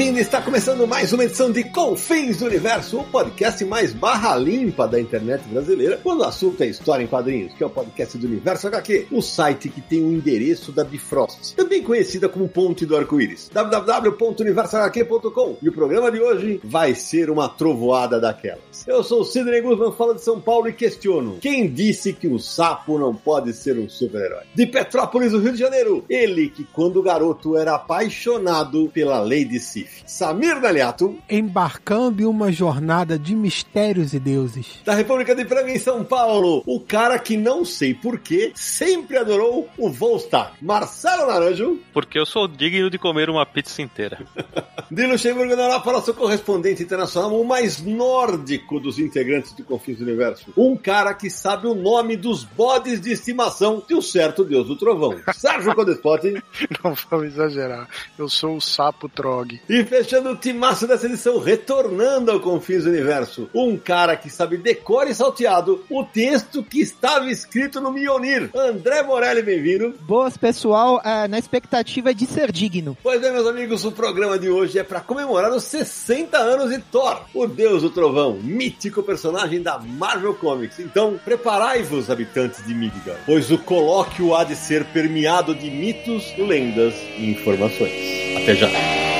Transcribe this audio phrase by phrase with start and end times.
[0.00, 0.18] Bem-vindo!
[0.18, 5.00] Está começando mais uma edição de Confins do Universo, o podcast mais barra limpa da
[5.00, 8.66] internet brasileira, quando o assunto é história em quadrinhos, que é o podcast do Universo
[8.68, 13.50] HQ, o site que tem o endereço da Bifrost, também conhecida como Ponte do Arco-Íris,
[13.52, 15.56] www.universohq.com.
[15.60, 18.86] E o programa de hoje vai ser uma trovoada daquelas.
[18.86, 22.38] Eu sou o Sidney Guzman, falo de São Paulo e questiono: quem disse que o
[22.38, 24.44] sapo não pode ser um super-herói?
[24.54, 29.89] De Petrópolis, do Rio de Janeiro, ele que quando garoto era apaixonado pela Lady Recife.
[30.06, 31.18] Samir Daliato.
[31.28, 34.80] Embarcando em uma jornada de mistérios e deuses.
[34.84, 36.62] Da República de Praga em São Paulo.
[36.66, 40.54] O cara que não sei porquê sempre adorou o Volstar.
[40.60, 41.78] Marcelo Naranjo.
[41.92, 44.18] Porque eu sou digno de comer uma pizza inteira.
[44.90, 50.04] de Luxemburgo na Europa, nosso correspondente internacional, o mais nórdico dos integrantes do Confins do
[50.04, 50.52] Universo.
[50.56, 54.76] Um cara que sabe o nome dos bodes de estimação de um certo deus do
[54.76, 55.20] trovão.
[55.34, 56.42] Sérgio Codespot.
[56.82, 57.88] Não vamos exagerar.
[58.18, 59.60] Eu sou o sapo Trog.
[59.68, 64.56] E fechando o timaço dessa edição, retornando ao Confins do Universo, um cara que sabe
[64.56, 68.50] decor e salteado o texto que estava escrito no Mionir.
[68.54, 69.94] André Morelli, bem-vindo.
[70.00, 72.96] Boas, pessoal, é, na expectativa de ser digno.
[73.02, 76.78] Pois é, meus amigos, o programa de hoje é para comemorar os 60 anos de
[76.78, 80.78] Thor, o deus do trovão, mítico personagem da Marvel Comics.
[80.78, 86.94] Então, preparai-vos, habitantes de Midgard, pois o colóquio há de ser permeado de mitos, lendas
[87.18, 87.92] e informações.
[88.36, 89.19] Até já!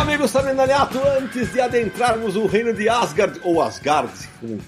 [0.00, 4.10] Amigo Saminaliato, antes de adentrarmos o reino de Asgard, ou Asgard,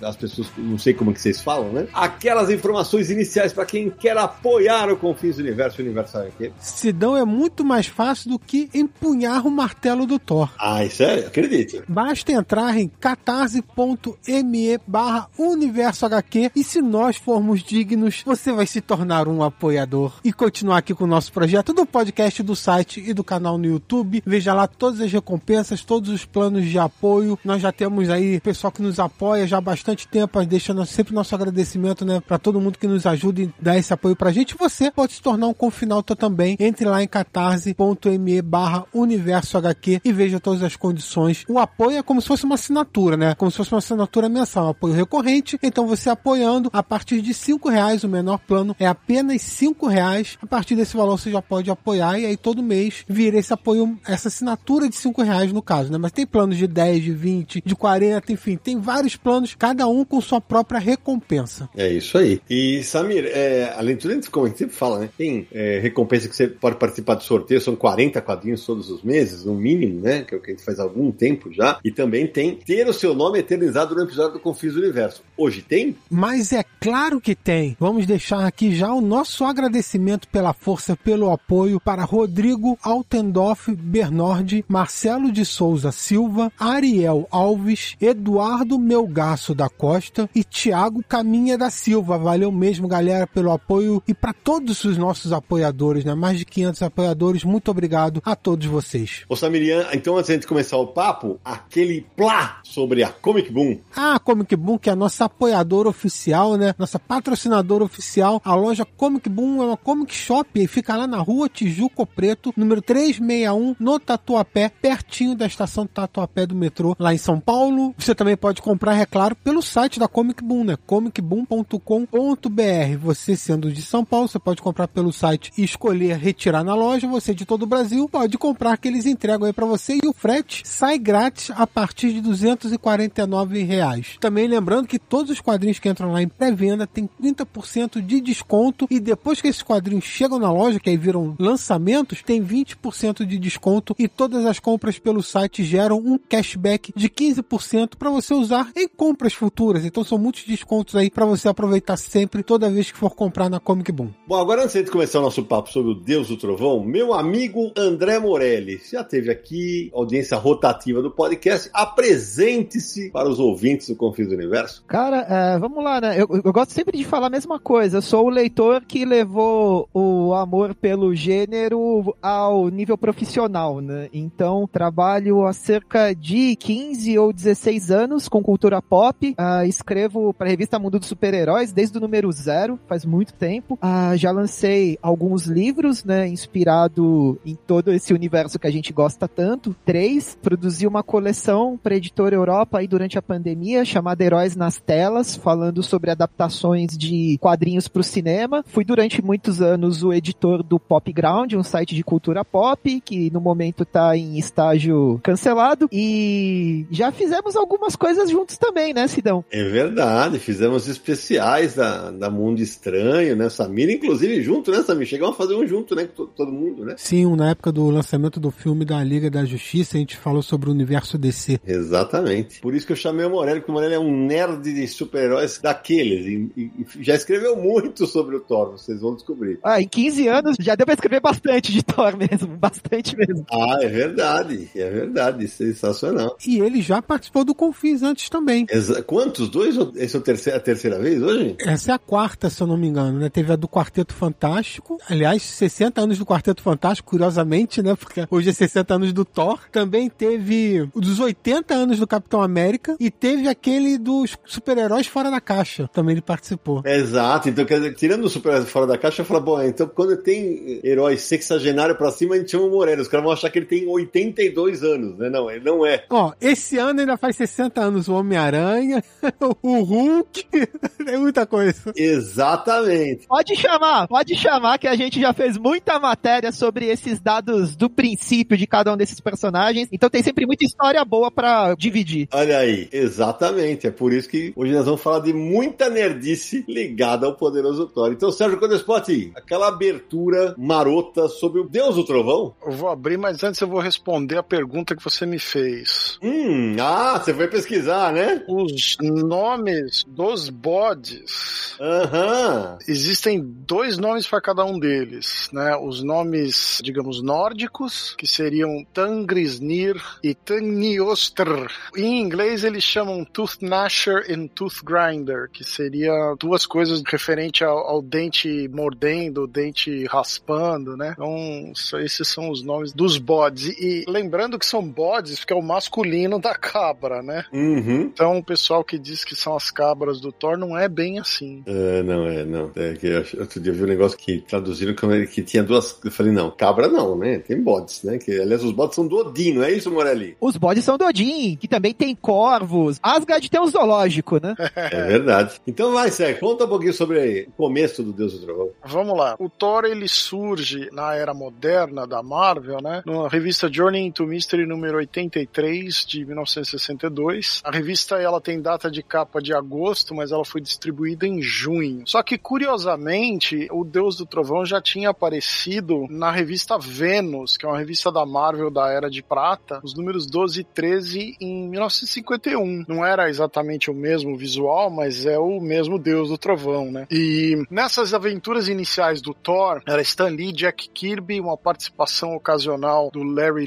[0.02, 1.88] as pessoas, não sei como é que vocês falam, né?
[1.94, 6.52] Aquelas informações iniciais para quem quer apoiar o Confins do Universo Universal aqui.
[6.58, 10.50] Sidão é muito mais fácil do que empunhar o martelo do Thor.
[10.58, 11.20] Ah, isso é?
[11.20, 11.82] Acredite.
[11.88, 18.82] Basta entrar em catarse.me barra Universo HQ e se nós formos dignos, você vai se
[18.82, 23.14] tornar um apoiador e continuar aqui com o nosso projeto do podcast, do site e
[23.14, 24.22] do canal no YouTube.
[24.26, 27.38] Veja lá todas as recompensas, todos os planos de apoio.
[27.44, 32.04] Nós já temos aí pessoal que nos apoia já bastante tempo, deixando sempre nosso agradecimento,
[32.04, 34.56] né, para todo mundo que nos ajuda e dá esse apoio pra gente.
[34.56, 36.56] Você pode se tornar um confinalto também.
[36.58, 41.44] Entre lá em catarse.me barra universo HQ e veja todas as condições.
[41.48, 43.34] O apoio é como se fosse uma assinatura, né?
[43.34, 45.58] Como se fosse uma assinatura mensal, um apoio recorrente.
[45.62, 50.38] Então você apoiando a partir de cinco reais, o menor plano é apenas cinco reais.
[50.42, 53.98] A partir desse valor você já pode apoiar e aí todo mês vira esse apoio,
[54.06, 55.98] essa assinatura de cinco reais no caso, né?
[55.98, 60.04] Mas tem planos de 10, de 20, de 40, enfim, tem vários planos cada um
[60.04, 61.68] com sua própria recompensa.
[61.76, 62.40] É isso aí.
[62.48, 65.10] E, Samir, é, além de tudo, como a gente sempre fala, né?
[65.16, 69.44] Tem é, recompensa que você pode participar do sorteio, são 40 quadrinhos todos os meses,
[69.44, 70.22] no mínimo, né?
[70.22, 71.78] Que é o que a gente faz há algum tempo já.
[71.84, 75.22] E também tem ter o seu nome eternizado no episódio do Confis Universo.
[75.36, 75.96] Hoje tem?
[76.10, 77.76] Mas é claro que tem.
[77.78, 84.64] Vamos deixar aqui já o nosso agradecimento pela força, pelo apoio para Rodrigo Altendorf Bernardi,
[84.68, 92.16] Marcelo de Souza Silva, Ariel Alves, Eduardo Melgaço da Costa e Tiago Caminha da Silva.
[92.16, 96.14] Valeu mesmo, galera, pelo apoio e para todos os nossos apoiadores, né?
[96.14, 97.42] Mais de 500 apoiadores.
[97.42, 99.24] Muito obrigado a todos vocês.
[99.28, 103.80] Ô Samirian, então antes de começar o papo, aquele plá sobre a Comic Boom.
[103.96, 106.76] Ah, a Comic Boom, que é a nossa apoiadora oficial, né?
[106.78, 108.40] Nossa patrocinadora oficial.
[108.44, 112.54] A loja Comic Boom é uma comic shop e fica lá na rua Tijuco Preto,
[112.56, 117.94] número 361, no Tatuapé, pertinho da estação Tatuapé do metrô, lá em São Paulo.
[117.96, 120.76] Você também pode comprar, é claro, pelo site da Comic Boom, né?
[120.86, 122.98] comicboom.com.br.
[123.00, 127.08] Você sendo de São Paulo, você pode comprar pelo site e escolher retirar na loja.
[127.08, 130.12] Você de todo o Brasil pode comprar que eles entregam aí para você e o
[130.12, 134.18] frete sai grátis a partir de 249 reais.
[134.20, 138.86] Também lembrando que todos os quadrinhos que entram lá em pré-venda tem 30% de desconto
[138.90, 143.38] e depois que esses quadrinhos chegam na loja, que aí viram lançamentos, tem 20% de
[143.38, 148.34] desconto e todas as compras compras pelo site geram um cashback de 15% para você
[148.34, 149.84] usar em compras futuras.
[149.84, 153.60] Então são muitos descontos aí para você aproveitar sempre, toda vez que for comprar na
[153.60, 154.08] Comic Boom.
[154.26, 157.70] Bom, agora antes de começar o nosso papo sobre o Deus do Trovão, meu amigo
[157.76, 164.26] André Morelli, já teve aqui audiência rotativa do podcast, apresente-se para os ouvintes do Confins
[164.26, 164.82] do Universo.
[164.88, 166.20] Cara, é, vamos lá, né?
[166.20, 167.98] Eu, eu gosto sempre de falar a mesma coisa.
[167.98, 174.08] Eu sou o leitor que levou o amor pelo gênero ao nível profissional, né?
[174.12, 179.36] Então, trabalho há cerca de 15 ou 16 anos com cultura pop.
[179.38, 183.74] Uh, escrevo para a revista Mundo dos Super-Heróis desde o número zero, faz muito tempo.
[183.74, 186.26] Uh, já lancei alguns livros, né?
[186.26, 189.76] Inspirado em todo esse universo que a gente gosta tanto.
[189.84, 190.36] Três.
[190.40, 195.82] Produzi uma coleção para editora Europa aí durante a pandemia, chamada Heróis nas Telas, falando
[195.82, 198.64] sobre adaptações de quadrinhos para o cinema.
[198.66, 203.30] Fui durante muitos anos o editor do Pop Ground, um site de cultura pop, que
[203.30, 205.88] no momento está em estágio cancelado.
[205.90, 209.44] E já fizemos algumas coisas juntos também, né, Sidão?
[209.50, 213.48] É verdade, fizemos especiais da, da Mundo Estranho, né?
[213.48, 215.06] Samir, inclusive, junto, né, Samir?
[215.06, 216.08] Chegamos a fazer um junto, né?
[216.16, 216.94] Com todo mundo, né?
[216.96, 220.68] Sim, na época do lançamento do filme da Liga da Justiça, a gente falou sobre
[220.68, 221.60] o universo DC.
[221.66, 222.60] Exatamente.
[222.60, 225.58] Por isso que eu chamei o Morelli, porque o Morelli é um nerd de super-heróis
[225.58, 226.26] daqueles.
[226.26, 229.58] E, e, e, já escreveu muito sobre o Thor, vocês vão descobrir.
[229.62, 233.44] Ah, em 15 anos já deu pra escrever bastante de Thor mesmo, bastante mesmo.
[233.50, 236.36] Ah, é verdade, é verdade, sensacional.
[236.46, 238.66] E ele já participou do Confis antes também.
[238.70, 239.48] Exa Quantos?
[239.48, 239.76] Dois?
[239.96, 241.56] Esse é a terceira, a terceira vez hoje?
[241.60, 243.28] Essa é a quarta, se eu não me engano, né?
[243.28, 247.94] Teve a do Quarteto Fantástico, aliás, 60 anos do Quarteto Fantástico, curiosamente, né?
[247.94, 249.60] Porque hoje é 60 anos do Thor.
[249.70, 255.30] Também teve o dos 80 anos do Capitão América e teve aquele dos super-heróis fora
[255.30, 255.88] da caixa.
[255.92, 256.82] Também ele participou.
[256.84, 257.48] Exato.
[257.48, 260.80] Então, quer dizer, tirando o super-herói fora da caixa, eu falo, bom, então quando tem
[260.82, 263.02] herói sexagenário pra cima, a gente chama o Moreno.
[263.02, 263.86] Os caras vão achar que ele tem
[264.32, 265.28] 82 anos, né?
[265.28, 266.04] Não, ele não é.
[266.10, 269.02] Ó, esse ano ainda faz 60 anos o Homem-Aranha,
[269.62, 270.44] o Hulk,
[271.06, 271.92] é muita coisa.
[271.94, 273.26] Exatamente.
[273.26, 277.88] Pode chamar, pode chamar que a gente já fez muita matéria sobre esses dados do
[277.88, 279.88] princípio de cada um desses personagens.
[279.92, 282.28] Então tem sempre muita história boa para dividir.
[282.32, 283.86] Olha aí, exatamente.
[283.86, 288.12] É por isso que hoje nós vamos falar de muita nerdice ligada ao poderoso Thor.
[288.12, 292.54] Então, Sérgio Codespot, aquela abertura marota sobre o Deus do Trovão?
[292.64, 296.18] Eu vou abrir, mas antes eu vou responder a pergunta que você me fez.
[296.22, 298.44] Hum, ah, você foi pesquisar, né?
[298.48, 301.76] Os nomes dos bodes.
[301.80, 302.78] Aham.
[302.86, 305.76] Existem dois nomes para cada um deles, né?
[305.76, 311.70] Os nomes, digamos, nórdicos, que seriam Tangrisnir e Taniostr.
[311.96, 317.78] Em inglês eles chamam Tooth Gnasher e Tooth Grinder, que seria duas coisas referente ao,
[317.78, 321.12] ao dente mordendo, dente raspando, né?
[321.12, 323.66] Então, esses são os nomes dos bodes.
[323.78, 327.44] E lembrando que são bodes, porque é o masculino da cabra, né?
[327.52, 328.02] Uhum.
[328.02, 331.62] Então, o pessoal que diz que são as cabras do Thor não é bem assim.
[331.66, 332.70] É, não é, não.
[332.76, 335.98] É que eu, outro dia eu vi um negócio que traduziram ele, que tinha duas.
[336.04, 337.38] Eu falei, não, cabra não, né?
[337.38, 338.18] Tem bodes, né?
[338.18, 340.36] Que, aliás, os bodes são do Odin, não é isso, Morelli?
[340.40, 342.98] Os bodes são do Odin, que também tem corvos.
[343.02, 344.54] Asgard tem um zoológico, né?
[344.92, 345.60] É verdade.
[345.66, 348.70] Então vai, Sérgio, conta um pouquinho sobre o começo do Deus do Trovão.
[348.84, 349.36] Vamos lá.
[349.38, 353.02] O Thor, ele surge na era moderna da Marvel, né?
[353.06, 357.60] Na revista Journey into Mystery número 83 de 1962.
[357.64, 362.02] A revista ela tem data de capa de agosto, mas ela foi distribuída em junho.
[362.06, 367.68] Só que curiosamente, o Deus do Trovão já tinha aparecido na revista Vênus, que é
[367.68, 372.84] uma revista da Marvel da Era de Prata, os números 12 e 13 em 1951.
[372.88, 377.06] Não era exatamente o mesmo visual, mas é o mesmo Deus do Trovão, né?
[377.10, 383.22] E nessas aventuras iniciais do Thor, era Stan Lee, Jack Kirby, uma participação ocasional do
[383.22, 383.66] Larry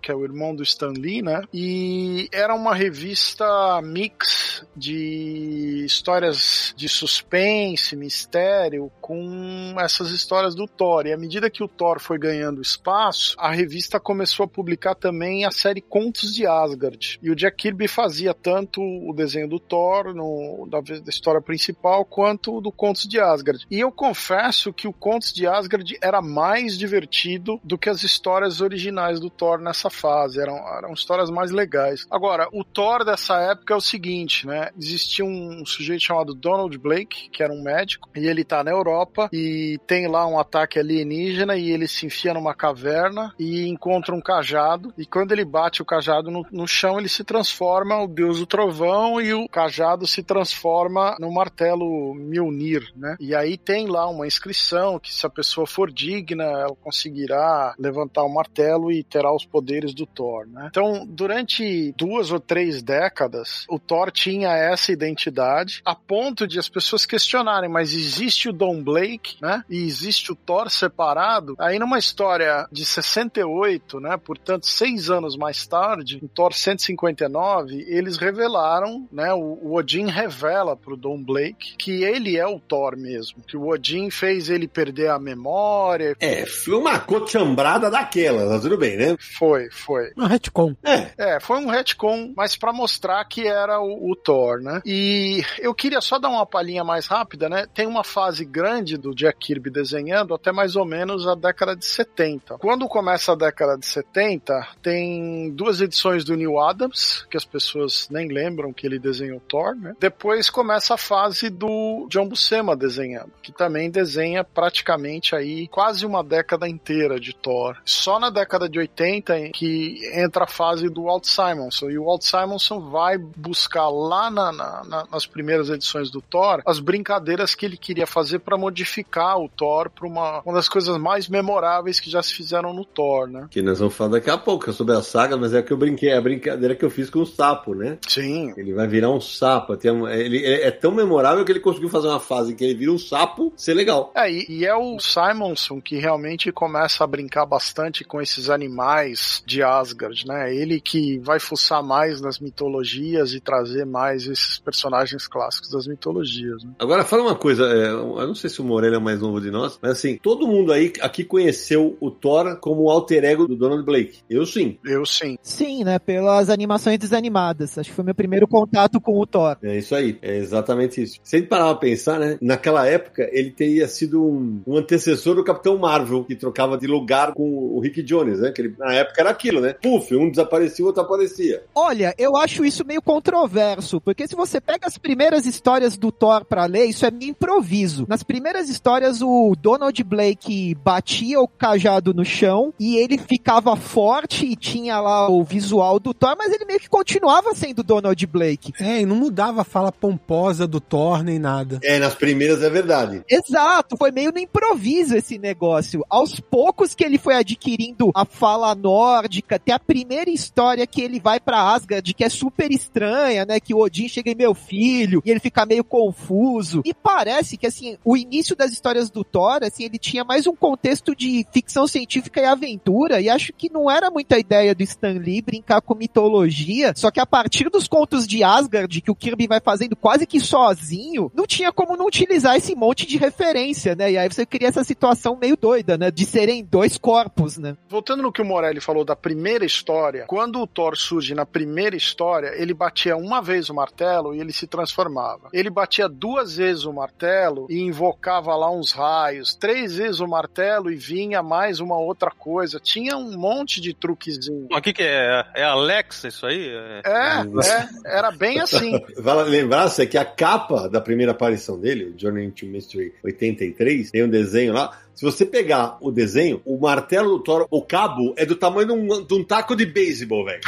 [0.00, 1.42] Que é o irmão do Stan Lee, né?
[1.52, 11.06] E era uma revista mix de histórias de suspense, mistério, com essas histórias do Thor.
[11.06, 15.44] E à medida que o Thor foi ganhando espaço, a revista começou a publicar também
[15.44, 17.18] a série Contos de Asgard.
[17.22, 22.04] E o Jack Kirby fazia tanto o desenho do Thor, no, da, da história principal,
[22.04, 23.66] quanto do Contos de Asgard.
[23.70, 28.60] E eu confesso que o Contos de Asgard era mais divertido do que as histórias
[28.60, 30.40] originais do Thor nessa fase.
[30.40, 32.06] Eram, eram histórias mais legais.
[32.10, 34.70] Agora, o Thor dessa época é o seguinte, né?
[34.78, 39.28] Existia um sujeito chamado Donald Blake, que era um médico, e ele tá na Europa
[39.32, 44.20] e tem lá um ataque alienígena e ele se enfia numa caverna e encontra um
[44.20, 44.92] cajado.
[44.96, 48.46] E quando ele bate o cajado no, no chão, ele se transforma o deus do
[48.46, 53.16] trovão e o cajado se transforma no martelo Mjolnir, né?
[53.18, 58.22] E aí tem lá uma inscrição que se a pessoa for digna, ela conseguirá levantar
[58.22, 60.66] o martelo e terá os poderes do Thor, né?
[60.68, 66.68] Então, durante duas ou três décadas, o Thor tinha essa identidade, a ponto de as
[66.68, 69.64] pessoas questionarem, mas existe o Don Blake, né?
[69.70, 71.54] E existe o Thor separado?
[71.58, 74.18] Aí numa história de 68, né?
[74.18, 79.32] Portanto, seis anos mais tarde, em Thor 159, eles revelaram, né?
[79.32, 83.68] O, o Odin revela pro Don Blake que ele é o Thor mesmo, que o
[83.68, 86.14] Odin fez ele perder a memória.
[86.20, 89.16] É, foi uma cochambrada daquela, tá tudo bem, né?
[89.18, 90.12] Foi, foi.
[90.16, 90.74] Um retcon.
[90.84, 94.80] É, É, foi um retcon, mas pra mostrar que era o, o Thor, né?
[94.84, 97.66] E eu queria só dar uma palhinha mais rápida, né?
[97.74, 101.84] Tem uma fase grande do Jack Kirby desenhando até mais ou menos a década de
[101.84, 102.58] 70.
[102.58, 108.08] Quando começa a década de 70, tem duas edições do Neil Adams, que as pessoas
[108.10, 109.94] nem lembram que ele desenhou Thor, né?
[109.98, 116.22] Depois começa a fase do John Buscema desenhando, que também desenha praticamente aí quase uma
[116.22, 117.76] década inteira de Thor.
[117.84, 122.22] Só na década de 80 que entra a fase do Walt Simonson, e o Walt
[122.22, 127.64] Simonson vai buscar lá na- na- na- nas primeiras edições do Thor as brincadeiras que
[127.66, 132.10] ele queria fazer para modificar o Thor para uma, uma das coisas mais memoráveis que
[132.10, 133.46] já se fizeram no Thor, né?
[133.50, 136.10] que nós vamos falar daqui a pouco sobre a saga, mas é que eu brinquei,
[136.10, 137.98] é a brincadeira que eu fiz com o sapo, né?
[138.06, 139.76] Sim, Ele vai virar um sapo.
[139.76, 142.74] Tem ele é é tão memorável que ele conseguiu fazer uma fase em que ele
[142.74, 144.10] vira um sapo ser legal.
[144.14, 149.15] É, e, e é o Simonson que realmente começa a brincar bastante com esses animais
[149.44, 150.54] de Asgard, né?
[150.54, 156.62] Ele que vai fuçar mais nas mitologias e trazer mais esses personagens clássicos das mitologias.
[156.64, 156.72] Né?
[156.78, 159.40] Agora, fala uma coisa, é, eu não sei se o Morelli é o mais novo
[159.40, 163.46] de nós, mas assim, todo mundo aí aqui conheceu o Thor como o alter ego
[163.46, 164.18] do Donald Blake.
[164.28, 164.78] Eu sim.
[164.84, 165.38] Eu sim.
[165.42, 165.98] Sim, né?
[165.98, 167.78] Pelas animações desanimadas.
[167.78, 169.56] Acho que foi meu primeiro contato com o Thor.
[169.62, 171.18] É isso aí, é exatamente isso.
[171.22, 172.38] Se a gente parar pra pensar, né?
[172.40, 177.32] Naquela época, ele teria sido um, um antecessor do Capitão Marvel, que trocava de lugar
[177.32, 178.50] com o Rick Jones, né?
[178.52, 179.74] Que ele, na época era aquilo, né?
[179.74, 181.64] Puf, um desaparecia, o outro aparecia.
[181.74, 186.44] Olha, eu acho isso meio controverso, porque se você pega as primeiras histórias do Thor
[186.44, 188.06] pra ler, isso é meio improviso.
[188.08, 194.46] Nas primeiras histórias, o Donald Blake batia o cajado no chão e ele ficava forte
[194.46, 198.72] e tinha lá o visual do Thor, mas ele meio que continuava sendo Donald Blake.
[198.80, 201.78] É, e não mudava a fala pomposa do Thor nem nada.
[201.82, 203.22] É, nas primeiras é verdade.
[203.28, 206.04] Exato, foi meio no improviso esse negócio.
[206.08, 211.20] Aos poucos que ele foi adquirindo a fala nórdica, tem a primeira história que ele
[211.20, 213.60] vai pra Asgard, que é super estranha, né?
[213.60, 216.80] Que o Odin chega em meu filho, e ele fica meio confuso.
[216.84, 220.56] E parece que, assim, o início das histórias do Thor, assim, ele tinha mais um
[220.56, 225.18] contexto de ficção científica e aventura, e acho que não era muita ideia do Stan
[225.18, 229.46] Lee brincar com mitologia, só que a partir dos contos de Asgard, que o Kirby
[229.46, 234.12] vai fazendo quase que sozinho, não tinha como não utilizar esse monte de referência, né?
[234.12, 236.10] E aí você cria essa situação meio doida, né?
[236.10, 237.76] De serem dois corpos, né?
[237.88, 241.96] Voltando no que o Morelli falou da primeira história, quando o Thor surge na primeira
[241.96, 245.48] história, ele batia uma vez o martelo e ele se transformava.
[245.52, 250.90] Ele batia duas vezes o martelo e invocava lá uns raios, três vezes o martelo
[250.90, 252.78] e vinha mais uma outra coisa.
[252.78, 254.68] Tinha um monte de truquezinho.
[254.70, 255.44] O que, que é?
[255.54, 256.68] É Alexa isso aí?
[256.68, 257.02] É...
[257.04, 258.92] É, é, era bem assim.
[259.18, 264.22] Vale lembrar-se que a capa da primeira aparição dele, o Journey into Mystery 83, tem
[264.22, 264.96] um desenho lá.
[265.16, 268.92] Se você pegar o desenho, o martelo do Thor, o cabo, é do tamanho de
[268.92, 270.60] um, de um taco de beisebol, velho.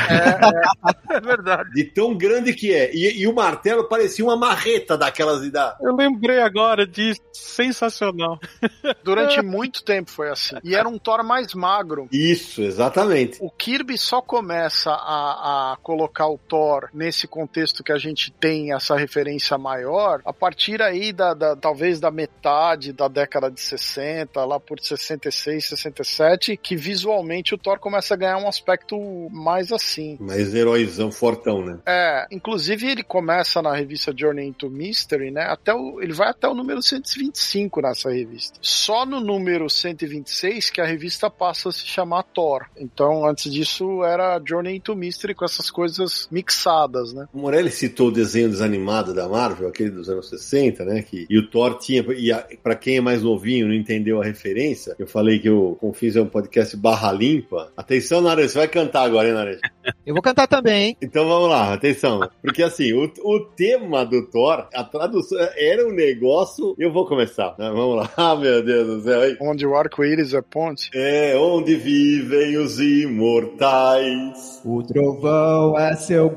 [1.11, 1.71] é verdade.
[1.75, 2.91] De tão grande que é.
[2.95, 5.77] E, e o martelo parecia uma marreta daquelas de dar.
[5.83, 7.21] Eu lembrei agora disso.
[7.33, 8.39] Sensacional.
[9.05, 10.57] Durante muito tempo foi assim.
[10.65, 12.09] E era um Thor mais magro.
[12.11, 13.39] Isso, exatamente.
[13.41, 18.73] O Kirby só começa a, a colocar o Thor nesse contexto que a gente tem
[18.73, 24.38] essa referência maior a partir aí da, da- talvez da metade da década de 60,
[24.45, 28.99] lá por 66, 67, que visualmente o Thor começa a ganhar um aspecto
[29.31, 30.17] mais assim.
[30.21, 31.79] Mas heróizão fortão, né?
[31.87, 35.43] É, inclusive ele começa na revista Journey into Mystery, né?
[35.43, 38.59] Até o, ele vai até o número 125 nessa revista.
[38.61, 42.67] Só no número 126 que a revista passa a se chamar Thor.
[42.77, 47.27] Então, antes disso era Journey into Mystery com essas coisas mixadas, né?
[47.33, 51.03] O Morelli citou o desenho desanimado da Marvel, aquele dos anos 60, né?
[51.03, 52.05] Que, e o Thor tinha.
[52.17, 55.75] E a, pra quem é mais novinho não entendeu a referência, eu falei que o
[55.77, 57.71] Confins é um podcast barra limpa.
[57.77, 59.61] Atenção, Nares, você vai cantar agora, hein, Nares?
[60.05, 60.97] Eu vou cantar também, hein?
[61.03, 62.21] Então vamos lá, atenção.
[62.43, 66.75] Porque assim, o, o tema do Thor, a tradução era um negócio.
[66.79, 67.55] Eu vou começar.
[67.59, 67.71] né?
[67.71, 68.11] Vamos lá.
[68.17, 69.27] Ah, meu Deus do céu.
[69.29, 69.37] hein?
[69.41, 70.91] Onde o arco-íris é ponte.
[70.95, 74.61] É onde vivem os imortais.
[74.65, 76.29] O trovão é seu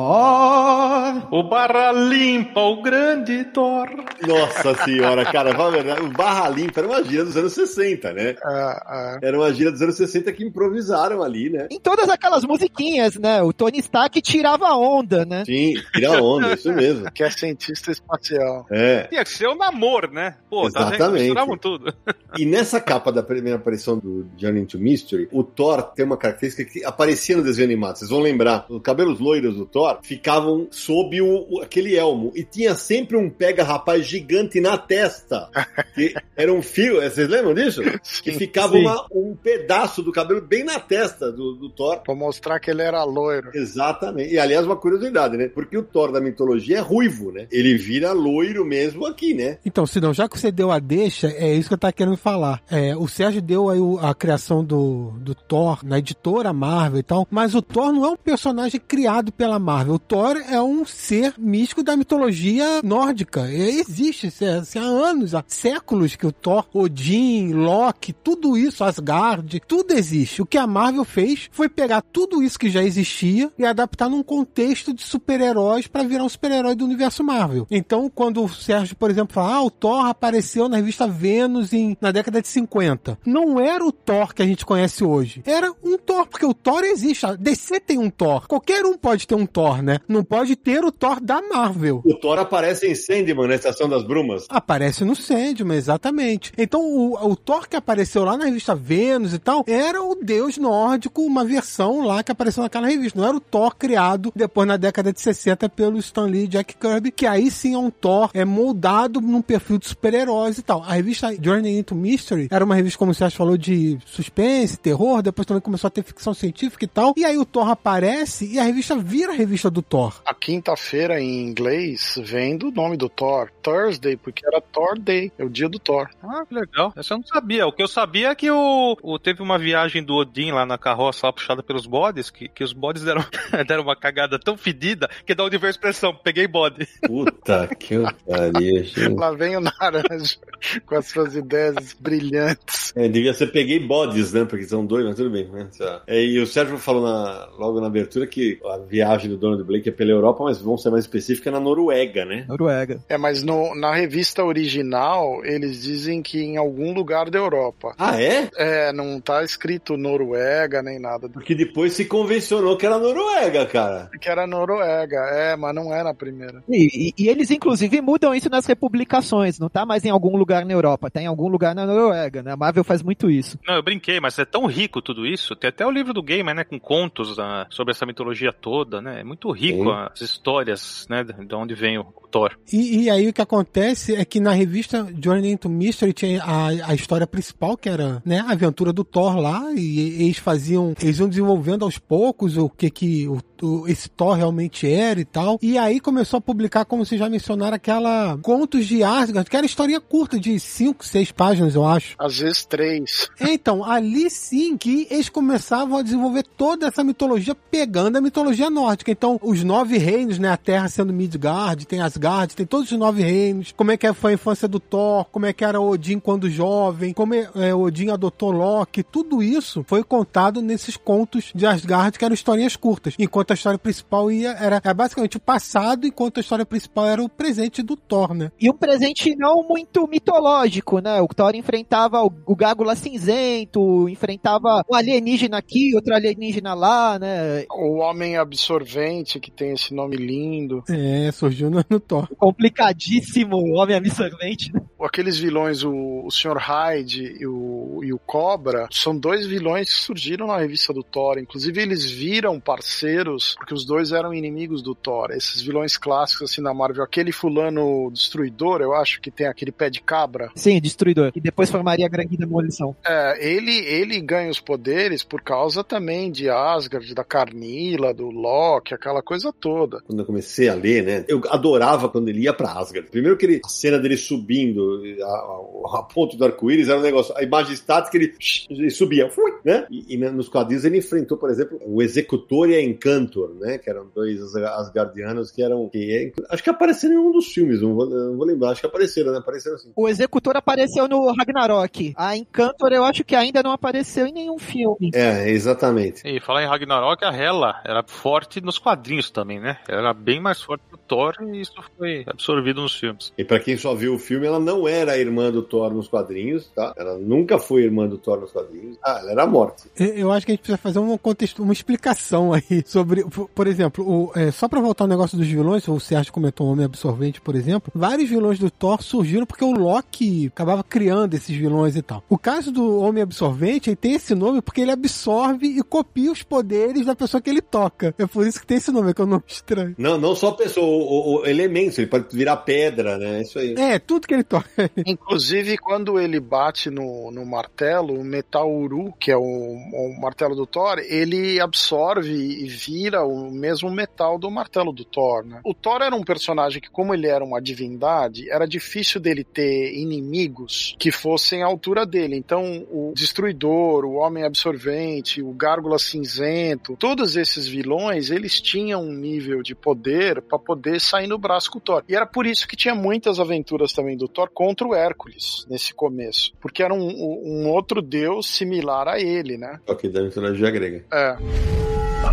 [0.00, 1.28] guarda-mor.
[1.30, 3.88] O Barra Limpa, o grande Thor.
[4.26, 6.02] Nossa senhora, cara, fala a verdade.
[6.02, 8.34] O Barra Limpa era uma gíria dos anos 60, né?
[8.44, 9.28] É, é.
[9.28, 11.66] Era uma gíria dos anos 60 que improvisaram ali, né?
[11.70, 13.42] Em todas aquelas musiquinhas, né?
[13.42, 15.44] O Tony Stark tirava onda, né?
[15.44, 17.10] Sim, tira onda, isso mesmo.
[17.12, 18.66] Que é cientista espacial.
[18.70, 19.04] É.
[19.04, 20.36] Tinha que ser o namoro, né?
[20.48, 20.88] Pô, tá?
[20.88, 21.22] Exatamente.
[21.22, 21.92] Misturavam tudo.
[22.38, 26.64] E nessa capa da primeira aparição do Journey into Mystery, o Thor tem uma característica
[26.70, 27.96] que aparecia no desenho animado.
[27.98, 32.44] Vocês vão lembrar, os cabelos loiros do Thor ficavam sob o, o- aquele elmo e
[32.44, 35.50] tinha sempre um pega-rapaz gigante na testa.
[35.92, 37.80] Que era um fio, vocês lembram disso?
[38.22, 38.80] Que ficava sim.
[38.80, 42.00] uma- um pedaço do cabelo bem na testa do, do Thor.
[42.02, 43.50] Pra mostrar que ele era loiro.
[43.54, 44.34] Exatamente.
[44.34, 45.48] E aliás, uma curiosidade, né?
[45.48, 47.46] Porque o Thor da mitologia é ruivo, né?
[47.50, 49.58] Ele vira loiro mesmo aqui, né?
[49.64, 52.62] Então, Sidão, já que você deu a deixa, é isso que eu tava querendo falar.
[52.70, 57.26] É, o Sérgio deu aí a criação do, do Thor na editora Marvel e tal,
[57.30, 59.94] mas o Thor não é um personagem criado pela Marvel.
[59.94, 63.48] O Thor é um ser místico da mitologia nórdica.
[63.50, 68.84] E existe é, assim, há anos, há séculos que o Thor, Odin, Loki, tudo isso,
[68.84, 70.42] Asgard, tudo existe.
[70.42, 74.22] O que a Marvel fez foi pegar tudo isso que já existia e adaptar num
[74.22, 77.66] contexto de super-heróis para virar um super-herói do universo Marvel.
[77.70, 81.96] Então, quando o Sérgio, por exemplo, fala, ah, o Thor apareceu na revista Vênus em,
[82.00, 83.18] na década de 50.
[83.24, 85.42] Não era o Thor que a gente conhece hoje.
[85.46, 87.24] Era um Thor, porque o Thor existe.
[87.24, 88.46] A DC tem um Thor.
[88.46, 90.00] Qualquer um pode ter um Thor, né?
[90.06, 92.02] Não pode ter o Thor da Marvel.
[92.04, 94.44] O Thor aparece em Sandman na Estação das Brumas.
[94.50, 96.09] Aparece no Sandman, exatamente.
[96.56, 100.58] Então, o, o Thor que apareceu lá na revista Vênus e tal, era o deus
[100.58, 103.18] nórdico, uma versão lá que apareceu naquela revista.
[103.18, 106.76] Não era o Thor criado depois na década de 60 pelo Stan Lee e Jack
[106.76, 110.82] Kirby, que aí sim é um Thor é moldado num perfil de super-heróis e tal.
[110.82, 115.22] A revista Journey into Mystery era uma revista, como o Sérgio falou, de suspense, terror,
[115.22, 117.14] depois também começou a ter ficção científica e tal.
[117.16, 120.20] E aí o Thor aparece e a revista vira a revista do Thor.
[120.24, 125.44] A quinta-feira em inglês vem do nome do Thor, Thursday, porque era Thor Day, é
[125.44, 125.99] o dia do Thor.
[126.22, 126.92] Ah, que legal.
[126.96, 127.66] Essa eu não sabia.
[127.66, 130.78] O que eu sabia é que o, o- teve uma viagem do Odin lá na
[130.78, 133.24] carroça lá puxada pelos bodes, que, que os bodes deram,
[133.66, 136.86] deram uma cagada tão fedida que dá onde veio a expressão, peguei bode.
[137.06, 139.08] Puta que pariu, gente.
[139.14, 140.36] Lá vem o Naranja
[140.86, 142.92] com as suas ideias brilhantes.
[142.96, 144.44] É, devia ser peguei bodes, né?
[144.44, 145.68] Porque são dois, mas tudo bem, né?
[146.06, 149.88] É, e o Sérgio falou na- logo na abertura que a viagem do Donald Blake
[149.88, 152.44] é pela Europa, mas vamos ser mais específica é na Noruega, né?
[152.48, 153.00] Noruega.
[153.08, 157.94] É, mas no- na revista original eles dizem que em algum lugar da Europa.
[157.98, 158.48] Ah, é?
[158.56, 161.28] É, não tá escrito Noruega nem nada.
[161.28, 164.10] Porque depois se convencionou que era Noruega, cara.
[164.20, 166.62] Que era Noruega, é, mas não é na primeira.
[166.68, 169.58] E, e- e eles, inclusive, mudam isso nas republicações.
[169.58, 172.52] Não tá mais em algum lugar na Europa, tá em algum lugar na Noruega, né?
[172.52, 173.58] A Marvel faz muito isso.
[173.66, 175.56] Não, eu brinquei, mas é tão rico tudo isso.
[175.56, 176.64] Tem até o livro do Gamer, né?
[176.64, 179.20] Com contos ah, sobre essa mitologia toda, né?
[179.20, 179.90] É muito rico Sim.
[180.12, 181.24] as histórias, né?
[181.24, 182.56] De onde vem o Thor.
[182.72, 186.68] E, e aí o que acontece é que na revista Journey into Mystery tinha a,
[186.90, 191.18] a história principal, que era né, a aventura do Thor lá, e eles faziam, eles
[191.18, 193.40] iam desenvolvendo aos poucos o que que o,
[193.86, 195.58] esse Thor realmente era e tal.
[195.62, 199.66] E aí começou a publicar, como vocês já mencionaram, aquela Contos de Asgard, que era
[199.66, 202.14] historinha curta, de 5, 6 páginas, eu acho.
[202.18, 203.28] Às vezes três.
[203.38, 208.70] É, Então, ali sim que eles começavam a desenvolver toda essa mitologia pegando a mitologia
[208.70, 209.10] nórdica.
[209.10, 210.48] Então, os nove reinos, né?
[210.48, 213.72] A Terra sendo Midgard, tem Asgard, tem todos os nove reinos.
[213.76, 217.12] Como é que foi a infância do Thor, como é que era Odin quando jovem,
[217.12, 222.24] como é, é, Odin adotou Loki, tudo isso foi contado nesses contos de Asgard, que
[222.24, 223.14] eram historinhas curtas.
[223.18, 227.22] Enquanto a história principal ia, era, era basicamente o passado, enquanto a história principal era
[227.22, 228.50] o presente do Thor, né?
[228.60, 231.20] E um presente não muito mitológico, né?
[231.20, 237.64] O Thor enfrentava o, o Gágula cinzento, enfrentava um alienígena aqui, outro alienígena lá, né?
[237.70, 240.82] O Homem Absorvente, que tem esse nome lindo.
[240.88, 242.28] É, surgiu no, no Thor.
[242.36, 244.80] Complicadíssimo homem absorvente, né?
[245.00, 246.58] Aqueles vilões, o, o Sr.
[246.58, 251.38] Hyde e o, e o Cobra, são dois vilões que surgiram na revista do Thor.
[251.38, 255.30] Inclusive, eles viram parceiros, porque os dois eram inimigos do Thor.
[255.30, 257.02] Esses vilões clássicos, assim, na Marvel.
[257.04, 260.50] Aquele fulano destruidor, eu acho, que tem aquele pé de cabra.
[260.54, 261.32] Sim, Destruidor.
[261.34, 262.96] E depois formaria a grande demolição.
[263.06, 268.94] É, ele, ele ganha os poderes por causa também de Asgard, da Carnila, do Loki,
[268.94, 270.00] aquela coisa toda.
[270.06, 271.24] Quando eu comecei a ler, né?
[271.28, 273.08] Eu adorava quando ele ia pra Asgard.
[273.10, 277.02] Primeiro que ele, a cena dele subindo a, a- a ponto do arco-íris era um
[277.02, 277.34] negócio.
[277.36, 278.34] A imagem estática, ele,
[278.68, 279.86] ele subia, fui, né?
[279.90, 282.82] E, e, nos quadrinhos ele enfrentou, por exemplo, o Executor e a
[283.30, 283.78] Encantor, né?
[283.78, 285.88] Que eram dois Asgardianos que eram.
[285.88, 288.86] Que, acho que apareceram em um dos filmes, não vou, não vou lembrar, acho que
[288.86, 289.38] apareceram, né?
[289.38, 289.92] Apareceram assim.
[289.94, 292.12] O Executor apareceu no Ragnarok.
[292.16, 295.10] A Encantor eu acho que ainda não apareceu em nenhum filme.
[295.14, 296.22] É, exatamente.
[296.26, 299.78] E falar em Ragnarok, a Hela era forte nos quadrinhos também, né?
[299.88, 303.32] Ela era bem mais forte que o Thor e isso foi absorvido nos filmes.
[303.36, 306.08] E para quem só viu o filme, ela não era a irmã do Thor nos
[306.08, 306.94] quadrinhos, tá?
[306.96, 308.98] Ela nunca foi irmã do Thor nos quadrinhos.
[309.04, 309.90] Ah, ela era morte.
[309.96, 313.19] Eu acho que a gente precisa fazer um contexto, uma explicação aí sobre,
[313.54, 316.72] por exemplo, o, é, só pra voltar ao negócio dos vilões, o Sérgio comentou o
[316.72, 321.54] Homem Absorvente, por exemplo, vários vilões do Thor surgiram porque o Loki acabava criando esses
[321.54, 322.22] vilões e tal.
[322.28, 326.42] O caso do Homem Absorvente, ele tem esse nome porque ele absorve e copia os
[326.42, 328.14] poderes da pessoa que ele toca.
[328.18, 329.94] É por isso que tem esse nome, que é um nome estranho.
[329.98, 333.42] Não, não só a pessoa, o, o, o elemento, ele pode virar pedra, né?
[333.42, 333.74] Isso aí.
[333.76, 334.68] É, tudo que ele toca.
[335.06, 340.54] Inclusive, quando ele bate no, no martelo, o metal uru, que é o, o martelo
[340.54, 345.60] do Thor, ele absorve e vira o mesmo metal do martelo do Thor, né?
[345.64, 349.94] O Thor era um personagem que, como ele era uma divindade, era difícil dele ter
[349.94, 352.36] inimigos que fossem à altura dele.
[352.36, 359.12] Então, o Destruidor, o Homem Absorvente, o Gárgula Cinzento, todos esses vilões, eles tinham um
[359.12, 362.04] nível de poder para poder sair no braço com o Thor.
[362.08, 365.94] E era por isso que tinha muitas aventuras também do Thor contra o Hércules nesse
[365.94, 369.80] começo, porque era um, um outro deus similar a ele, né?
[369.86, 371.04] Ok, da mitologia grega.
[371.12, 371.89] É.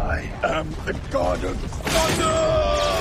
[0.08, 2.97] I am the god of thunder!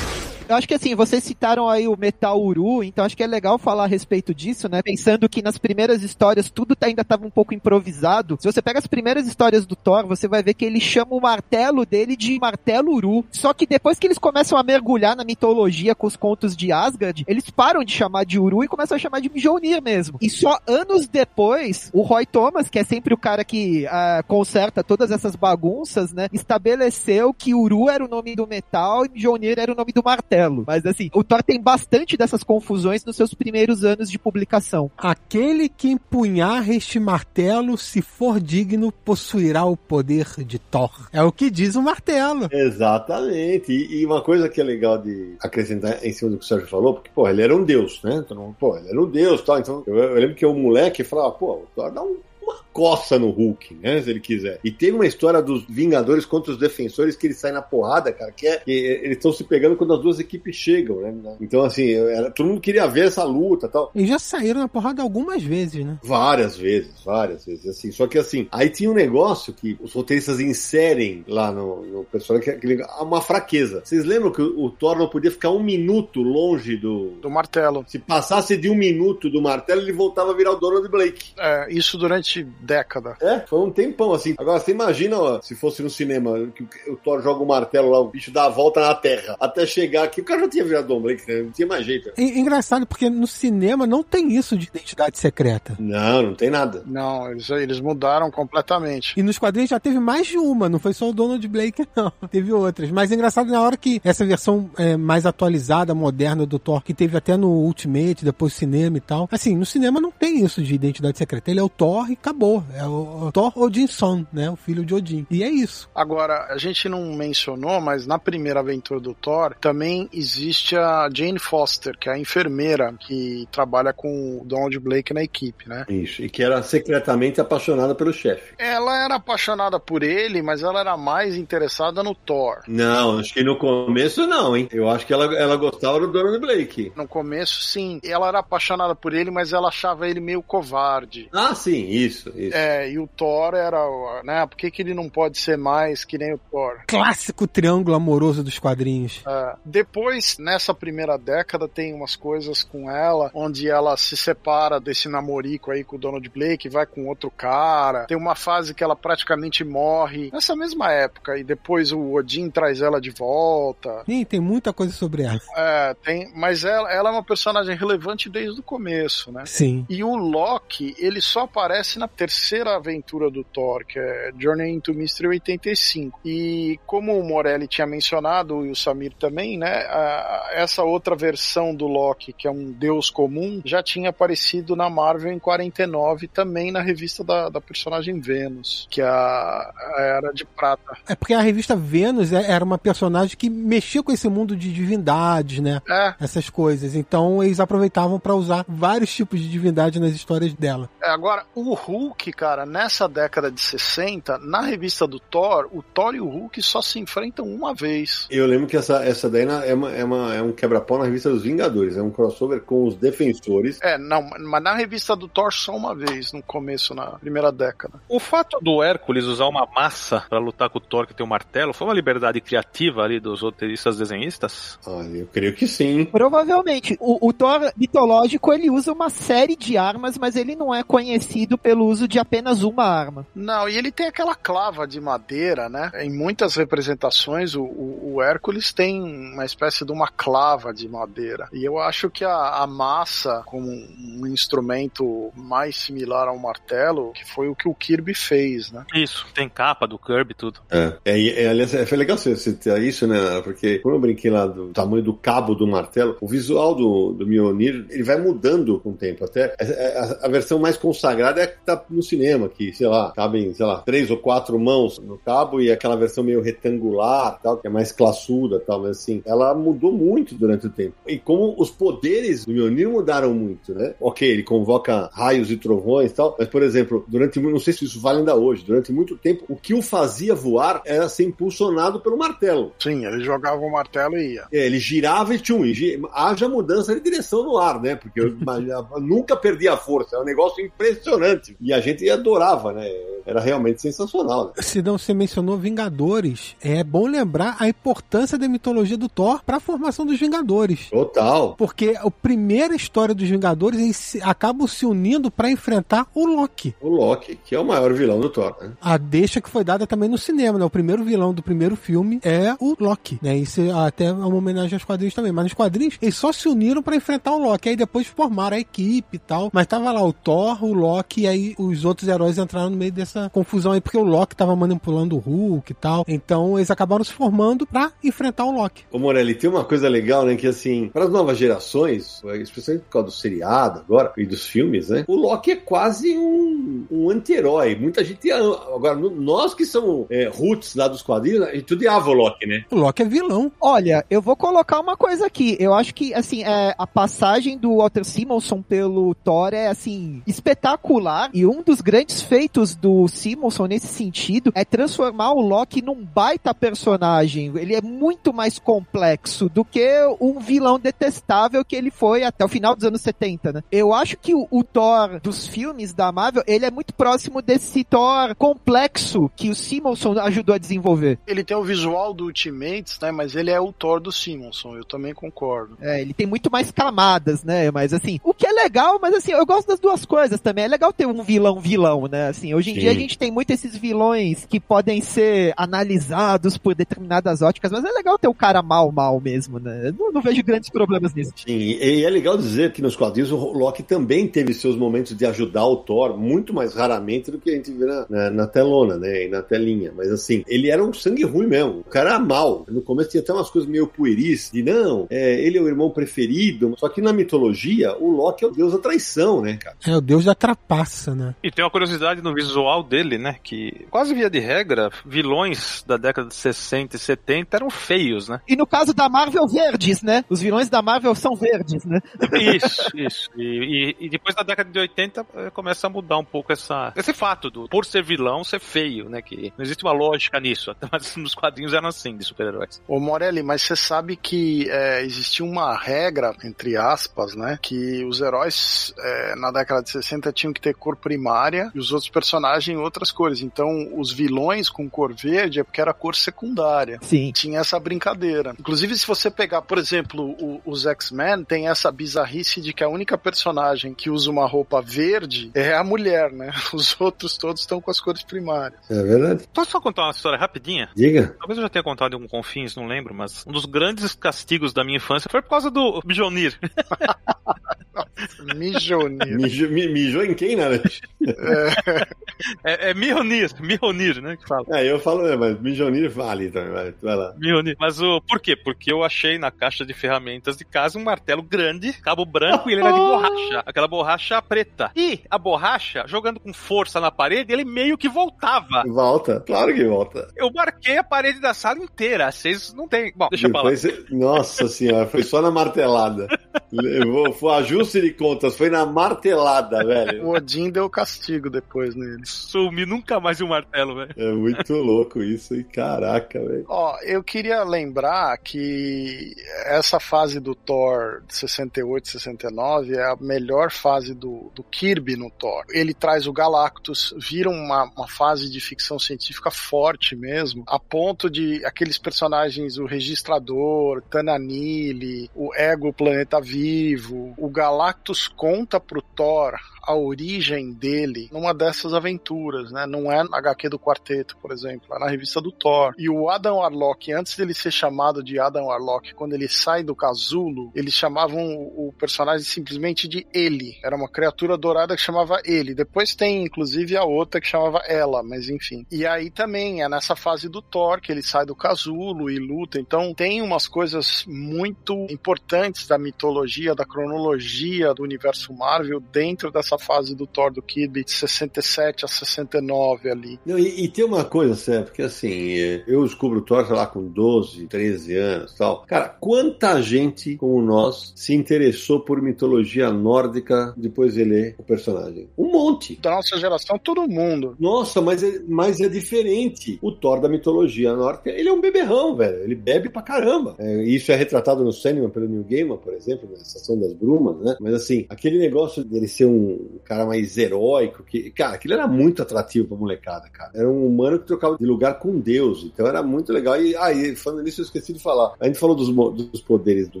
[0.46, 3.56] Eu acho que assim, vocês citaram aí o Metal Uru, então acho que é legal
[3.56, 4.82] falar a respeito disso, né?
[4.82, 8.36] Pensando que nas primeiras histórias tudo ainda estava um pouco improvisado.
[8.38, 11.20] Se você pega as primeiras histórias do Thor, você vai ver que ele chama o
[11.20, 13.24] martelo dele de Martelo Uru.
[13.32, 17.24] Só que depois que eles começam a mergulhar na mitologia com os contos de Asgard,
[17.26, 20.18] eles param de chamar de Uru e começam a chamar de Mjolnir mesmo.
[20.20, 24.84] E só anos depois, o Roy Thomas, que é sempre o cara que uh, conserta
[24.84, 26.28] todas essas bagunças, né?
[26.34, 30.33] Estabeleceu que Uru era o nome do metal e Mjolnir era o nome do martelo
[30.34, 30.64] martelo.
[30.66, 34.90] Mas assim, o Thor tem bastante dessas confusões nos seus primeiros anos de publicação.
[34.96, 41.08] Aquele que empunhar este martelo, se for digno, possuirá o poder de Thor.
[41.12, 42.48] É o que diz o martelo.
[42.50, 43.72] Exatamente.
[43.72, 46.68] E, e uma coisa que é legal de acrescentar em cima do que o Sérgio
[46.68, 48.16] falou, porque, pô, ele era um deus, né?
[48.24, 49.58] Então, pô, ele era um deus, tal.
[49.58, 53.18] Então, eu, eu lembro que o moleque falava, pô, o Thor dá um uma coça
[53.18, 54.02] no Hulk, né?
[54.02, 54.58] Se ele quiser.
[54.64, 58.32] E tem uma história dos Vingadores contra os Defensores que ele sai na porrada, cara,
[58.32, 61.36] que é que eles estão se pegando quando as duas equipes chegam, né?
[61.40, 63.92] Então, assim, era, todo mundo queria ver essa luta tal.
[63.94, 65.98] E já saíram na porrada algumas vezes, né?
[66.02, 67.92] Várias vezes, várias vezes, assim.
[67.92, 72.58] Só que, assim, aí tinha um negócio que os roteiristas inserem lá no, no personagem,
[72.58, 73.82] que é uma fraqueza.
[73.84, 77.10] Vocês lembram que o, o Thor não podia ficar um minuto longe do...
[77.22, 77.84] Do martelo.
[77.86, 81.32] Se passasse de um minuto do martelo, ele voltava a virar o dono de Blake.
[81.38, 83.16] É, isso durante década.
[83.20, 84.34] É, foi um tempão assim.
[84.38, 88.00] Agora, você imagina ó, se fosse no cinema, que o Thor joga o martelo lá,
[88.00, 90.88] o bicho dá a volta na Terra, até chegar aqui, o cara já tinha virado
[90.88, 91.42] Dom Blake, né?
[91.42, 92.10] não tinha mais jeito.
[92.16, 95.76] É engraçado, porque no cinema não tem isso de identidade secreta.
[95.78, 96.82] Não, não tem nada.
[96.86, 99.14] Não, eles, eles mudaram completamente.
[99.16, 102.12] E nos quadrinhos já teve mais de uma, não foi só o Donald Blake, não.
[102.30, 102.90] Teve outras.
[102.90, 106.94] Mas é engraçado na hora que essa versão é, mais atualizada, moderna do Thor, que
[106.94, 109.28] teve até no Ultimate, depois cinema e tal.
[109.30, 111.50] Assim, no cinema não tem isso de identidade secreta.
[111.50, 112.53] Ele é o Thor e acabou.
[112.74, 114.50] É o, Thor Odinson, né?
[114.50, 115.26] O filho de Odin.
[115.30, 115.88] E é isso.
[115.94, 121.38] Agora, a gente não mencionou, mas na primeira aventura do Thor também existe a Jane
[121.38, 125.84] Foster, que é a enfermeira que trabalha com o Donald Blake na equipe, né?
[125.88, 128.54] Isso, e que era secretamente apaixonada pelo chefe.
[128.58, 132.62] Ela era apaixonada por ele, mas ela era mais interessada no Thor.
[132.68, 134.68] Não, acho que no começo não, hein?
[134.72, 136.92] Eu acho que ela, ela gostava do Donald Blake.
[136.96, 138.00] No começo, sim.
[138.04, 141.28] Ela era apaixonada por ele, mas ela achava ele meio covarde.
[141.32, 142.43] Ah, sim, isso, isso.
[142.52, 143.78] É, e o Thor era,
[144.22, 144.46] né?
[144.46, 146.80] Por que, que ele não pode ser mais que nem o Thor?
[146.86, 149.22] Clássico triângulo amoroso dos quadrinhos.
[149.26, 149.56] É.
[149.64, 155.70] Depois, nessa primeira década, tem umas coisas com ela, onde ela se separa desse namorico
[155.70, 158.06] aí com o Donald Blake, vai com outro cara.
[158.06, 162.80] Tem uma fase que ela praticamente morre nessa mesma época, e depois o Odin traz
[162.80, 164.02] ela de volta.
[164.06, 165.40] Sim, tem muita coisa sobre ela.
[165.56, 169.44] É, tem, mas ela, ela é uma personagem relevante desde o começo, né?
[169.46, 169.86] Sim.
[169.88, 174.72] E o Loki, ele só aparece na terceira terceira aventura do Thor, que é Journey
[174.72, 176.18] into Mystery 85.
[176.24, 181.74] E como o Morelli tinha mencionado, e o Samir também, né, a, essa outra versão
[181.74, 186.72] do Loki, que é um deus comum, já tinha aparecido na Marvel em 49, também
[186.72, 190.96] na revista da, da personagem Vênus, que é a, a Era de Prata.
[191.08, 194.72] É porque a revista Vênus é, era uma personagem que mexia com esse mundo de
[194.72, 195.80] divindades, né?
[195.88, 196.14] É.
[196.20, 196.96] Essas coisas.
[196.96, 200.90] Então eles aproveitavam para usar vários tipos de divindade nas histórias dela.
[201.00, 206.14] É, agora, o Hulk, cara, nessa década de 60, na revista do Thor, o Thor
[206.14, 208.26] e o Hulk só se enfrentam uma vez.
[208.30, 211.30] Eu lembro que essa, essa daí é, uma, é, uma, é um quebra-pau na revista
[211.30, 211.96] dos Vingadores.
[211.96, 213.78] É um crossover com os defensores.
[213.82, 218.00] É, não, mas na revista do Thor só uma vez, no começo, na primeira década.
[218.08, 221.28] O fato do Hércules usar uma massa para lutar com o Thor que tem um
[221.28, 224.78] martelo foi uma liberdade criativa ali dos roteiristas desenhistas?
[224.86, 226.04] Olha, eu creio que sim.
[226.04, 226.96] Provavelmente.
[227.00, 231.58] O, o Thor mitológico ele usa uma série de armas, mas ele não é conhecido
[231.58, 233.26] pelo uso de apenas uma arma.
[233.34, 235.90] Não, e ele tem aquela clava de madeira, né?
[235.96, 241.48] Em muitas representações, o, o, o Hércules tem uma espécie de uma clava de madeira.
[241.52, 247.24] E eu acho que a, a massa, como um instrumento mais similar ao martelo, que
[247.24, 248.84] foi o que o Kirby fez, né?
[248.94, 250.60] Isso, tem capa do Kirby e tudo.
[250.70, 253.40] É, é, é, aliás, é, foi legal você citar isso, né?
[253.42, 257.26] Porque quando eu brinquei lá do tamanho do cabo do martelo, o visual do, do
[257.26, 259.24] Mjolnir, ele vai mudando com o tempo.
[259.24, 263.12] Até a, a, versão mais consagrada é a que tá no cinema, que, sei lá,
[263.12, 267.58] cabem, sei lá, três ou quatro mãos no cabo e aquela versão meio retangular, tal,
[267.58, 270.94] que é mais classuda, tal, mas assim, ela mudou muito durante o tempo.
[271.06, 273.94] E como os poderes do Mjolnir mudaram muito, né?
[274.00, 277.84] Ok, ele convoca raios e trovões e tal, mas, por exemplo, durante, não sei se
[277.84, 282.00] isso vale ainda hoje, durante muito tempo, o que o fazia voar era ser impulsionado
[282.00, 282.72] pelo martelo.
[282.78, 284.46] Sim, ele jogava o martelo e ia.
[284.52, 287.94] É, ele girava e tchum, e haja mudança de direção no ar, né?
[287.94, 288.34] Porque eu,
[289.00, 291.56] nunca perdia a força, é um negócio impressionante.
[291.60, 292.90] E a gente adorava, né?
[293.26, 294.46] Era realmente sensacional.
[294.46, 294.62] Né?
[294.62, 299.56] Se não você mencionou Vingadores, é bom lembrar a importância da mitologia do Thor para
[299.56, 300.90] a formação dos Vingadores.
[300.90, 301.54] Total.
[301.56, 306.74] Porque a primeira história dos Vingadores eles acabam se unindo para enfrentar o Loki.
[306.82, 308.72] O Loki, que é o maior vilão do Thor, né?
[308.78, 310.64] A deixa que foi dada também no cinema, né?
[310.64, 313.34] O primeiro vilão do primeiro filme é o Loki, né?
[313.36, 315.32] Isso é até uma homenagem aos quadrinhos também.
[315.32, 317.70] Mas nos quadrinhos, eles só se uniram para enfrentar o Loki.
[317.70, 319.50] Aí depois formaram a equipe e tal.
[319.50, 322.92] Mas tava lá o Thor, o Loki, e aí os outros heróis entraram no meio
[322.92, 326.04] dessa confusão aí, porque o Loki tava manipulando o Hulk e tal.
[326.06, 328.84] Então eles acabaram se formando para enfrentar o Loki.
[328.92, 330.36] Ô Morelli, tem uma coisa legal, né?
[330.36, 334.90] Que assim, para as novas gerações, especialmente por causa do seriado agora e dos filmes,
[334.90, 335.04] né?
[335.08, 337.74] O Loki é quase um, um anti-herói.
[337.74, 342.12] Muita gente Agora, nós que somos é, roots lá dos quadrinhos, a gente odiava o
[342.12, 342.64] Loki, né?
[342.70, 343.52] O Loki é vilão.
[343.60, 345.56] Olha, eu vou colocar uma coisa aqui.
[345.60, 351.30] Eu acho que, assim, é, a passagem do Walter Simonson pelo Thor é, assim, espetacular.
[351.32, 356.54] E um dos grandes feitos do Simonson nesse sentido é transformar o Loki num baita
[356.54, 357.52] personagem.
[357.56, 359.88] Ele é muito mais complexo do que
[360.20, 363.64] um vilão detestável que ele foi até o final dos anos 70, né?
[363.70, 367.84] Eu acho que o, o Thor dos filmes da Marvel, ele é muito próximo desse
[367.84, 371.18] Thor complexo que o Simonson ajudou a desenvolver.
[371.26, 373.10] Ele tem o visual do Ultimates, né?
[373.10, 375.76] Mas ele é o Thor do Simonson, eu também concordo.
[375.80, 377.70] É, ele tem muito mais camadas, né?
[377.70, 380.64] Mas assim, o que é legal, mas assim, eu gosto das duas coisas também.
[380.64, 382.28] É legal ter um vilão vilão, né?
[382.28, 382.80] Assim, hoje em Sim.
[382.80, 387.84] dia a gente tem muito esses vilões que podem ser analisados por determinadas óticas, mas
[387.84, 389.88] é legal ter o cara mal mal mesmo, né?
[389.88, 391.32] Eu não, não vejo grandes problemas nisso.
[391.36, 395.26] Sim, e é legal dizer que nos quadrinhos o Loki também teve seus momentos de
[395.26, 398.96] ajudar o Thor, muito mais raramente do que a gente vê na, na, na telona,
[398.96, 399.24] né?
[399.26, 399.92] E na telinha.
[399.96, 401.80] Mas assim, ele era um sangue ruim mesmo.
[401.80, 402.64] O cara era mal.
[402.68, 405.90] No começo tinha até umas coisas meio pueris, de não, é, ele é o irmão
[405.90, 406.74] preferido.
[406.78, 409.76] Só que na mitologia, o Loki é o deus da traição, né, cara?
[409.86, 411.34] É o deus da trapaça, né?
[411.44, 413.36] E tem uma curiosidade no visual dele, né?
[413.42, 418.40] Que quase via de regra, vilões da década de 60 e 70 eram feios, né?
[418.48, 420.24] E no caso da Marvel, verdes, né?
[420.30, 422.00] Os vilões da Marvel são verdes, né?
[422.32, 423.30] Isso, isso.
[423.36, 426.94] E, e, e depois da década de 80 eh, começa a mudar um pouco essa,
[426.96, 429.20] esse fato do por ser vilão ser feio, né?
[429.20, 432.80] Que não existe uma lógica nisso, mas nos quadrinhos eram assim, de super-heróis.
[432.88, 437.58] Ô Morelli, mas você sabe que é, existia uma regra, entre aspas, né?
[437.60, 441.33] Que os heróis é, na década de 60 tinham que ter cor primária
[441.74, 443.40] e os outros personagens outras cores.
[443.40, 446.98] Então, os vilões com cor verde é porque era cor secundária.
[447.02, 447.32] Sim.
[447.32, 448.54] Tinha essa brincadeira.
[448.58, 452.88] Inclusive, se você pegar, por exemplo, o, os X-Men, tem essa bizarrice de que a
[452.88, 456.52] única personagem que usa uma roupa verde é a mulher, né?
[456.72, 458.78] Os outros todos estão com as cores primárias.
[458.90, 459.44] É verdade.
[459.52, 460.88] Posso só contar uma história rapidinha?
[460.94, 461.34] Diga.
[461.38, 464.72] Talvez eu já tenha contado em algum Confins, não lembro, mas um dos grandes castigos
[464.72, 466.58] da minha infância foi por causa do Bijonir.
[468.56, 469.36] Mijonir.
[469.36, 470.64] Mijo, mijou em quem, né?
[471.28, 472.24] É.
[472.64, 474.36] É, é Mjolnir, Mjolnir, né?
[474.36, 474.64] Que fala.
[474.72, 477.34] É, eu falo, né, mas Mijonir vale também, vai, vai lá.
[477.38, 477.76] Mjolnir.
[477.78, 478.56] Mas o por quê?
[478.56, 482.72] Porque eu achei na caixa de ferramentas de casa um martelo grande, cabo branco e
[482.72, 483.62] ele era de borracha.
[483.64, 484.90] Aquela borracha preta.
[484.96, 488.82] E a borracha, jogando com força na parede, ele meio que voltava.
[488.86, 490.28] Volta, claro que volta.
[490.36, 492.30] Eu marquei a parede da sala inteira.
[492.30, 493.12] Vocês não tem.
[493.14, 493.72] Bom, deixa eu falar.
[494.10, 496.26] Nossa senhora, foi só na martelada.
[496.72, 500.24] Levou, foi ajuste de contas, foi na martelada, velho.
[500.24, 502.22] O Odin deu castigo depois nele.
[502.24, 504.14] Sumi nunca mais um martelo, velho.
[504.16, 506.64] É muito louco isso, e caraca, velho.
[506.68, 509.34] Ó, eu queria lembrar que
[509.66, 515.30] essa fase do Thor de 68, 69 é a melhor fase do, do Kirby no
[515.30, 515.64] Thor.
[515.70, 521.30] Ele traz o Galactus, vira uma, uma fase de ficção científica forte mesmo, a ponto
[521.30, 529.54] de aqueles personagens, o Registrador, Tananili, o Ego Planeta Vivo, o Galactus conta pro Thor
[529.86, 532.86] a origem dele numa dessas aventuras, né?
[532.86, 535.94] Não é na HQ do quarteto, por exemplo, é na revista do Thor.
[535.98, 539.94] E o Adam Warlock, antes dele ser chamado de Adam Warlock, quando ele sai do
[539.94, 543.76] casulo, eles chamavam o personagem simplesmente de ele.
[543.82, 545.74] Era uma criatura dourada que chamava ele.
[545.74, 548.86] Depois tem, inclusive, a outra que chamava ela, mas enfim.
[548.90, 552.78] E aí também é nessa fase do Thor que ele sai do casulo e luta.
[552.78, 559.73] Então tem umas coisas muito importantes da mitologia, da cronologia do universo Marvel dentro dessa
[559.78, 563.38] fase do Thor do Kirby de 67 a 69 ali.
[563.44, 566.76] Não, e, e tem uma coisa, Sérgio, porque assim, é, eu descubro o Thor, sei
[566.76, 568.82] lá, com 12, 13 anos e tal.
[568.86, 575.28] Cara, quanta gente como nós se interessou por mitologia nórdica depois de ler o personagem?
[575.36, 575.98] Um monte.
[576.00, 577.56] Da nossa geração, todo mundo.
[577.58, 579.78] Nossa, mas é, mas é diferente.
[579.82, 582.42] O Thor da mitologia nórdica, ele é um beberrão, velho.
[582.42, 583.54] Ele bebe pra caramba.
[583.58, 587.38] É, isso é retratado no Sandman pelo Neil Gaiman, por exemplo, na Estação das Brumas,
[587.40, 587.56] né?
[587.60, 592.22] Mas assim, aquele negócio dele ser um cara mais heróico, que, cara, aquilo era muito
[592.22, 593.50] atrativo pra molecada, cara.
[593.54, 596.60] Era um humano que trocava de lugar com Deus, então era muito legal.
[596.60, 598.34] E aí, falando nisso, eu esqueci de falar.
[598.40, 600.00] A gente falou dos, dos poderes do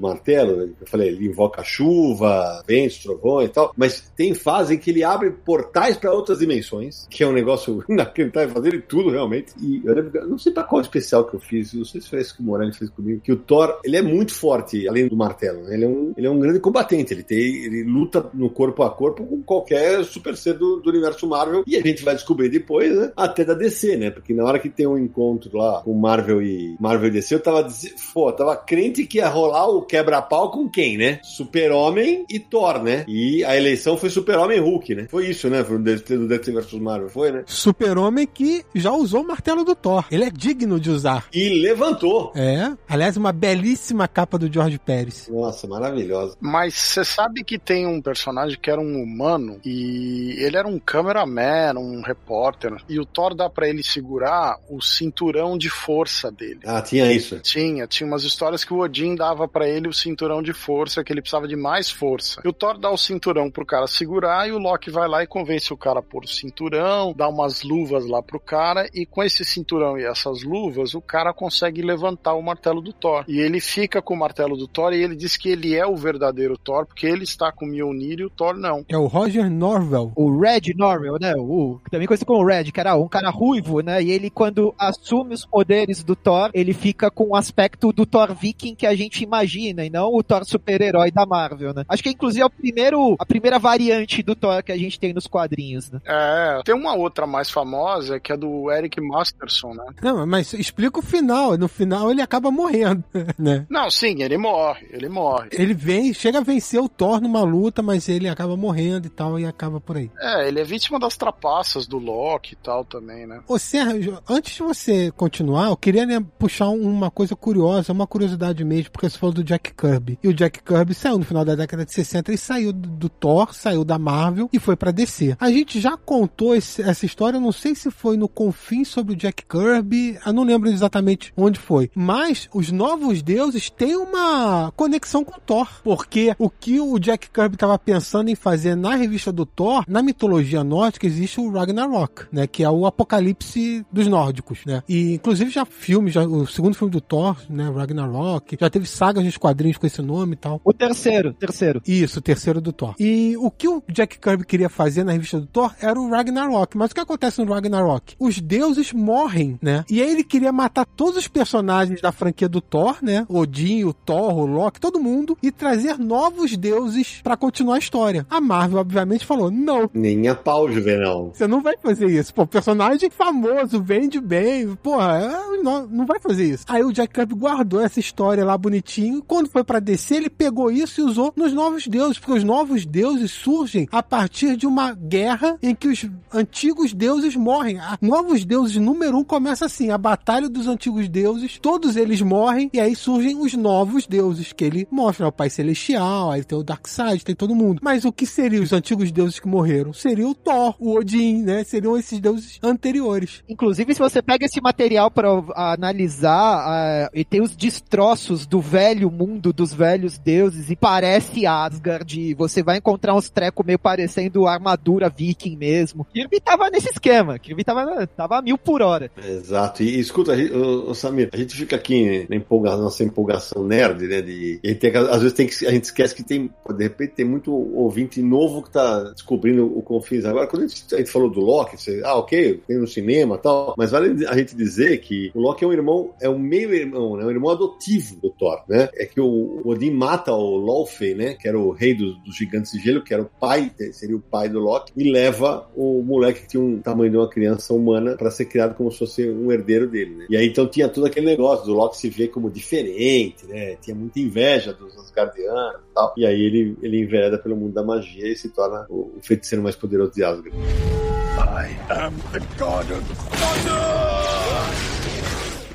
[0.00, 0.72] martelo, né?
[0.80, 5.02] eu falei, ele invoca chuva, ventos, trovões e tal, mas tem fase em que ele
[5.02, 9.52] abre portais pra outras dimensões, que é um negócio inacreditável, fazer ele tudo realmente.
[9.60, 12.20] E eu lembro, não sei pra qual especial que eu fiz, não sei se foi
[12.20, 15.16] esse que o Morelli fez comigo, que o Thor, ele é muito forte, além do
[15.16, 15.74] martelo, né?
[15.74, 18.90] Ele é um, ele é um grande combatente, ele tem, ele luta no corpo a
[18.90, 22.94] corpo com qualquer super ser do, do universo Marvel, e a gente vai descobrir depois,
[22.94, 23.12] né?
[23.16, 24.10] Até da DC, né?
[24.10, 27.40] Porque na hora que tem um encontro lá com Marvel e Marvel e DC, eu
[27.40, 31.20] tava, diz- pô, tava crente que ia rolar o quebra-pau com quem, né?
[31.22, 33.04] Super-Homem e Thor, né?
[33.06, 35.06] E a eleição foi Super-Homem e Hulk, né?
[35.10, 35.62] Foi isso, né?
[35.62, 37.42] Foi do DC do DC versus Marvel, foi, né?
[37.46, 40.04] Super-Homem que já usou o martelo do Thor.
[40.10, 41.26] Ele é digno de usar.
[41.32, 42.32] E levantou.
[42.34, 42.72] É.
[42.88, 45.28] Aliás, uma belíssima capa do George Pérez.
[45.30, 46.36] Nossa, maravilhosa.
[46.40, 50.78] Mas você sabe que tem um personagem que era um humano e ele era um
[50.78, 52.76] cameraman, um repórter.
[52.88, 56.60] E o Thor dá pra ele segurar o cinturão de força dele.
[56.64, 57.38] Ah, tinha isso.
[57.40, 61.12] Tinha, tinha umas histórias que o Odin dava pra ele o cinturão de força, que
[61.12, 62.40] ele precisava de mais força.
[62.44, 65.26] E o Thor dá o cinturão pro cara segurar e o Loki vai lá e
[65.26, 69.22] convence o cara a pôr o cinturão, dá umas luvas lá pro cara e com
[69.22, 73.24] esse cinturão e essas luvas, o cara consegue levantar o martelo do Thor.
[73.28, 75.96] E ele fica com o martelo do Thor e ele diz que ele é o
[75.96, 78.84] verdadeiro Thor, porque ele está com o Mjolnir e o Thor não.
[78.88, 80.12] É o Roger Norvel.
[80.16, 81.34] O Red Norwell, né?
[81.36, 84.02] O, também conhecido como Red, que era um cara ruivo, né?
[84.02, 88.34] E ele, quando assume os poderes do Thor, ele fica com o aspecto do Thor
[88.34, 91.84] viking que a gente imagina, e não o Thor super-herói da Marvel, né?
[91.88, 95.12] Acho que inclusive é o primeiro, a primeira variante do Thor que a gente tem
[95.12, 96.00] nos quadrinhos, né?
[96.06, 99.84] É, tem uma outra mais famosa que é do Eric Masterson, né?
[100.02, 101.56] Não, mas explica o final.
[101.56, 103.04] No final ele acaba morrendo,
[103.38, 103.66] né?
[103.68, 105.48] Não, sim, ele morre, ele morre.
[105.52, 109.23] Ele vem, chega a vencer o Thor numa luta, mas ele acaba morrendo e tal,
[109.38, 110.10] e acaba por aí.
[110.20, 113.40] É, ele é vítima das trapaças do Loki e tal também, né?
[113.48, 118.64] Ô Sérgio, antes de você continuar, eu queria né, puxar uma coisa curiosa, uma curiosidade
[118.64, 120.18] mesmo, porque você falou do Jack Kirby.
[120.22, 123.54] E o Jack Kirby saiu no final da década de 60 e saiu do, Thor,
[123.54, 125.36] saiu da Marvel e foi pra DC.
[125.40, 129.12] A gente já contou esse- essa história, eu não sei se foi no Confim sobre
[129.14, 131.90] o Jack Kirby, eu não lembro exatamente onde foi.
[131.94, 137.30] Mas os Novos Deuses têm uma conexão com o Thor, porque o que o Jack
[137.30, 142.26] Kirby estava pensando em fazer na revista do Thor, na mitologia nórdica, existe o Ragnarok,
[142.32, 142.46] né?
[142.46, 144.82] Que é o apocalipse dos nórdicos, né?
[144.88, 147.70] E inclusive já filmes, já, o segundo filme do Thor, né?
[147.70, 150.60] Ragnarok, já teve sagas nos quadrinhos com esse nome e tal.
[150.64, 151.82] O terceiro, terceiro.
[151.86, 152.94] Isso, o terceiro do Thor.
[152.98, 156.76] E o que o Jack Kirby queria fazer na revista do Thor era o Ragnarok.
[156.76, 158.14] Mas o que acontece no Ragnarok?
[158.18, 159.84] Os deuses morrem, né?
[159.90, 163.26] E aí ele queria matar todos os personagens da franquia do Thor, né?
[163.28, 168.26] Odin, o Thor, o Loki, todo mundo, e trazer novos deuses pra continuar a história.
[168.30, 169.90] A Marvel, obviamente, falou: não.
[169.92, 171.32] Nem a pau, Juvenal.
[171.34, 172.32] Você não vai fazer isso.
[172.32, 174.74] Pô, personagem famoso, vende bem.
[174.76, 176.64] Porra, é, não, não vai fazer isso.
[176.68, 179.22] Aí o Jack Kirby guardou essa história lá bonitinho.
[179.22, 182.86] Quando foi para descer, ele pegou isso e usou nos novos deuses, porque os novos
[182.86, 187.78] deuses surgem a partir de uma guerra em que os antigos deuses morrem.
[187.78, 192.70] A novos deuses número um começa assim: a batalha dos antigos deuses, todos eles morrem,
[192.72, 196.62] e aí surgem os novos deuses, que ele mostra: o Pai Celestial, aí tem o
[196.62, 197.80] Darkseid, tem todo mundo.
[197.82, 199.92] Mas o que seriam os antigos deuses que morreram?
[199.92, 201.64] Seria o Thor, o Odin, né?
[201.64, 203.42] Seriam esses deuses anteriores.
[203.48, 209.10] Inclusive, se você pega esse material para analisar, uh, e tem os destroços do velho
[209.10, 214.46] mundo dos velhos deuses, e parece Asgard, e você vai encontrar uns trecos meio parecendo
[214.46, 216.06] armadura viking mesmo.
[216.12, 219.10] Kirby tava nesse esquema, Kirby tava, tava a mil por hora.
[219.16, 219.82] Exato.
[219.82, 224.22] E, escuta, ô, ô, Samir, a gente fica aqui na empolgação, nossa empolgação nerd, né?
[224.22, 227.52] De, tem, às vezes tem que, a gente esquece que tem, de repente, tem muito
[227.52, 230.24] ouvinte novo que tá descobrindo o Confins.
[230.24, 233.38] Agora, quando a gente, a gente falou do Loki, você, ah, ok, tem no cinema
[233.38, 237.16] tal, mas vale a gente dizer que o Loki é um irmão, é um meio-irmão,
[237.16, 237.24] né?
[237.24, 238.88] Um irmão adotivo do Thor, né?
[238.94, 241.34] É que o, Odin mata o Laufey, né?
[241.34, 244.20] Que era o rei dos, dos gigantes de gelo, que era o pai, seria o
[244.20, 248.16] pai do Loki, e leva o moleque que tinha um tamanho de uma criança humana
[248.16, 250.26] para ser criado como se fosse um herdeiro dele, né?
[250.28, 253.76] E aí então tinha todo aquele negócio do Loki se ver como diferente, né?
[253.76, 256.14] Tinha muita inveja dos Asgardianos e tal.
[256.16, 259.62] E aí ele, ele envereda pelo mundo da magia e se torna o, o feiticeiro
[259.62, 260.54] mais poderoso de Asgard.
[260.56, 264.93] I am the god of thunder!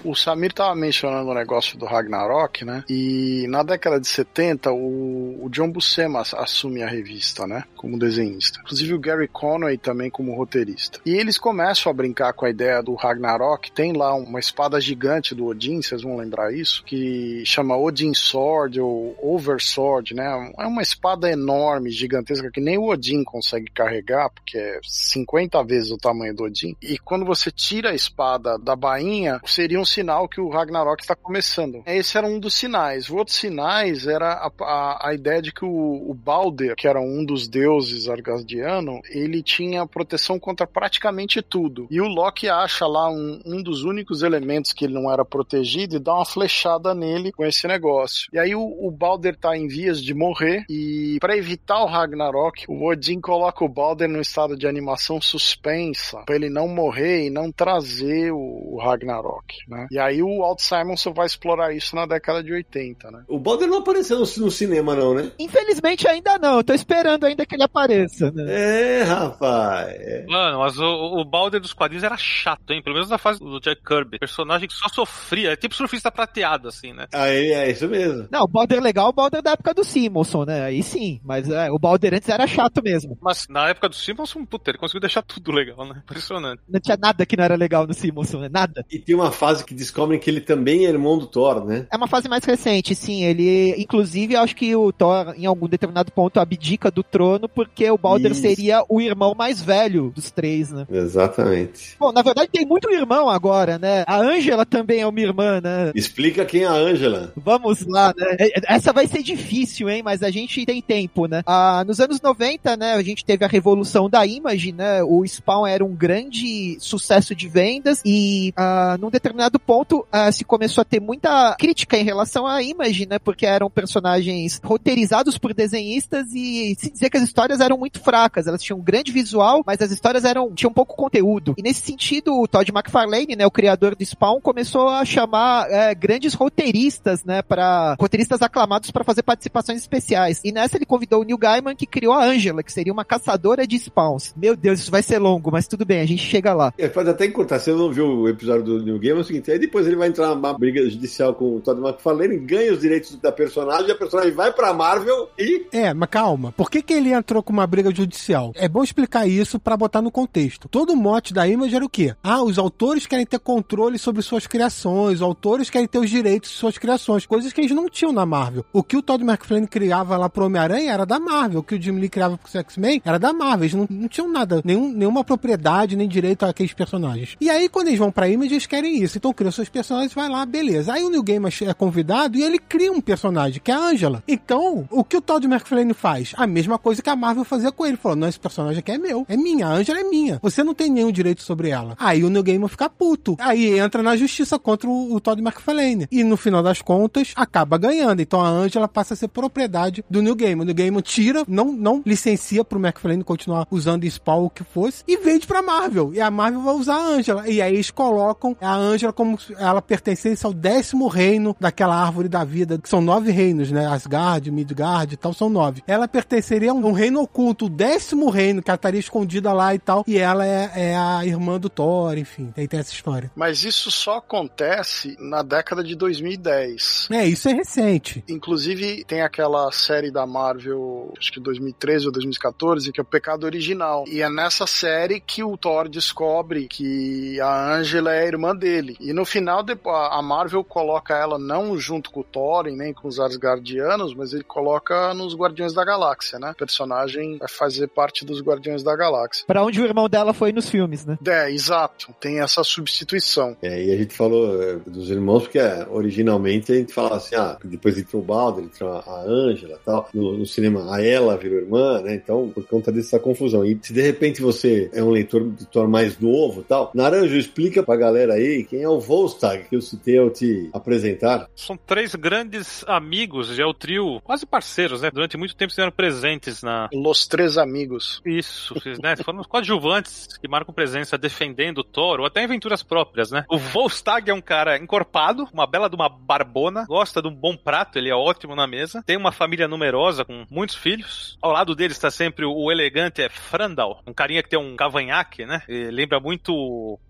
[0.03, 2.83] O Samir tava mencionando o negócio do Ragnarok, né?
[2.89, 7.63] E na década de 70, o, o John Buscema assume a revista, né?
[7.75, 8.59] Como desenhista.
[8.61, 10.99] Inclusive o Gary Conway também como roteirista.
[11.05, 13.71] E eles começam a brincar com a ideia do Ragnarok.
[13.71, 18.79] Tem lá uma espada gigante do Odin, vocês vão lembrar isso, que chama Odin Sword
[18.79, 20.53] ou Oversword, né?
[20.57, 25.91] É uma espada enorme, gigantesca, que nem o Odin consegue carregar, porque é 50 vezes
[25.91, 26.75] o tamanho do Odin.
[26.81, 31.15] E quando você tira a espada da bainha, seria um sinal que o Ragnarok está
[31.15, 31.83] começando.
[31.85, 33.09] Esse era um dos sinais.
[33.09, 36.99] O outro sinais era a, a, a ideia de que o, o, Balder, que era
[36.99, 41.87] um dos deuses argasdiano, ele tinha proteção contra praticamente tudo.
[41.89, 45.95] E o Loki acha lá um, um dos únicos elementos que ele não era protegido
[45.95, 48.29] e dá uma flechada nele com esse negócio.
[48.31, 52.65] E aí o, o Balder tá em vias de morrer e para evitar o Ragnarok,
[52.67, 57.29] o Odin coloca o Balder num estado de animação suspensa para ele não morrer e
[57.29, 59.78] não trazer o, o Ragnarok, né?
[59.79, 59.87] Né?
[59.91, 63.23] E aí o Walt Simonson vai explorar isso na década de 80, né?
[63.27, 65.31] O Balder não apareceu no, no cinema, não, né?
[65.39, 66.57] Infelizmente ainda não.
[66.57, 68.45] Eu tô esperando ainda que ele apareça, né?
[68.47, 69.89] É, rapaz.
[69.89, 70.25] É.
[70.27, 72.81] Mano, mas o, o Balder dos quadrinhos era chato, hein?
[72.83, 74.19] Pelo menos na fase do Jack Kirby.
[74.19, 75.51] Personagem que só sofria.
[75.51, 77.07] É tipo surfista prateado, assim, né?
[77.13, 78.27] Aí, é isso mesmo.
[78.31, 80.63] Não, o Balder legal é o Balder da época do Simonson, né?
[80.63, 81.19] Aí sim.
[81.23, 83.17] Mas é, o Balder antes era chato mesmo.
[83.21, 86.01] Mas na época do Simonson, puta, ele conseguiu deixar tudo legal, né?
[86.03, 86.61] Impressionante.
[86.67, 88.49] Não tinha nada que não era legal no Simonson, né?
[88.49, 88.85] Nada.
[88.89, 91.85] E tem uma fase que descobrem que ele também é irmão do Thor, né?
[91.91, 93.23] É uma fase mais recente, sim.
[93.23, 97.95] Ele, inclusive, acho que o Thor, em algum determinado ponto, abdica do trono porque o
[97.97, 98.41] Balder Isso.
[98.41, 100.87] seria o irmão mais velho dos três, né?
[100.89, 101.95] Exatamente.
[101.99, 104.03] Bom, na verdade tem muito irmão agora, né?
[104.07, 105.91] A Ângela também é uma irmã, né?
[105.93, 107.31] Explica quem é a Ângela.
[107.37, 108.37] Vamos lá, né?
[108.39, 110.01] É, essa vai ser difícil, hein?
[110.01, 111.43] Mas a gente tem tempo, né?
[111.45, 115.03] Ah, nos anos 90, né, a gente teve a revolução da Image, né?
[115.03, 120.43] O Spawn era um grande sucesso de vendas e ah, num determinado ponto uh, se
[120.43, 123.19] começou a ter muita crítica em relação à Image, né?
[123.19, 128.47] Porque eram personagens roteirizados por desenhistas e se dizer que as histórias eram muito fracas.
[128.47, 131.53] Elas tinham um grande visual, mas as histórias eram tinham pouco conteúdo.
[131.57, 135.93] E nesse sentido, o Todd McFarlane, né, o criador do Spawn, começou a chamar é,
[135.93, 140.41] grandes roteiristas, né, para roteiristas aclamados para fazer participações especiais.
[140.43, 143.65] E nessa ele convidou o Neil Gaiman, que criou a Angela, que seria uma caçadora
[143.67, 144.33] de spawns.
[144.35, 146.73] Meu Deus, isso vai ser longo, mas tudo bem, a gente chega lá.
[146.77, 147.59] É, pode até encurtar.
[147.59, 150.07] Você não viu o episódio do Neil Gaiman, é o seguinte, aí depois ele vai
[150.07, 154.31] entrar numa briga judicial com o Todd McFarlane, ganha os direitos da personagem, a personagem
[154.31, 155.65] vai pra Marvel e...
[155.71, 156.51] É, mas calma.
[156.51, 158.51] Por que que ele entrou com uma briga judicial?
[158.55, 160.67] É bom explicar isso para botar no contexto.
[160.67, 162.15] Todo o mote da Image era o quê?
[162.23, 166.49] Ah, os autores querem ter controle sobre suas criações, os autores querem ter os direitos
[166.49, 168.65] de suas criações, coisas que eles não tinham na Marvel.
[168.73, 171.81] O que o Todd McFarlane criava lá pro Homem-Aranha era da Marvel, o que o
[171.81, 173.65] Jim Lee criava pro X-Men era da Marvel.
[173.65, 177.35] Eles não, não tinham nada, nenhum, nenhuma propriedade, nem direito àqueles personagens.
[177.39, 179.17] E aí, quando eles vão pra Image, eles querem isso.
[179.17, 180.91] Então, criou seus personagens, vai lá, beleza.
[180.91, 184.21] Aí o Neil Gaiman é convidado e ele cria um personagem, que é a Angela.
[184.27, 186.33] Então, o que o Todd McFarlane faz?
[186.35, 187.95] A mesma coisa que a Marvel fazia com ele.
[187.95, 190.39] Falou, não, esse personagem aqui é meu, é minha, a Angela é minha.
[190.41, 191.95] Você não tem nenhum direito sobre ela.
[191.97, 193.37] Aí o Neil Gaiman fica puto.
[193.39, 196.05] Aí entra na justiça contra o, o Todd McFarlane.
[196.11, 198.21] E no final das contas, acaba ganhando.
[198.21, 200.63] Então a Angela passa a ser propriedade do Neil Gaiman.
[200.63, 205.01] O Neil Gaiman tira, não, não licencia pro McFarlane continuar usando Spawn o que fosse
[205.07, 206.13] e vende pra Marvel.
[206.13, 207.47] E a Marvel vai usar a Angela.
[207.47, 212.43] E aí eles colocam a Angela como ela pertencesse ao décimo reino daquela árvore da
[212.43, 213.87] vida, que são nove reinos, né?
[213.87, 215.83] Asgard, Midgard e tal, são nove.
[215.87, 219.79] Ela pertenceria a um reino oculto, o décimo reino, que ela estaria escondida lá e
[219.79, 220.03] tal.
[220.07, 222.53] E ela é, é a irmã do Thor, enfim.
[222.55, 223.31] Aí tem essa história.
[223.35, 227.07] Mas isso só acontece na década de 2010.
[227.11, 228.23] É, isso é recente.
[228.27, 233.45] Inclusive, tem aquela série da Marvel, acho que 2013 ou 2014, que é o Pecado
[233.45, 234.05] Original.
[234.07, 238.97] E é nessa série que o Thor descobre que a Angela é a irmã dele.
[238.99, 243.05] E no final, a Marvel coloca ela não junto com o Thor e nem com
[243.05, 246.51] os Asgardianos, mas ele coloca nos Guardiões da Galáxia, né?
[246.51, 249.43] O personagem vai fazer parte dos Guardiões da Galáxia.
[249.45, 251.17] Pra onde o irmão dela foi nos filmes, né?
[251.27, 252.15] É, exato.
[252.17, 253.57] Tem essa substituição.
[253.61, 257.35] É, e a gente falou é, dos irmãos, porque é, originalmente a gente falava assim,
[257.35, 260.09] ah, depois entrou o Balder, entrou a Ângela e tal.
[260.13, 262.15] No, no, cinema, a ela virou irmã, né?
[262.15, 263.65] Então, por conta dessa confusão.
[263.65, 267.83] E se de repente você é um leitor do Thor mais novo tal, Naranjo, explica
[267.83, 271.49] pra galera aí quem é o Volstagg que eu citei ao te apresentar.
[271.55, 275.09] São três grandes amigos, já é o trio, quase parceiros, né?
[275.11, 276.87] Durante muito tempo estiveram presentes na.
[276.93, 278.21] Los Três Amigos.
[278.23, 279.15] Isso, né?
[279.15, 283.45] Foram os coadjuvantes que marcam presença defendendo o Thor, ou até em aventuras próprias, né?
[283.49, 287.57] O Volstagg é um cara encorpado, uma bela de uma barbona, gosta de um bom
[287.57, 291.35] prato, ele é ótimo na mesa, tem uma família numerosa com muitos filhos.
[291.41, 295.47] Ao lado dele está sempre o elegante é Frandal, um carinha que tem um cavanhaque,
[295.47, 295.63] né?
[295.67, 296.53] E lembra muito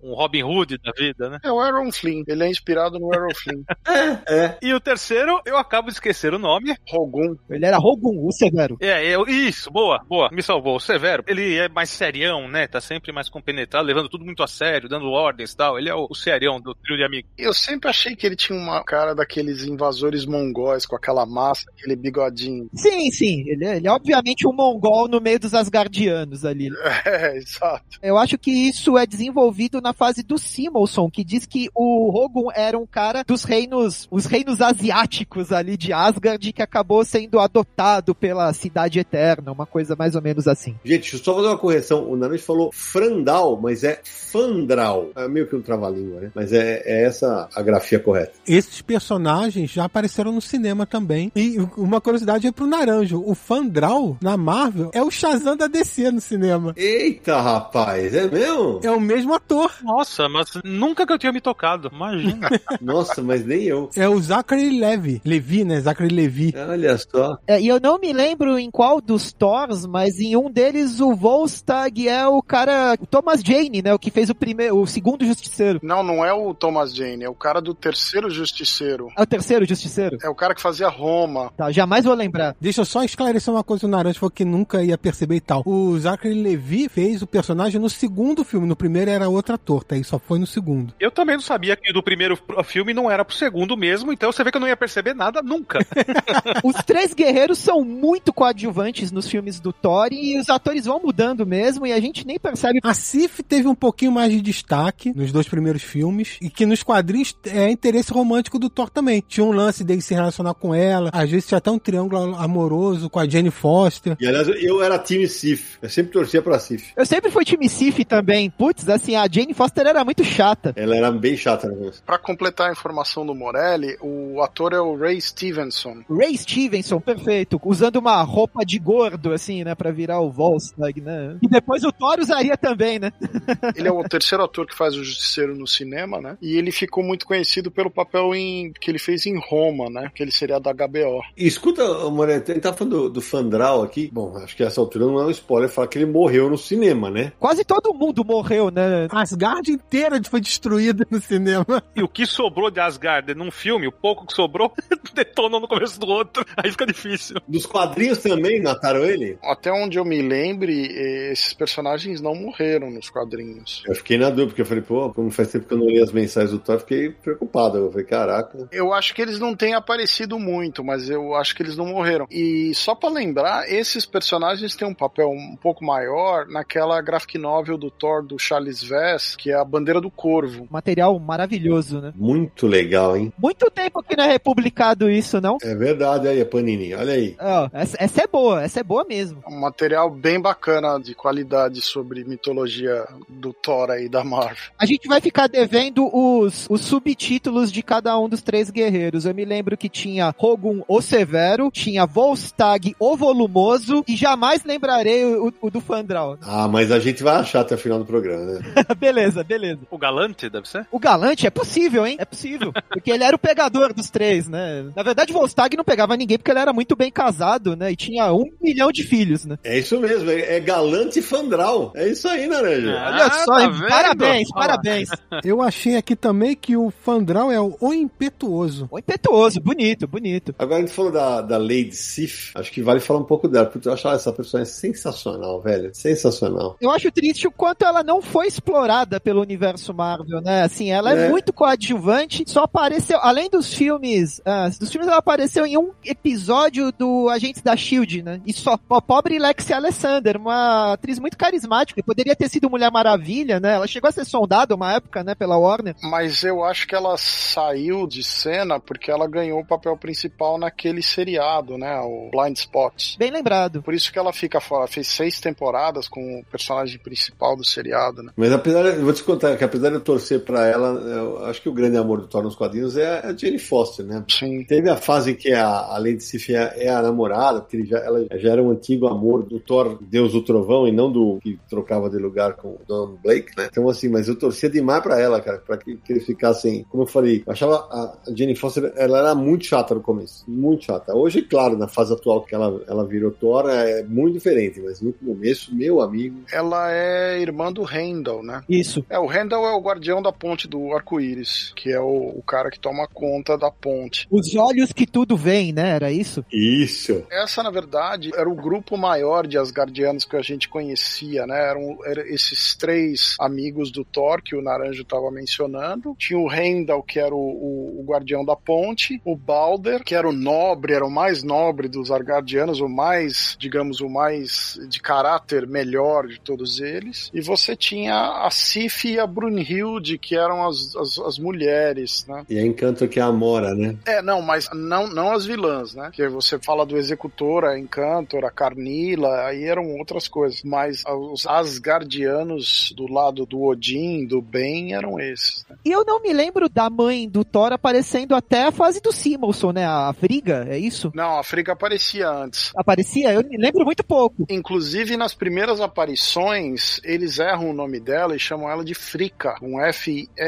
[0.02, 1.40] um Robin Hood da vida, né?
[1.44, 3.64] É o Aaron Flynn, ele é inspirado no Aaron Flynn.
[3.88, 4.58] é, é.
[4.62, 6.76] E o terceiro, eu acabo de esquecer o nome.
[6.90, 7.36] Rogun.
[7.50, 8.78] Ele era Rogun, o Severo.
[8.82, 10.76] É, eu, isso, boa, boa, me salvou.
[10.76, 12.68] O Severo, ele é mais serião, né?
[12.68, 15.78] Tá sempre mais compenetrado, levando tudo muito a sério, dando ordens e tal.
[15.80, 17.32] Ele é o, o serião do trio de amigos.
[17.38, 21.96] Eu sempre achei que ele tinha uma cara daqueles invasores mongóis com aquela massa, aquele
[21.96, 22.70] bigodinho.
[22.74, 23.44] Sim, sim.
[23.48, 26.70] Ele é, ele é obviamente um mongol no meio dos Asgardianos ali.
[27.06, 27.98] É, exato.
[28.02, 32.50] Eu acho que isso é desenvolvido na fase do Simonson, que diz que o Rogun
[32.54, 38.14] era um cara dos reinos, os reinos asiáticos ali de Asgard, que acabou sendo adotado
[38.14, 40.76] pela Cidade Eterna, uma coisa mais ou menos assim.
[40.84, 42.10] Gente, deixa eu só fazer uma correção.
[42.10, 45.10] O Naruto falou Frandal, mas é Fandral.
[45.16, 46.32] É meio que um trava-língua, né?
[46.36, 48.34] Mas é, é essa a grafia correta.
[48.48, 51.32] Esses personagens já apareceram no cinema também.
[51.36, 53.24] E uma curiosidade é pro Naranjo.
[53.26, 56.74] O Fandral, na Marvel, é o Shazam da DC no cinema.
[56.76, 58.80] Eita, rapaz, é mesmo?
[58.84, 59.72] É o mesmo ator.
[59.84, 61.59] Nossa, mas nunca que eu tinha me tocado,
[61.92, 62.50] imagina.
[62.82, 63.90] Nossa, mas nem eu.
[63.96, 65.22] É o Zachary Levi.
[65.26, 65.80] Levi, né?
[65.82, 66.54] Zachary Levi.
[66.56, 67.38] Olha só.
[67.48, 71.16] É, e eu não me lembro em qual dos Thors, mas em um deles o
[71.16, 73.94] Volstagg é o cara, o Thomas Jane, né?
[73.94, 75.80] O que fez o primeiro, o segundo Justiceiro.
[75.84, 79.10] Não, não é o Thomas Jane, é o cara do terceiro Justiceiro.
[79.18, 80.18] É o terceiro Justiceiro?
[80.24, 81.52] É o cara que fazia Roma.
[81.56, 82.56] Tá, jamais vou lembrar.
[82.60, 85.64] Deixa eu só esclarecer uma coisa do Naranjo, porque nunca ia perceber e tal.
[85.66, 89.96] O Zachary Levi fez o personagem no segundo filme, no primeiro era outro ator, tá?
[89.96, 90.94] E só foi no segundo.
[91.00, 94.44] Eu também não sabia que do primeiro filme não era pro segundo mesmo, então você
[94.44, 95.80] vê que eu não ia perceber nada nunca.
[96.64, 101.48] os três guerreiros são muito coadjuvantes nos filmes do Thor e os atores vão mudando
[101.48, 102.80] mesmo e a gente nem percebe.
[102.84, 106.84] A Sif teve um pouquinho mais de destaque nos dois primeiros filmes e que nos
[106.84, 109.24] quadrinhos é interesse romântico do Thor também.
[109.28, 113.10] Tinha um lance dele se relacionar com ela, às vezes tinha até um triângulo amoroso
[113.10, 114.16] com a Jane Foster.
[114.20, 116.92] E aliás, eu era time Sif, eu sempre torcia pra Sif.
[116.96, 118.52] Eu sempre fui time Sif também.
[118.52, 120.74] Putz, assim, a Jane Foster era muito chata.
[120.76, 121.92] Ela era bem chata, né?
[122.06, 126.04] Pra completar a informação do Morelli, o ator é o Ray Stevenson.
[126.10, 127.60] Ray Stevenson, perfeito.
[127.64, 131.38] Usando uma roupa de gordo, assim, né, pra virar o Volstagg, né?
[131.42, 133.12] E depois o Thor usaria também, né?
[133.76, 136.38] ele é o terceiro ator que faz o Justiceiro no cinema, né?
[136.42, 140.12] E ele ficou muito conhecido pelo papel em, que ele fez em Roma, né?
[140.14, 141.22] Que ele seria da HBO.
[141.36, 144.10] E escuta, Morelli, gente tá falando do, do Fandral aqui.
[144.12, 147.10] Bom, acho que essa altura não é um spoiler falar que ele morreu no cinema,
[147.10, 147.32] né?
[147.40, 149.08] Quase todo mundo morreu, né?
[149.10, 151.84] Asgard inteira foi destruída no cinema.
[151.96, 154.74] E o que sobrou de Asgard num filme, o pouco que sobrou,
[155.14, 156.46] detonou no começo do outro.
[156.58, 157.38] Aí fica difícil.
[157.48, 159.38] Dos quadrinhos também mataram ele?
[159.44, 160.88] Até onde eu me lembre,
[161.32, 163.84] esses personagens não morreram nos quadrinhos.
[163.88, 166.02] Eu fiquei na dúvida, porque eu falei, pô, como faz tempo que eu não li
[166.02, 167.78] as mensagens do Thor, eu fiquei preocupado.
[167.78, 168.68] Eu falei, caraca.
[168.72, 172.26] Eu acho que eles não têm aparecido muito, mas eu acho que eles não morreram.
[172.32, 177.78] E só para lembrar, esses personagens têm um papel um pouco maior naquela graphic novel
[177.78, 180.68] do Thor do Charles Vess, que é a Bandeira do Corvo.
[180.70, 182.14] Material maravilhoso, né?
[182.16, 183.32] Muito legal, hein?
[183.38, 185.58] Muito tempo que não é republicado isso, não?
[185.62, 187.36] É verdade, aí, a Panini, olha aí.
[187.40, 189.42] Ó, essa, essa é boa, essa é boa mesmo.
[189.48, 194.58] Um material bem bacana de qualidade sobre mitologia do Thor aí da Marvel.
[194.78, 199.26] A gente vai ficar devendo os, os subtítulos de cada um dos três guerreiros.
[199.26, 205.26] Eu me lembro que tinha Rogun o Severo, tinha Volstag o Volumoso e jamais lembrarei
[205.26, 206.38] o, o do Fandral.
[206.42, 208.60] Ah, mas a gente vai achar até o final do programa, né?
[208.98, 209.82] beleza, beleza.
[209.90, 210.86] O Galante, deve ser?
[210.92, 212.18] O Galante é possível, hein?
[212.20, 212.72] É possível.
[212.88, 214.92] Porque ele era o pegador dos três, né?
[214.96, 217.92] Na verdade, Volstag não pegava ninguém porque ele era muito bem casado, né?
[217.92, 219.58] E tinha um milhão de filhos, né?
[219.64, 221.92] É isso mesmo, é, é galante Fandral.
[221.96, 222.96] É isso aí, Naranja.
[222.96, 223.72] Ah, Olha só, tá hein?
[223.90, 225.10] parabéns, Olha parabéns.
[225.44, 228.88] Eu achei aqui também que o Fandral é o, o impetuoso.
[228.92, 230.54] O impetuoso, bonito, bonito.
[230.60, 233.66] Agora a gente falou da, da Lady Sif, acho que vale falar um pouco dela,
[233.66, 235.90] porque eu acho essa personagem sensacional, velho.
[235.94, 236.78] Sensacional.
[236.80, 240.64] Eu acho triste o quanto ela não foi explorada pelo universo Marvel, né?
[240.64, 241.30] Assim, ela é, É.
[241.30, 246.92] muito coadjuvante, só apareceu, além dos filmes, ah, dos filmes ela apareceu em um episódio
[246.92, 248.42] do Agentes da SHIELD, né?
[248.46, 253.60] E só, a pobre Lexi Alexander, uma atriz muito carismática, poderia ter sido Mulher Maravilha,
[253.60, 253.74] né?
[253.76, 255.96] Ela chegou a ser soldada uma época, né, pela Warner.
[256.04, 261.02] Mas eu acho que ela saiu de cena porque ela ganhou o papel principal naquele
[261.02, 262.00] seriado, né?
[262.02, 263.18] O Blind Spot.
[263.18, 263.82] Bem lembrado.
[263.82, 264.88] Por isso que ela fica fora.
[264.88, 268.32] Fez seis temporadas com o personagem principal do seriado, né?
[268.36, 271.62] Mas apesar, eu vou te contar que apesar de eu torcer pra ela, eu acho
[271.62, 274.24] que o grande amor do Thor nos quadrinhos é a Jane Foster, né?
[274.30, 274.64] Sim.
[274.66, 277.98] Teve a fase que a, a Lady Sif é, é a namorada, porque ele já,
[278.00, 281.60] ela já era um antigo amor do Thor, Deus do Trovão, e não do que
[281.70, 283.68] trocava de lugar com o Don Blake, né?
[283.72, 287.04] Então, assim, mas eu torcia demais pra ela, cara, pra que, que eles ficassem, como
[287.04, 290.86] eu falei, eu achava a a Jane Foster, ela era muito chata no começo, muito
[290.86, 291.16] chata.
[291.16, 295.14] Hoje, claro, na fase atual que ela, ela virou Thor, é muito diferente, mas no
[295.14, 298.64] começo, meu amigo, Ela é irmã do Randall, né?
[298.70, 299.06] Isso.
[299.10, 302.70] É, o Randall é o guardião da ponte do arco-íris, que é o, o cara
[302.70, 304.28] que toma conta da ponte.
[304.30, 305.90] Os olhos que tudo vem, né?
[305.90, 306.46] Era isso?
[306.52, 307.24] isso.
[307.32, 311.70] Essa, na verdade, era o grupo maior de Asgardianos que a gente conhecia, né?
[311.70, 316.16] Eram, eram esses três amigos do Thor que o Naranjo estava mencionando.
[316.18, 319.20] Tinha o Heimdall, que era o, o- o guardião da ponte.
[319.26, 324.00] O Balder, que era o nobre, era o mais nobre dos Asgardianos, o mais, digamos,
[324.02, 327.30] o mais de caráter melhor de todos eles.
[327.34, 332.46] E você tinha a Sif e a Brunhilde, que eram as, as, as mulheres, né?
[332.50, 333.96] E a Encanto que é a Mora, né?
[334.06, 336.10] É, não, mas não, não as vilãs, né?
[336.14, 340.62] Que você fala do Executor, a Encantor, a Carnila, aí eram outras coisas.
[340.64, 345.66] Mas os Asgardianos do lado do Odin, do bem, eram esses.
[345.70, 345.76] né?
[345.86, 349.72] E eu não me lembro da mãe do Thor aparecendo até a fase do Simonson,
[349.72, 349.86] né?
[349.86, 351.12] A Friga, é isso?
[351.14, 352.72] Não, a Frigga aparecia antes.
[352.76, 353.34] Aparecia?
[353.34, 354.46] Eu me lembro muito pouco.
[354.50, 359.80] Inclusive, nas primeiras aparições, eles erram o nome dela e chamam ela de Fricka, um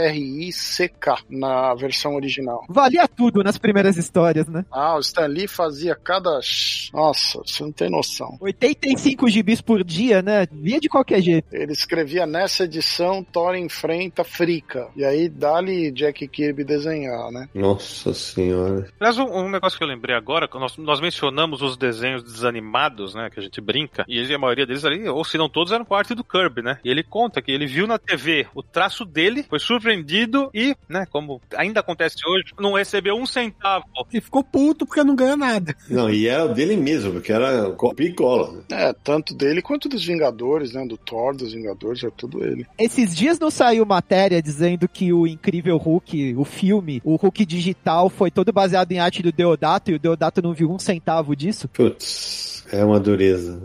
[0.02, 2.66] F-R-I-C-K na versão original.
[2.70, 4.66] Valia tudo nas primeiras histórias, né?
[4.72, 6.39] Ah, o Stan Lee fazia cada.
[6.93, 8.38] Nossa, você não tem noção.
[8.41, 10.47] 85 gibis por dia, né?
[10.52, 11.47] Via de qualquer jeito.
[11.52, 14.89] Ele escrevia nessa edição Thor enfrenta Fricka.
[14.95, 17.47] E aí dá-lhe Jack Kirby desenhar, né?
[17.54, 18.88] Nossa senhora.
[18.99, 23.30] Aliás, um, um negócio que eu lembrei agora, nós, nós mencionamos os desenhos desanimados, né,
[23.32, 25.84] que a gente brinca, e ele- a maioria deles ali, ou se não todos, eram
[25.86, 26.80] parte do Kirby, né?
[26.84, 29.90] E ele conta que ele viu na TV o traço dele, foi surpreendido
[30.53, 33.85] e, né, como ainda acontece hoje, não recebeu um centavo.
[34.11, 35.75] E ficou puto porque não ganha nada.
[35.89, 38.53] Não, e era o dele mesmo, porque era copia e cola.
[38.69, 38.89] né?
[38.89, 40.85] É, tanto dele quanto dos Vingadores, né?
[40.85, 42.65] Do Thor, dos Vingadores, é tudo ele.
[42.77, 48.09] Esses dias não saiu matéria dizendo que o Incrível Hulk, o filme, o Hulk digital,
[48.09, 51.67] foi todo baseado em arte do Deodato e o Deodato não viu um centavo disso?
[51.67, 53.61] Putz, é uma dureza.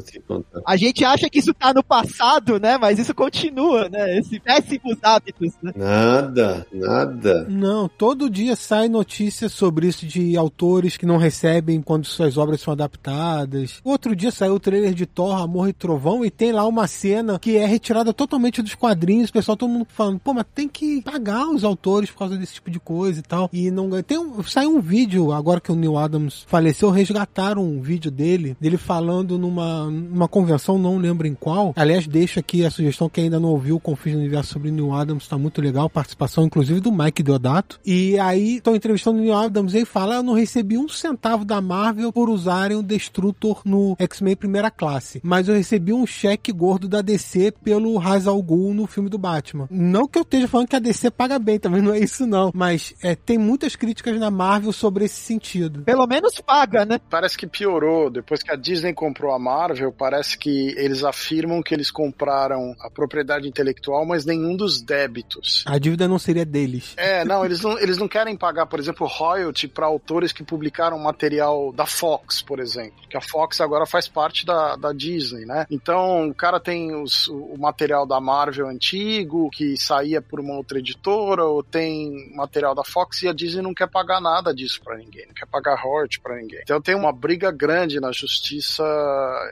[0.67, 2.77] A gente acha que isso tá no passado, né?
[2.77, 4.19] Mas isso continua, né?
[4.19, 5.73] Esses péssimos hábitos, né?
[5.77, 7.47] Nada, nada.
[7.49, 12.61] Não, todo dia sai notícia sobre isso de autores que não recebem quando suas obras
[12.61, 13.81] são adaptadas.
[13.85, 17.39] Outro dia saiu o trailer de Thor, Amor e Trovão e tem lá uma cena
[17.39, 19.31] que é retirada totalmente dos quadrinhos.
[19.31, 22.55] O pessoal, todo mundo falando, pô, mas tem que pagar os autores por causa desse
[22.55, 23.49] tipo de coisa e tal.
[23.53, 24.03] E não ganha.
[24.03, 28.57] Tem um, saiu um vídeo, agora que o Neil Adams faleceu, resgataram um vídeo dele,
[28.61, 31.73] dele falando numa, numa convenção, não lembro em qual.
[31.77, 34.73] Aliás, deixo aqui a sugestão que ainda não ouviu o Confins do Universo sobre o
[34.73, 35.89] Neil Adams, tá muito legal.
[35.89, 37.81] Participação, inclusive, do Mike Deodato.
[37.85, 41.45] E aí, estão entrevistando o Neil Adams e ele fala: Eu não recebi um centavo
[41.45, 45.21] da Marvel por usarem o Destrutor no X-Men Primeira Classe.
[45.23, 49.19] Mas eu recebi um cheque gordo da DC pelo Ra's al Ghul no filme do
[49.19, 49.69] Batman.
[49.71, 52.51] Não que eu esteja falando que a DC paga bem, também não é isso não.
[52.55, 55.83] Mas é, tem muitas críticas na Marvel sobre esse sentido.
[55.83, 57.01] Pelo menos paga, né?
[57.11, 61.63] Parece que piorou depois que a Disney Disney comprou a Marvel, parece que eles afirmam
[61.63, 65.65] que eles compraram a propriedade intelectual, mas nenhum dos débitos.
[65.67, 66.95] A dívida não seria deles.
[66.97, 70.99] É, não, eles não, eles não querem pagar, por exemplo, royalty para autores que publicaram
[70.99, 72.97] material da Fox, por exemplo.
[73.09, 75.67] Que a Fox agora faz parte da, da Disney, né?
[75.71, 80.79] Então, o cara tem os, o material da Marvel antigo, que saía por uma outra
[80.79, 84.97] editora, ou tem material da Fox e a Disney não quer pagar nada disso para
[84.97, 86.61] ninguém, não quer pagar royalty para ninguém.
[86.63, 88.76] Então tem uma briga grande na justiça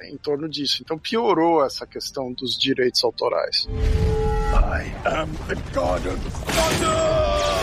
[0.04, 0.82] em torno disso.
[0.82, 3.68] Então piorou essa questão dos direitos autorais.
[4.54, 7.53] I am the god of thunder!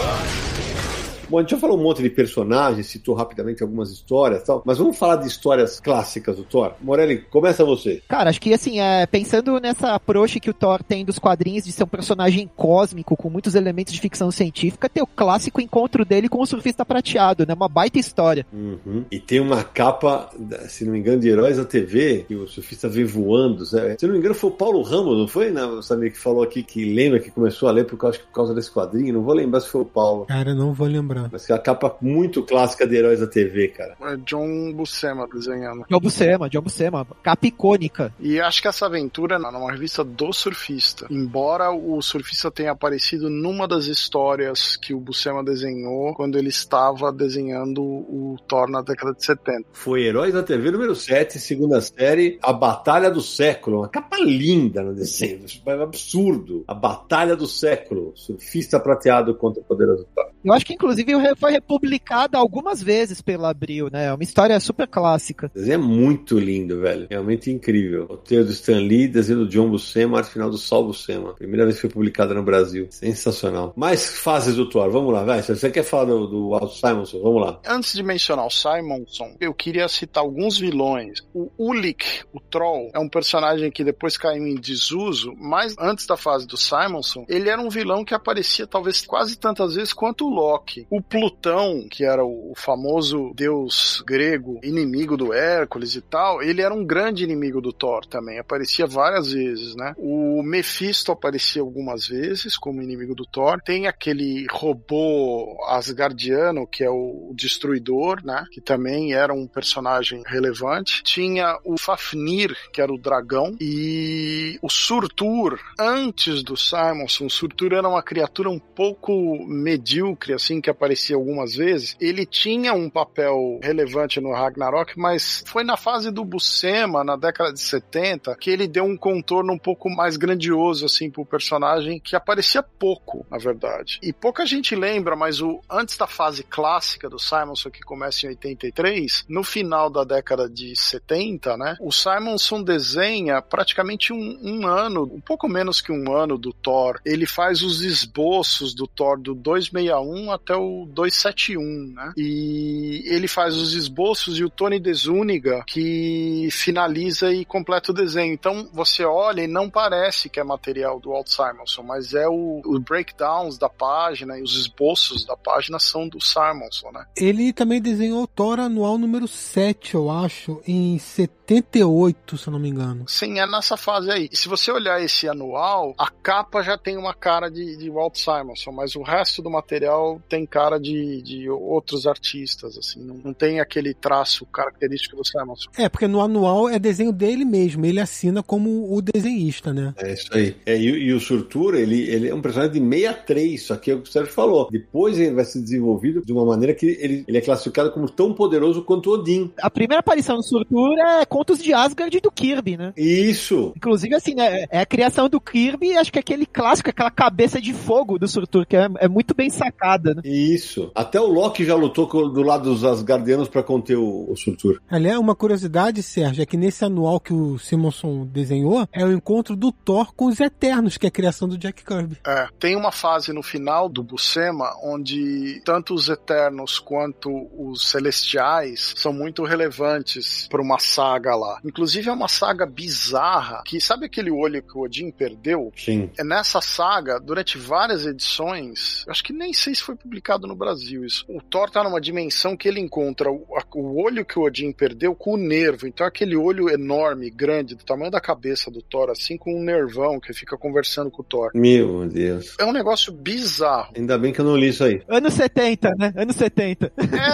[1.31, 4.61] Bom, a gente já falou um monte de personagens, citou rapidamente algumas histórias e tal,
[4.65, 6.73] mas vamos falar de histórias clássicas do Thor.
[6.81, 8.03] Morelli, começa você.
[8.05, 11.71] Cara, acho que assim, é, pensando nessa approach que o Thor tem dos quadrinhos de
[11.71, 16.27] ser um personagem cósmico, com muitos elementos de ficção científica, tem o clássico encontro dele
[16.27, 17.53] com o surfista prateado, né?
[17.53, 18.45] Uma baita história.
[18.51, 19.05] Uhum.
[19.09, 20.29] E tem uma capa,
[20.67, 23.65] se não me engano, de Heróis da TV, que o surfista vem voando.
[23.65, 23.95] Sabe?
[23.97, 25.49] Se não me engano, foi o Paulo Ramos, não foi?
[25.49, 25.63] Né?
[25.63, 28.53] O Samir que falou aqui que lembra que começou a ler por causa, por causa
[28.53, 29.13] desse quadrinho.
[29.13, 30.25] Não vou lembrar se foi o Paulo.
[30.25, 31.20] Cara, não vou lembrar.
[31.31, 33.95] Mas é a capa muito clássica de Heróis da TV, cara.
[34.01, 35.85] É John Buscema desenhando.
[35.89, 37.07] John Buscema, John Buscema.
[37.23, 38.13] Capa icônica.
[38.19, 41.07] E acho que essa aventura é numa revista do surfista.
[41.09, 47.11] Embora o surfista tenha aparecido numa das histórias que o Buscema desenhou quando ele estava
[47.11, 49.65] desenhando o Thor na década de 70.
[49.73, 53.79] Foi Heróis da TV número 7, segunda série, A Batalha do Século.
[53.79, 55.45] Uma capa linda no desenho.
[55.65, 56.63] É absurdo.
[56.67, 58.13] A Batalha do Século.
[58.15, 60.30] Surfista prateado contra o poderoso Thor.
[60.43, 64.05] Eu acho que inclusive foi republicada algumas vezes pela Abril, né?
[64.05, 65.51] É uma história super clássica.
[65.53, 67.07] O desenho é muito lindo, velho.
[67.09, 68.05] Realmente incrível.
[68.05, 71.33] Roteiro do Stan Lee, desenho do John Buscema, arte final do Sol Buscema.
[71.35, 72.87] Primeira vez que foi publicada no Brasil.
[72.89, 73.73] Sensacional.
[73.75, 74.89] Mais fases do Thor.
[74.89, 75.43] Vamos lá, vai.
[75.43, 77.59] Se você quer falar do, do Walt Simonson, vamos lá.
[77.67, 81.19] Antes de mencionar o Simonson, eu queria citar alguns vilões.
[81.33, 86.17] O Ulik, o Troll, é um personagem que depois caiu em desuso, mas antes da
[86.17, 90.30] fase do Simonson, ele era um vilão que aparecia talvez quase tantas vezes quanto o
[90.33, 90.87] Loki.
[90.89, 96.73] O Plutão, que era o famoso deus grego, inimigo do Hércules e tal, ele era
[96.73, 98.39] um grande inimigo do Thor também.
[98.39, 99.93] Aparecia várias vezes, né?
[99.97, 103.61] O Mephisto aparecia algumas vezes como inimigo do Thor.
[103.61, 108.45] Tem aquele robô asgardiano, que é o Destruidor, né?
[108.51, 111.03] Que também era um personagem relevante.
[111.03, 113.55] Tinha o Fafnir, que era o dragão.
[113.59, 119.11] E o Surtur, antes do Simonson, o Surtur era uma criatura um pouco
[119.47, 125.63] medíocre, assim, que aparecia algumas vezes, ele tinha um papel relevante no Ragnarok, mas foi
[125.63, 129.89] na fase do Buscema, na década de 70, que ele deu um contorno um pouco
[129.89, 133.99] mais grandioso, assim, pro personagem, que aparecia pouco, na verdade.
[134.03, 138.29] E pouca gente lembra, mas o antes da fase clássica do Simonson, que começa em
[138.29, 145.03] 83, no final da década de 70, né, o Simonson desenha praticamente um, um ano,
[145.03, 146.99] um pouco menos que um ano do Thor.
[147.05, 152.13] Ele faz os esboços do Thor do 261 até o 271, né?
[152.17, 158.33] E ele faz os esboços e o Tony Desuniga que finaliza e completa o desenho.
[158.33, 162.61] Então você olha e não parece que é material do Walt Simonson, mas é o,
[162.65, 167.05] o breakdowns da página e os esboços da página são do Simonson, né?
[167.15, 172.59] Ele também desenhou o Thor anual número 7, eu acho, em 78, se eu não
[172.59, 173.05] me engano.
[173.07, 174.29] Sim, é nessa fase aí.
[174.31, 178.15] E se você olhar esse anual, a capa já tem uma cara de, de Walt
[178.15, 183.33] Simonson, mas o resto do material tem cara de, de outros artistas, assim, não, não
[183.33, 185.69] tem aquele traço característico do Simonson.
[185.77, 189.93] É, porque no anual é desenho dele mesmo, ele assina como o desenhista, né?
[189.97, 190.55] É isso aí.
[190.65, 193.95] É, e, e, o Surtura, ele, ele é um personagem de 63, só que é
[193.95, 194.67] o que o Sérgio falou.
[194.71, 198.33] Depois ele vai ser desenvolvido de uma maneira que ele, ele é classificado como tão
[198.33, 199.51] poderoso quanto Odin.
[199.59, 202.93] A primeira aparição do Surtura é Contos de Asgard do Kirby, né?
[202.97, 203.73] Isso!
[203.75, 207.61] Inclusive, assim, né, é a criação do Kirby, acho que é aquele clássico, aquela cabeça
[207.61, 209.49] de fogo do Surtur, que é, é muito bem
[209.91, 210.21] sacada, né?
[210.23, 210.91] Isso.
[210.95, 214.81] Até o Loki já lutou do lado dos Asgardianos para conter o, o Surtur.
[214.89, 219.55] Aliás, uma curiosidade, Sérgio, é que nesse anual que o Simonson desenhou, é o encontro
[219.55, 222.17] do Thor com os Eternos, que é a criação do Jack Kirby.
[222.25, 228.93] É, tem uma fase no final do Buscema onde tanto os Eternos quanto os Celestiais
[228.95, 231.59] são muito relevantes para uma saga lá.
[231.63, 235.71] Inclusive é uma saga bizarra, que sabe aquele olho que o Odin perdeu?
[235.75, 236.09] Sim.
[236.17, 241.03] É nessa saga, durante várias edições, acho que nem sei se foi publicado no Brasil
[241.03, 241.25] isso.
[241.27, 244.71] O Thor tá numa dimensão que ele encontra o, a, o olho que o Odin
[244.71, 245.87] perdeu com o nervo.
[245.87, 250.19] Então aquele olho enorme, grande, do tamanho da cabeça do Thor, assim, com um nervão
[250.19, 251.51] que fica conversando com o Thor.
[251.53, 252.55] Meu Deus.
[252.59, 253.93] É um negócio bizarro.
[253.97, 255.01] Ainda bem que eu não li isso aí.
[255.07, 256.13] Anos 70, né?
[256.15, 256.91] Anos 70.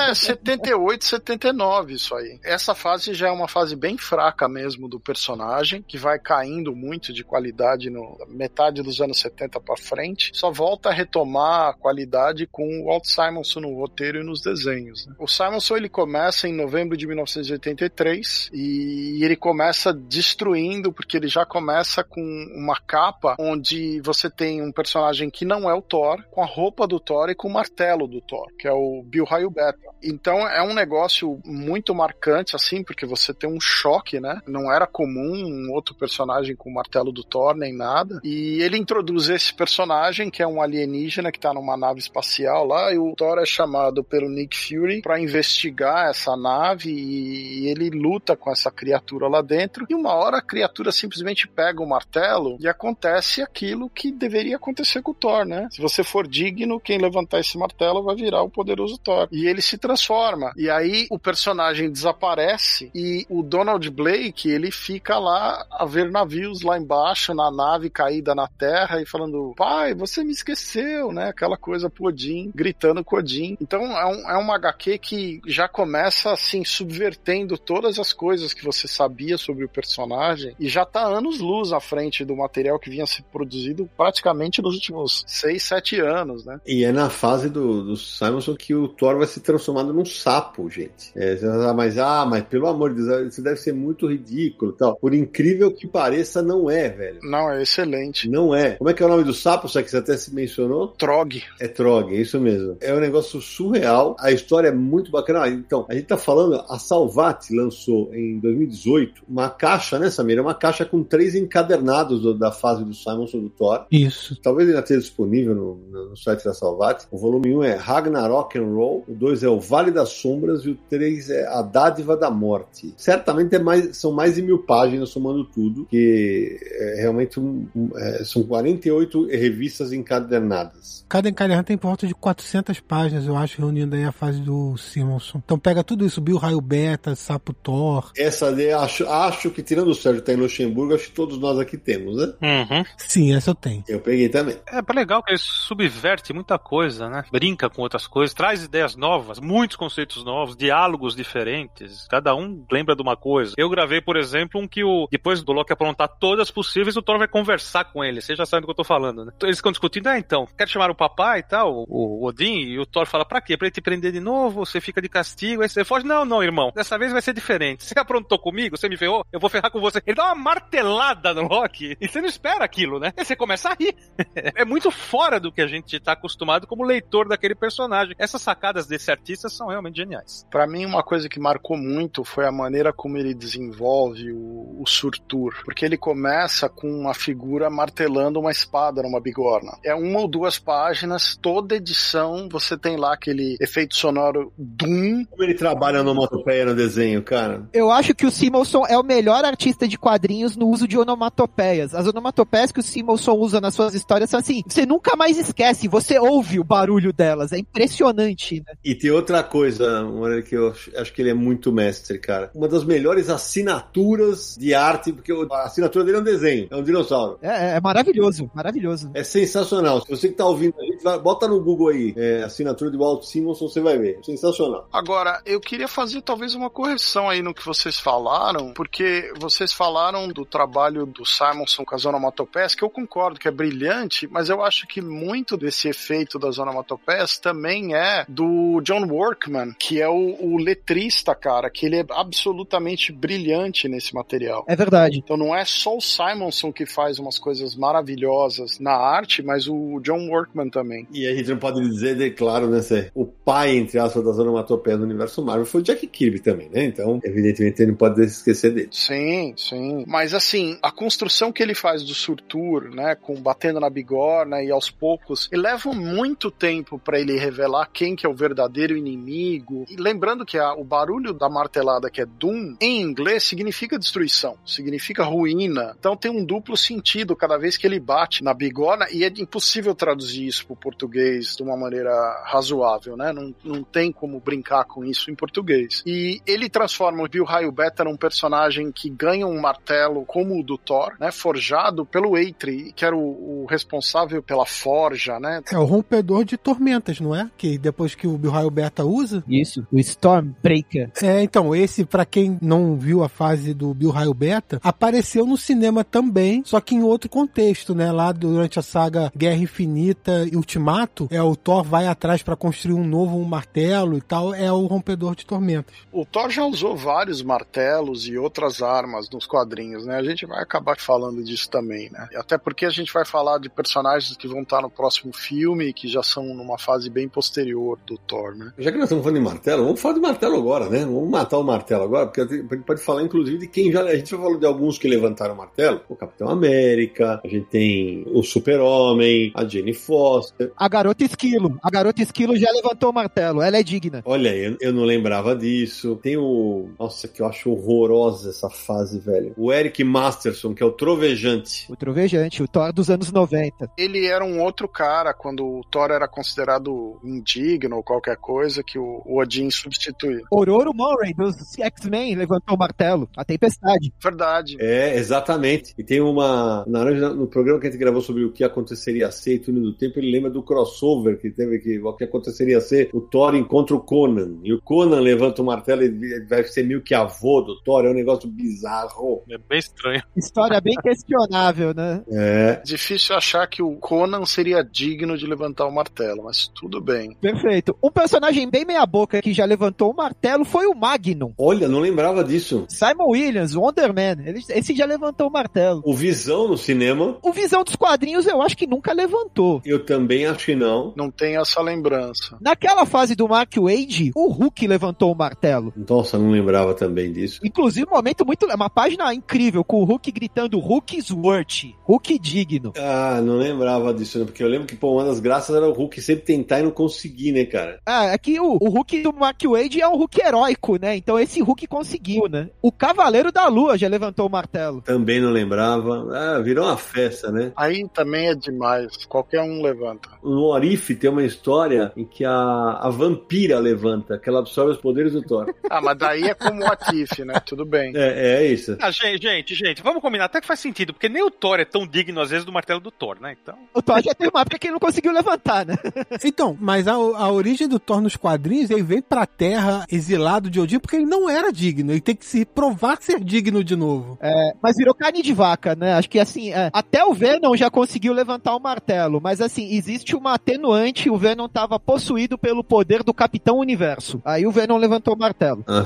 [0.09, 2.39] É, 78, 79 isso aí.
[2.43, 7.11] Essa fase já é uma fase bem fraca mesmo do personagem, que vai caindo muito
[7.11, 10.31] de qualidade no metade dos anos 70 para frente.
[10.33, 15.05] Só volta a retomar a qualidade com o Walt Simonson no roteiro e nos desenhos.
[15.05, 15.15] Né?
[15.19, 21.45] O Simonson ele começa em novembro de 1983 e ele começa destruindo porque ele já
[21.45, 22.21] começa com
[22.55, 26.87] uma capa onde você tem um personagem que não é o Thor, com a roupa
[26.87, 29.79] do Thor e com o martelo do Thor, que é o Bill Raio Beta.
[30.03, 34.41] Então é um negócio muito marcante assim, porque você tem um choque, né?
[34.47, 38.19] Não era comum um outro personagem com o martelo do Thor nem nada.
[38.23, 42.16] E ele introduz esse personagem que é um alienígena que tá numa nave espacial
[42.65, 47.89] lá e o Thor é chamado pelo Nick Fury para investigar essa nave e ele
[47.89, 49.85] luta com essa criatura lá dentro.
[49.89, 55.01] E uma hora a criatura simplesmente pega o martelo e acontece aquilo que deveria acontecer
[55.01, 55.67] com o Thor, né?
[55.71, 59.27] Se você for digno, quem levantar esse martelo vai virar o poderoso Thor.
[59.31, 60.53] E ele se transforma.
[60.55, 66.61] E aí o personagem desaparece e o Donald Blake, ele fica lá a ver navios
[66.61, 71.29] lá embaixo, na nave caída na terra e falando: pai, você me esqueceu, né?
[71.29, 73.57] Aquela coisa Odin, gritando com Odin.
[73.61, 78.63] Então é, um, é uma HQ que já começa assim, subvertendo todas as coisas que
[78.63, 82.89] você sabia sobre o personagem e já tá anos luz à frente do material que
[82.89, 86.59] vinha se produzido praticamente nos últimos 6, 7 anos, né?
[86.65, 90.69] E é na fase do, do Simonson que o Thor vai se transformando num sapo,
[90.69, 91.11] gente.
[91.15, 91.37] É,
[91.75, 94.95] mas ah, mas pelo amor de Deus, isso deve ser muito ridículo tal.
[94.95, 97.19] Por incrível que pareça, não é, velho.
[97.23, 98.29] Não, é excelente.
[98.29, 98.75] Não é.
[98.75, 100.89] Como é que é o nome do sapo, só que você até se mencionou?
[100.89, 101.43] Trog.
[101.59, 102.77] É Trog, é isso mesmo.
[102.81, 104.15] É um negócio surreal.
[104.19, 105.43] A história é muito bacana.
[105.43, 110.37] Ah, então, a gente tá falando, a Salvat lançou em 2018 uma caixa, né, Samir?
[110.37, 113.85] É uma caixa com três encadernados do, da fase do Simonson do Thor.
[113.91, 114.39] Isso.
[114.41, 117.05] Talvez ainda esteja disponível no, no, no site da Salvat.
[117.11, 120.61] O volume 1 um é Ragnarok and Roll, o 2 é o Vale das Sombras
[120.61, 122.93] e o 3 é A Dádiva da Morte.
[122.97, 127.89] Certamente é mais, são mais de mil páginas somando tudo, que é realmente um, um,
[127.95, 131.05] é, são 48 revistas encadernadas.
[131.09, 135.41] Cada encadernado tem volta de 400 páginas, eu acho, reunindo aí a fase do Simonson.
[135.43, 138.11] Então pega tudo isso, Bill Raio Beta, Sapo Thor.
[138.17, 141.59] Essa ali, acho, acho que tirando o Sérgio tá em Luxemburgo, acho que todos nós
[141.59, 142.33] aqui temos, né?
[142.41, 142.83] Uhum.
[142.97, 143.83] Sim, essa eu tenho.
[143.87, 144.57] Eu peguei também.
[144.67, 147.23] É legal que ele subverte muita coisa, né?
[147.31, 152.07] Brinca com outras coisas, traz ideias novas, muitos conceitos novos, diálogos diferentes.
[152.09, 153.53] Cada um lembra de uma coisa.
[153.57, 157.17] Eu gravei, por exemplo, um que o depois do Loki aprontar todas possíveis, o Thor
[157.17, 158.21] vai conversar com ele.
[158.21, 159.31] Você já sabe do que eu tô falando, né?
[159.43, 162.85] Eles ficam discutindo, ah, então, quero chamar o papai e tal, o, Odin, e o
[162.85, 163.57] Thor fala, pra quê?
[163.57, 164.65] Pra ele te prender de novo?
[164.65, 165.61] Você fica de castigo?
[165.61, 166.05] Aí você foge?
[166.05, 166.71] Não, não, irmão.
[166.75, 167.83] Dessa vez vai ser diferente.
[167.83, 168.77] Você aprontou comigo?
[168.77, 169.25] Você me ferrou?
[169.31, 170.01] Eu vou ferrar com você.
[170.05, 173.13] Ele dá uma martelada no Loki e você não espera aquilo, né?
[173.17, 173.95] E você começa a rir.
[174.35, 178.15] é muito fora do que a gente tá acostumado como leitor daquele personagem.
[178.17, 180.45] Essas sacadas desse artista são realmente geniais.
[180.49, 184.85] Para mim, uma coisa que marcou muito foi a maneira como ele desenvolve o, o
[184.85, 185.61] Surtur.
[185.63, 189.77] Porque ele começa com uma figura martelando uma espada numa bigorna.
[189.83, 195.25] É uma ou duas páginas, toda edição você tem lá aquele efeito sonoro Doom.
[195.25, 197.67] Como ele trabalha no motopeia no desenho, cara?
[197.73, 201.93] Eu acho que o Simonson é o melhor artista de quadrinhos no uso de onomatopeias.
[201.93, 205.87] As onomatopeias que o Simonson usa nas suas histórias são assim, você nunca mais esquece,
[205.87, 208.73] você ouve o barulho delas, é impressionante, né?
[208.83, 212.51] E tem outra coisa, Moreira, que eu acho que ele é muito mestre, cara.
[212.53, 216.83] Uma das melhores assinaturas de arte, porque a assinatura dele é um desenho, é um
[216.83, 217.37] dinossauro.
[217.41, 219.11] É, é maravilhoso, maravilhoso.
[219.13, 220.01] É sensacional.
[220.01, 222.97] Se você que tá ouvindo a gente, vai, bota no Google aí, é, assinatura de
[222.97, 224.19] Walt Simonson, você vai ver.
[224.23, 224.87] Sensacional.
[224.91, 230.27] Agora, eu queria fazer talvez uma correção aí no que vocês falaram, porque vocês falaram
[230.27, 234.63] do trabalho do Simonson com as onomatopeias, que eu concordo que é brilhante, mas eu
[234.63, 240.37] acho que muito desse efeito das onomatopeias também é do John Workman, que é o,
[240.39, 244.65] o letrista, cara, que ele é absolutamente brilhante nesse material.
[244.67, 245.19] É verdade.
[245.19, 249.99] Então não é só o Simonson que faz umas coisas maravilhosas na arte, mas o
[250.01, 251.07] John Workman também.
[251.11, 253.11] E a gente não pode dizer, de claro, né, Cê?
[253.13, 256.85] o pai, entre aspas, das onomatopeias do universo Marvel foi o Jack Kirby também, né?
[256.85, 258.89] Então, evidentemente, ele não pode esquecer dele.
[258.91, 260.03] Sim, sim.
[260.07, 264.71] Mas assim, a construção que ele faz do Surtur, né, com batendo na bigorna e
[264.71, 269.85] aos poucos, ele leva muito tempo para ele revelar quem que é o verdadeiro inimigo.
[269.89, 274.57] E lembrando que a, o barulho da martelada que é Doom, em inglês significa destruição,
[274.65, 275.95] significa ruína.
[275.99, 279.93] Então tem um duplo sentido cada vez que ele bate na bigorna e é impossível
[279.93, 282.11] traduzir isso pro português de uma maneira
[282.45, 283.31] razoável, né?
[283.31, 286.03] Não, não tem como brincar com isso em português.
[286.05, 290.63] E ele transforma o Bill Raio Beta num personagem que ganha um martelo como o
[290.63, 291.31] do Thor, né?
[291.31, 295.61] Forjado pelo Eitri, que era o, o responsável pela forja, né?
[295.71, 297.49] É o rompedor de tormentas, não é?
[297.57, 299.43] Que depois que o Bill Raio Beta usa.
[299.47, 301.11] Isso, o Stormbreaker.
[301.21, 305.57] É, então, esse, pra quem não viu a fase do Bill Raio Beta, apareceu no
[305.57, 308.11] cinema também, só que em outro contexto, né?
[308.11, 312.93] Lá durante a saga Guerra Infinita e Ultimato, é o Thor vai atrás para construir
[312.93, 315.95] um novo martelo e tal, é o rompedor de tormentas.
[316.11, 320.17] O Thor já usou vários martelos e outras armas nos quadrinhos, né?
[320.17, 322.27] A gente vai acabar falando disso também, né?
[322.35, 325.93] Até porque a gente vai falar de personagens que vão estar no próximo filme e
[325.93, 328.73] que já são numa fase bem posterior do Thor, né?
[328.77, 331.05] Já que nós estamos falando de martelo, vamos falar de martelo agora, né?
[331.05, 334.01] Vamos matar o martelo agora, porque a gente pode falar inclusive de quem já.
[334.01, 337.67] A gente já falou de alguns que levantaram o martelo: o Capitão América, a gente
[337.67, 340.71] tem o Super-Homem, a Jane Foster.
[340.75, 341.79] A garota esquilo.
[341.83, 343.61] A garota esquilo já levantou o martelo.
[343.61, 344.21] Ela é digna.
[344.25, 346.17] Olha, eu, eu não lembrava disso.
[346.21, 346.89] Tem o.
[346.99, 349.53] Nossa, que eu acho horrorosa essa fase, velho.
[349.57, 351.85] O Eric Masterson, que é o Trovejante.
[351.89, 353.91] O Trovejante, o Thor dos anos 90.
[353.97, 358.97] Ele era um outro cara quando o Thor era considerado indigno ou qualquer coisa que
[358.97, 360.43] o, o Odin substituiu.
[360.51, 363.29] Ororo Murray, dos X-Men, levantou o martelo.
[363.35, 364.13] A tempestade.
[364.21, 364.77] Verdade.
[364.79, 365.93] É, exatamente.
[365.97, 366.83] E tem uma.
[366.87, 369.83] Na hora, no programa que a gente gravou sobre o que aconteceria ser e túnel
[369.83, 370.63] do tempo, ele lembra do
[370.97, 371.99] crossover que teve aqui.
[371.99, 374.57] O que aconteceria ser o Thor encontra o Conan.
[374.63, 378.05] E o Conan levanta o martelo e vai ser meio que avô do Thor.
[378.05, 379.43] É um negócio bizarro.
[379.49, 380.23] É bem estranho.
[380.35, 382.23] História bem questionável, né?
[382.31, 382.81] É.
[382.83, 387.35] Difícil achar que o Conan seria digno de levantar o martelo, mas tudo bem.
[387.39, 387.95] Perfeito.
[388.03, 391.53] Um personagem bem meia-boca que já levantou o martelo foi o Magnum.
[391.57, 392.85] Olha, não lembrava disso.
[392.89, 394.43] Simon Williams, Wonder Man.
[394.45, 396.01] Ele, esse já levantou o martelo.
[396.05, 399.81] O Visão no cinema, O Visão dos quadrinhos eu acho que nunca levantou.
[399.85, 400.86] eu também acho que não.
[401.15, 402.57] Não tem essa lembrança.
[402.61, 405.93] Naquela fase do Mark Wade, o Hulk levantou o martelo.
[405.95, 407.59] Nossa, não lembrava também disso.
[407.63, 408.65] Inclusive, um momento muito.
[408.67, 411.93] Uma página incrível, com o Hulk gritando Hulk's worth.
[412.03, 412.93] Hulk digno.
[412.97, 414.45] Ah, não lembrava disso, né?
[414.45, 416.91] Porque eu lembro que, pô, uma das graças era o Hulk sempre tentar e não
[416.91, 417.99] conseguir, né, cara?
[418.05, 421.15] Ah, aqui o, o Hulk do Mark Wade é um Hulk heróico, né?
[421.15, 422.69] Então esse Hulk conseguiu, né?
[422.81, 425.01] O Cavaleiro da Lua já levantou o martelo.
[425.01, 426.27] Também não lembrava.
[426.31, 427.71] Ah, virou uma festa, né?
[427.75, 429.25] Aí também é demais.
[429.25, 430.29] Qualquer um levanta.
[430.43, 434.97] No Orif tem uma história em que a, a vampira levanta, que ela absorve os
[434.97, 435.73] poderes do Thor.
[435.89, 437.53] Ah, mas daí é como o Atif, né?
[437.65, 438.11] Tudo bem.
[438.13, 438.97] É, é isso.
[438.99, 441.85] Ah, gente, gente, gente, vamos combinar até que faz sentido, porque nem o Thor é
[441.85, 443.55] tão digno às vezes do martelo do Thor, né?
[443.61, 443.75] Então.
[443.93, 445.95] O Thor já teve uma época que ele não conseguiu levantar, né?
[446.43, 450.79] Então, mas a, a origem do Thor nos quadrinhos, ele vem pra Terra exilado de
[450.79, 452.11] Odin porque ele não era digno.
[452.11, 454.37] Ele tem que se provar ser digno de novo.
[454.41, 456.13] É, mas virou carne de vaca, né?
[456.13, 460.35] Acho que assim, é, até o Venom já conseguiu levantar o martelo, mas assim, existe
[460.35, 464.41] uma atenuante, o Venom tava possuído pelo poder do Capitão Universo.
[464.43, 465.83] Aí o Venom levantou o martelo.
[465.87, 466.05] Ah,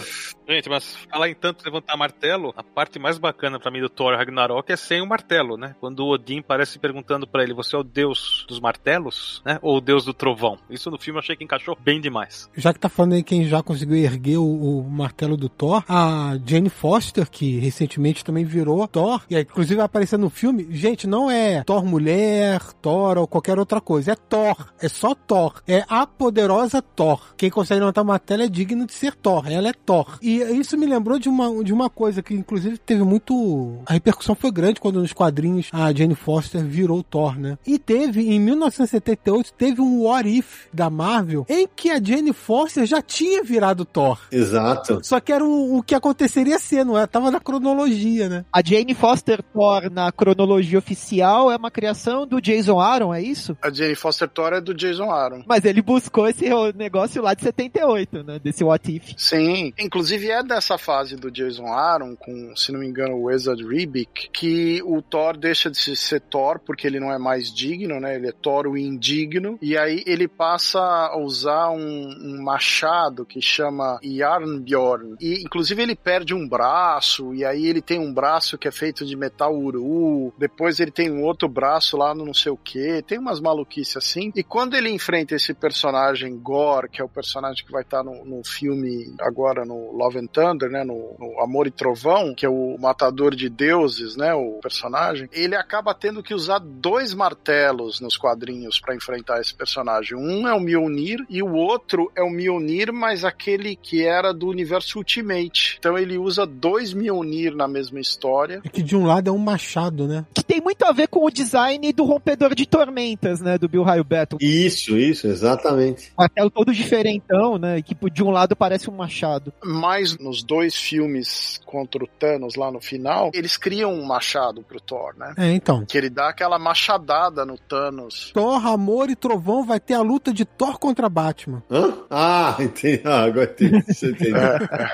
[0.51, 4.17] Gente, mas falar em tanto levantar martelo, a parte mais bacana pra mim do Thor
[4.17, 5.73] Ragnarok é sem o martelo, né?
[5.79, 9.57] Quando o Odin parece perguntando pra ele, você é o deus dos martelos, né?
[9.61, 10.57] Ou o deus do trovão?
[10.69, 12.49] Isso no filme eu achei que encaixou bem demais.
[12.53, 16.37] Já que tá falando aí quem já conseguiu erguer o, o martelo do Thor, a
[16.45, 21.31] Jane Foster, que recentemente também virou Thor, e inclusive vai aparecer no filme, gente, não
[21.31, 26.05] é Thor mulher, Thor ou qualquer outra coisa, é Thor, é só Thor, é a
[26.05, 27.33] poderosa Thor.
[27.37, 30.19] Quem consegue levantar o martelo é digno de ser Thor, ela é Thor.
[30.21, 33.79] E isso me lembrou de uma, de uma coisa que inclusive teve muito...
[33.85, 37.57] A repercussão foi grande quando nos quadrinhos a Jane Foster virou Thor, né?
[37.65, 42.85] E teve, em 1978, teve um What If da Marvel em que a Jane Foster
[42.85, 44.19] já tinha virado Thor.
[44.31, 44.99] exato.
[45.03, 47.05] Só que era o, o que aconteceria ser, não é?
[47.07, 48.45] Tava na cronologia, né?
[48.51, 53.57] A Jane Foster Thor na cronologia oficial é uma criação do Jason Aaron, é isso?
[53.61, 55.43] A Jane Foster Thor é do Jason Aaron.
[55.45, 58.39] Mas ele buscou esse negócio lá de 78, né?
[58.39, 59.13] Desse What If.
[59.17, 63.63] Sim, inclusive é dessa fase do Jason Aaron, com, se não me engano, o Wizard
[63.63, 68.15] Ribic, que o Thor deixa de ser Thor porque ele não é mais digno, né?
[68.15, 73.41] Ele é Thor o indigno, e aí ele passa a usar um, um machado que
[73.41, 78.67] chama Yarnbjorn, e inclusive ele perde um braço, e aí ele tem um braço que
[78.67, 82.51] é feito de metal uru, depois ele tem um outro braço lá no não sei
[82.51, 87.03] o que, tem umas maluquices assim, e quando ele enfrenta esse personagem Gore, que é
[87.03, 90.83] o personagem que vai estar no, no filme agora no Love Love and Thunder, né,
[90.83, 95.55] no, no Amor e Trovão, que é o matador de deuses, né, o personagem, ele
[95.55, 100.17] acaba tendo que usar dois martelos nos quadrinhos para enfrentar esse personagem.
[100.17, 104.47] Um é o Mjolnir e o outro é o Mjolnir, mas aquele que era do
[104.47, 105.77] universo Ultimate.
[105.79, 108.61] Então ele usa dois Mjolnir na mesma história.
[108.63, 110.25] É que de um lado é um machado, né?
[110.33, 113.57] Que tem muito a ver com o design do rompedor de tormentas, né?
[113.57, 114.39] Do Bill Raio Battle.
[114.41, 116.11] Isso, isso, exatamente.
[116.17, 117.81] Martelo todo diferentão, né?
[117.81, 119.53] Que de um lado parece um machado.
[119.63, 124.79] Mas nos dois filmes contra o Thanos lá no final, eles criam um machado pro
[124.79, 125.33] Thor, né?
[125.37, 125.85] É, então.
[125.85, 128.31] Que ele dá aquela machadada no Thanos.
[128.33, 131.63] Thor, Amor e Trovão vai ter a luta de Thor contra Batman.
[131.69, 131.93] Hã?
[132.09, 133.01] Ah, entendi.
[133.05, 133.83] Ah, agora entendi.
[133.91, 134.41] Você entendeu.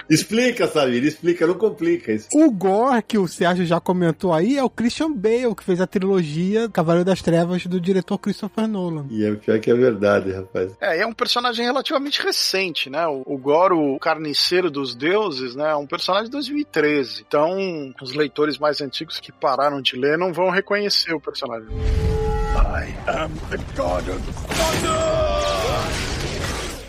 [0.09, 2.27] explica, Samir, explica, não complica isso.
[2.33, 5.87] O Gore, que o Sérgio já comentou aí, é o Christian Bale, que fez a
[5.87, 9.07] trilogia Cavaleiro das Trevas do diretor Christopher Nolan.
[9.09, 10.75] E é pior que é verdade, rapaz.
[10.79, 13.05] É, é um personagem relativamente recente, né?
[13.07, 15.75] O, o Gore, o carniceiro dos deuses, né?
[15.75, 17.23] Um personagem de 2013.
[17.27, 21.69] Então, os leitores mais antigos que pararam de ler não vão reconhecer o personagem.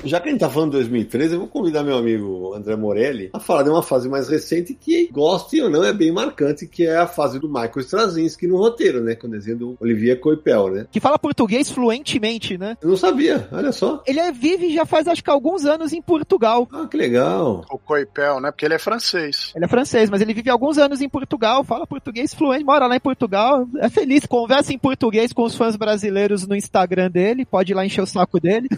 [0.05, 3.31] Já que a gente tá falando de 2013, eu vou convidar meu amigo André Morelli
[3.33, 6.87] a falar de uma fase mais recente que, goste ou não, é bem marcante, que
[6.87, 9.15] é a fase do Michael Straczynski no roteiro, né?
[9.15, 10.87] Com o desenho do Olivier Coipel, né?
[10.91, 12.77] Que fala português fluentemente, né?
[12.81, 14.03] Eu não sabia, olha só.
[14.07, 16.69] Ele é, vive já faz acho que alguns anos em Portugal.
[16.73, 17.65] Ah, que legal.
[17.71, 18.51] O Coipel, né?
[18.51, 19.53] Porque ele é francês.
[19.55, 22.97] Ele é francês, mas ele vive alguns anos em Portugal, fala português fluente, mora lá
[22.97, 27.73] em Portugal, é feliz, conversa em português com os fãs brasileiros no Instagram dele, pode
[27.73, 28.69] ir lá encher o saco dele.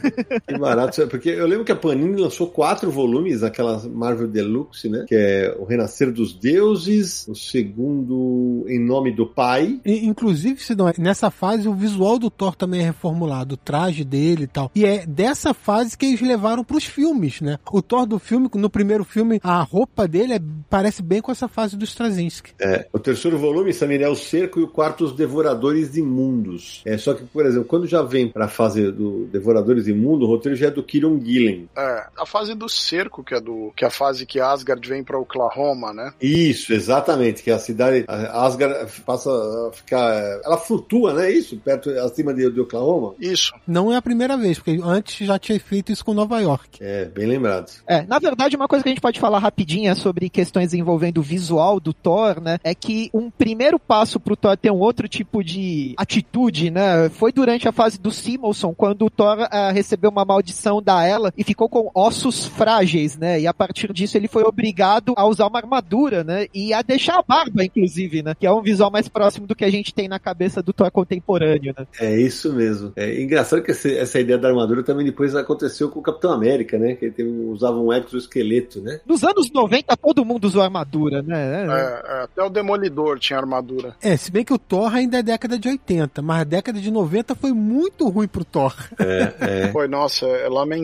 [0.46, 1.09] Que barato.
[1.10, 5.04] Porque eu lembro que a Panini lançou quatro volumes, aquela Marvel Deluxe, né?
[5.08, 9.80] Que é O Renascer dos Deuses, o segundo Em Nome do Pai.
[9.84, 14.44] E, inclusive, é, nessa fase o visual do Thor também é reformulado, o traje dele
[14.44, 14.70] e tal.
[14.74, 17.58] E é dessa fase que eles levaram pros filmes, né?
[17.70, 21.48] O Thor do filme, no primeiro filme, a roupa dele é- parece bem com essa
[21.48, 22.52] fase do Straczynski.
[22.60, 26.82] É, o terceiro volume, Samir, é o Cerco e o quarto, Os Devoradores Imundos.
[26.84, 30.56] É, só que, por exemplo, quando já vem pra fase do Devoradores Imundos, o roteiro
[30.56, 31.68] já é do Kieron Gillen.
[31.76, 35.02] É, a fase do cerco, que é do que é a fase que Asgard vem
[35.02, 36.12] pra Oklahoma, né?
[36.20, 41.90] Isso, exatamente, que a cidade, a Asgard passa a ficar, ela flutua, né, isso, perto,
[42.00, 43.14] acima de, de Oklahoma.
[43.18, 43.52] Isso.
[43.66, 46.78] Não é a primeira vez, porque antes já tinha feito isso com Nova York.
[46.80, 47.70] É, bem lembrado.
[47.86, 51.22] É, na verdade, uma coisa que a gente pode falar rapidinha sobre questões envolvendo o
[51.22, 55.42] visual do Thor, né, é que um primeiro passo pro Thor ter um outro tipo
[55.42, 60.24] de atitude, né, foi durante a fase do Simonson, quando o Thor ah, recebeu uma
[60.24, 64.42] maldição da Ela e ficou com ossos frágeis, né, e a partir disso ele foi
[64.44, 68.52] obrigado a usar uma armadura, né, e a deixar a barba, inclusive, né, que é
[68.52, 71.86] um visual mais próximo do que a gente tem na cabeça do Thor contemporâneo, né.
[72.00, 72.92] É isso mesmo.
[72.96, 76.78] É engraçado que esse- essa ideia da armadura também depois aconteceu com o Capitão América,
[76.78, 79.00] né, que ele teve- usava um exoesqueleto, né.
[79.06, 83.94] Nos anos 90 todo mundo usou armadura, né, É, é, até o Demolidor tinha armadura.
[84.02, 86.90] É, se bem que o Thor ainda é década de 80, mas a década de
[86.90, 88.74] 90 foi muito ruim pro Thor.
[88.98, 89.34] É,
[89.66, 89.68] é.
[89.72, 90.79] Foi, nossa, é lamentável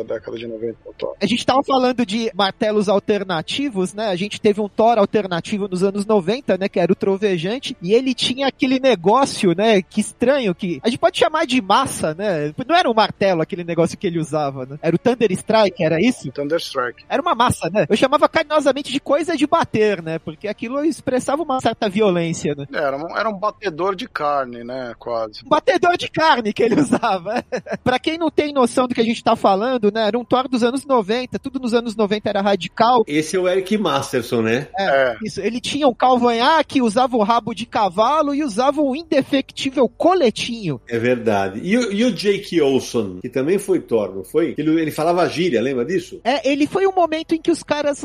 [0.00, 1.16] a década de 90 do Thor.
[1.20, 4.08] A gente tava falando de martelos alternativos, né?
[4.08, 6.68] A gente teve um Thor alternativo nos anos 90, né?
[6.68, 7.76] Que era o Trovejante.
[7.82, 9.82] E ele tinha aquele negócio, né?
[9.82, 10.80] Que estranho que...
[10.82, 12.52] A gente pode chamar de massa, né?
[12.66, 14.78] Não era um martelo aquele negócio que ele usava, né?
[14.82, 16.30] Era o Thunder Strike, era isso?
[16.30, 17.04] Thunderstrike.
[17.08, 17.86] Era uma massa, né?
[17.88, 20.18] Eu chamava carinhosamente de coisa de bater, né?
[20.18, 22.66] Porque aquilo expressava uma certa violência, né?
[22.72, 24.94] Era um, era um batedor de carne, né?
[24.98, 25.40] Quase.
[25.44, 27.44] Um batedor de carne que ele usava.
[27.82, 30.06] pra quem não tem noção do que a gente tá falando, né?
[30.06, 33.04] Era um Thor dos anos 90, tudo nos anos 90 era radical.
[33.06, 34.68] Esse é o Eric Masterson, né?
[34.78, 35.16] É.
[35.24, 40.80] Isso, ele tinha um calvanhaque, usava o rabo de cavalo e usava um indefectível coletinho.
[40.88, 41.60] É verdade.
[41.62, 44.54] E, o- e o Jake Olson, que também foi Thor, não foi?
[44.58, 46.20] Ele, ele falava gíria, lembra disso?
[46.24, 48.02] É, ele foi um momento em que os caras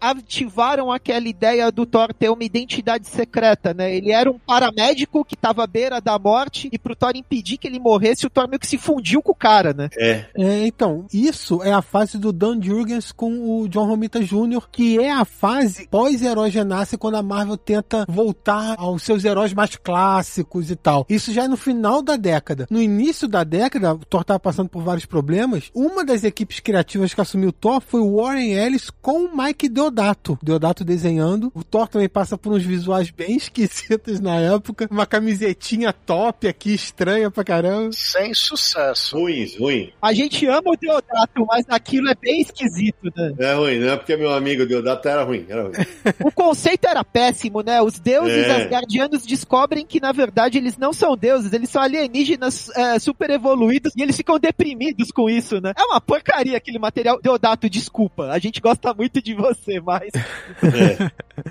[0.00, 3.94] reativaram aquela ideia do Thor ter uma identidade secreta, né?
[3.94, 7.66] Ele era um paramédico que tava à beira da morte e pro Thor impedir que
[7.66, 9.88] ele morresse, o Thor meio que se fundiu com o cara, né?
[9.98, 10.24] É.
[10.36, 14.98] É, então, isso é a fase do Dan Jurgens com o John Romita Jr., que
[14.98, 20.70] é a fase pós-Herói Genassi, quando a Marvel tenta voltar aos seus heróis mais clássicos
[20.70, 21.06] e tal.
[21.08, 22.66] Isso já é no final da década.
[22.70, 25.70] No início da década, o Thor estava passando por vários problemas.
[25.74, 29.68] Uma das equipes criativas que assumiu o Thor foi o Warren Ellis com o Mike
[29.68, 30.38] Deodato.
[30.42, 31.50] Deodato desenhando.
[31.54, 34.88] O Thor também passa por uns visuais bem esquisitos na época.
[34.90, 37.90] Uma camisetinha top aqui, estranha pra caramba.
[37.92, 39.18] Sem sucesso.
[39.18, 39.92] Ruim, ruim.
[40.00, 43.32] A gente gente ama o Deodato, mas aquilo é bem esquisito, né?
[43.38, 45.72] É ruim, não é porque meu amigo Deodato era ruim, era ruim.
[46.24, 47.80] O conceito era péssimo, né?
[47.82, 48.62] Os deuses É.
[48.64, 53.92] asgardianos descobrem que, na verdade, eles não são deuses, eles são alienígenas é, super evoluídos
[53.96, 55.72] e eles ficam deprimidos com isso, né?
[55.76, 57.20] É uma porcaria aquele material.
[57.22, 60.10] Deodato, desculpa, a gente gosta muito de você, mas.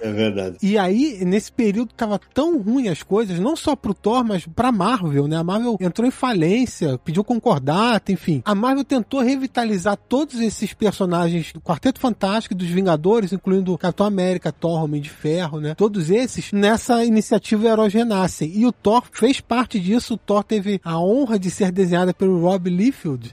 [0.01, 0.57] É, é verdade.
[0.61, 4.71] E aí, nesse período, tava tão ruim as coisas, não só pro Thor, mas pra
[4.71, 5.35] Marvel, né?
[5.37, 8.41] A Marvel entrou em falência, pediu concordata, enfim.
[8.45, 14.51] A Marvel tentou revitalizar todos esses personagens do Quarteto Fantástico dos Vingadores, incluindo Capitão América,
[14.51, 15.75] Thor, Homem de Ferro, né?
[15.75, 18.51] Todos esses nessa iniciativa Heróis Renascem.
[18.53, 20.15] E o Thor fez parte disso.
[20.15, 23.32] O Thor teve a honra de ser desenhada pelo Rob Liefeld.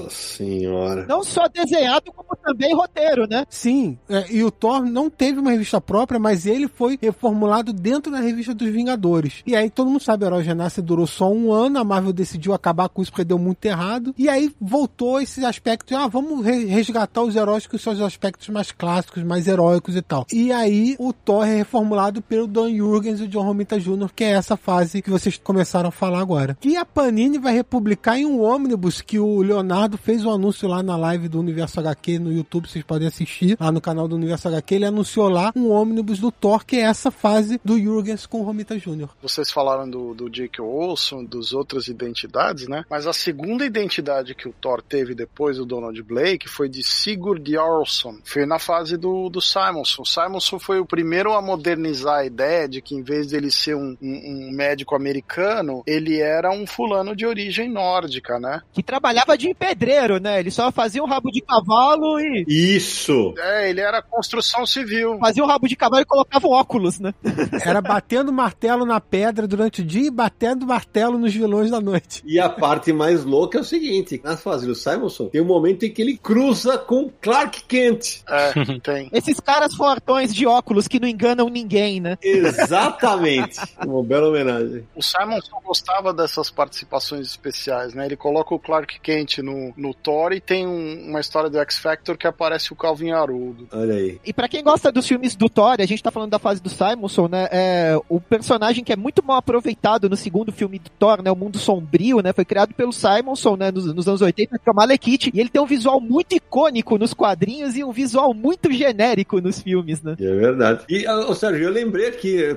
[0.00, 1.06] Nossa senhora.
[1.06, 3.44] Não só desenhado, como também roteiro, né?
[3.48, 8.10] Sim, é, e o Thor não teve uma revista própria, mas ele foi reformulado dentro
[8.10, 9.42] da revista dos Vingadores.
[9.46, 12.52] E aí todo mundo sabe, o Herói Renasce durou só um ano, a Marvel decidiu
[12.54, 14.14] acabar com isso porque deu muito errado.
[14.16, 18.00] E aí voltou esse aspecto de, ah, vamos re- resgatar os heróis que são os
[18.00, 20.26] aspectos mais clássicos, mais heróicos e tal.
[20.32, 24.24] E aí o Thor é reformulado pelo Don Jurgens e o John Romita Jr., que
[24.24, 26.56] é essa fase que vocês começaram a falar agora.
[26.60, 30.82] Que a Panini vai republicar em um ônibus que o Leonardo fez um anúncio lá
[30.82, 34.48] na live do Universo HQ no YouTube, vocês podem assistir lá no canal do Universo
[34.48, 34.74] HQ.
[34.74, 38.44] Ele anunciou lá um ônibus do Thor, que é essa fase do Jurgens com o
[38.44, 39.08] Romita Jr.
[39.22, 42.84] Vocês falaram do, do Jake Olson, dos outras identidades, né?
[42.90, 47.50] Mas a segunda identidade que o Thor teve depois do Donald Blake foi de Sigurd
[47.50, 48.18] Jarlsson.
[48.24, 50.04] Foi na fase do, do Simonson.
[50.04, 53.96] Simonson foi o primeiro a modernizar a ideia de que em vez dele ser um,
[54.00, 58.60] um- um médico americano, ele era um fulano de origem nórdica, né?
[58.72, 60.40] Que trabalhava de pedreiro, né?
[60.40, 62.44] Ele só fazia um rabo de cavalo e.
[62.46, 63.34] Isso!
[63.38, 65.18] É, ele era construção civil.
[65.18, 67.14] Fazia um rabo de cavalo e colocava um óculos, né?
[67.64, 72.22] Era batendo martelo na pedra durante o dia e batendo martelo nos vilões da noite.
[72.24, 75.84] E a parte mais louca é o seguinte: na fase do Simonson, tem um momento
[75.84, 78.22] em que ele cruza com Clark Kent.
[78.28, 79.08] É, tem.
[79.12, 82.18] Esses caras fortões de óculos que não enganam ninguém, né?
[82.22, 83.58] Exatamente.
[83.84, 84.86] Uma bela homenagem.
[84.94, 88.06] O Simonson gostava dessas participações especiais, né?
[88.06, 91.78] Ele coloca o Clark Kent no, no Thor e tem um- uma história do X
[91.78, 93.68] Factor que aparece o Calvin Haroldo.
[93.72, 94.18] Olha aí.
[94.24, 96.68] E pra quem gosta dos filmes do Thor, a gente tá falando da fase do
[96.70, 97.48] Simonson, né?
[97.50, 101.30] É, o personagem que é muito mal aproveitado no segundo filme do Thor, né?
[101.30, 102.32] O Mundo Sombrio, né?
[102.32, 103.70] Foi criado pelo Simonson, né?
[103.70, 105.30] Nos, nos anos 80, que é o Malekith.
[105.32, 109.60] E ele tem um visual muito icônico nos quadrinhos e um visual muito genérico nos
[109.60, 110.16] filmes, né?
[110.18, 110.84] É verdade.
[110.88, 112.54] E, ah, ô, Sérgio, eu lembrei aqui, eh,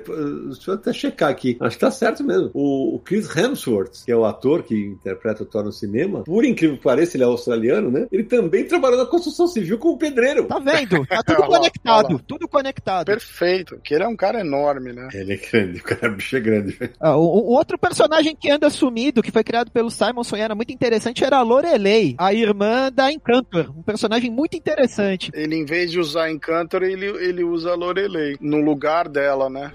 [0.47, 2.49] deixa eu até checar aqui, acho que tá certo mesmo.
[2.53, 6.45] O, o Chris Hemsworth, que é o ator que interpreta o Thor no cinema, por
[6.45, 8.07] incrível que pareça, ele é australiano, né?
[8.11, 10.45] Ele também trabalhou na construção civil como pedreiro.
[10.45, 11.05] Tá vendo?
[11.05, 12.13] Tá tudo lá, conectado.
[12.13, 12.21] lá.
[12.25, 13.05] Tudo conectado.
[13.05, 15.09] Perfeito, que ele é um cara enorme, né?
[15.13, 16.91] Ele é grande, o cara bicho é grande.
[16.99, 20.55] Ah, o, o outro personagem que anda sumido, que foi criado pelo Simonson e era
[20.55, 23.71] muito interessante, era a Lorelei, a irmã da Encantor.
[23.77, 25.31] Um personagem muito interessante.
[25.33, 29.71] Ele, em vez de usar Encantor, ele, ele usa a Lorelei no lugar dela, né?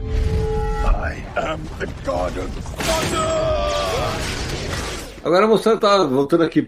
[5.22, 6.66] Agora mostrando, tá voltando aqui,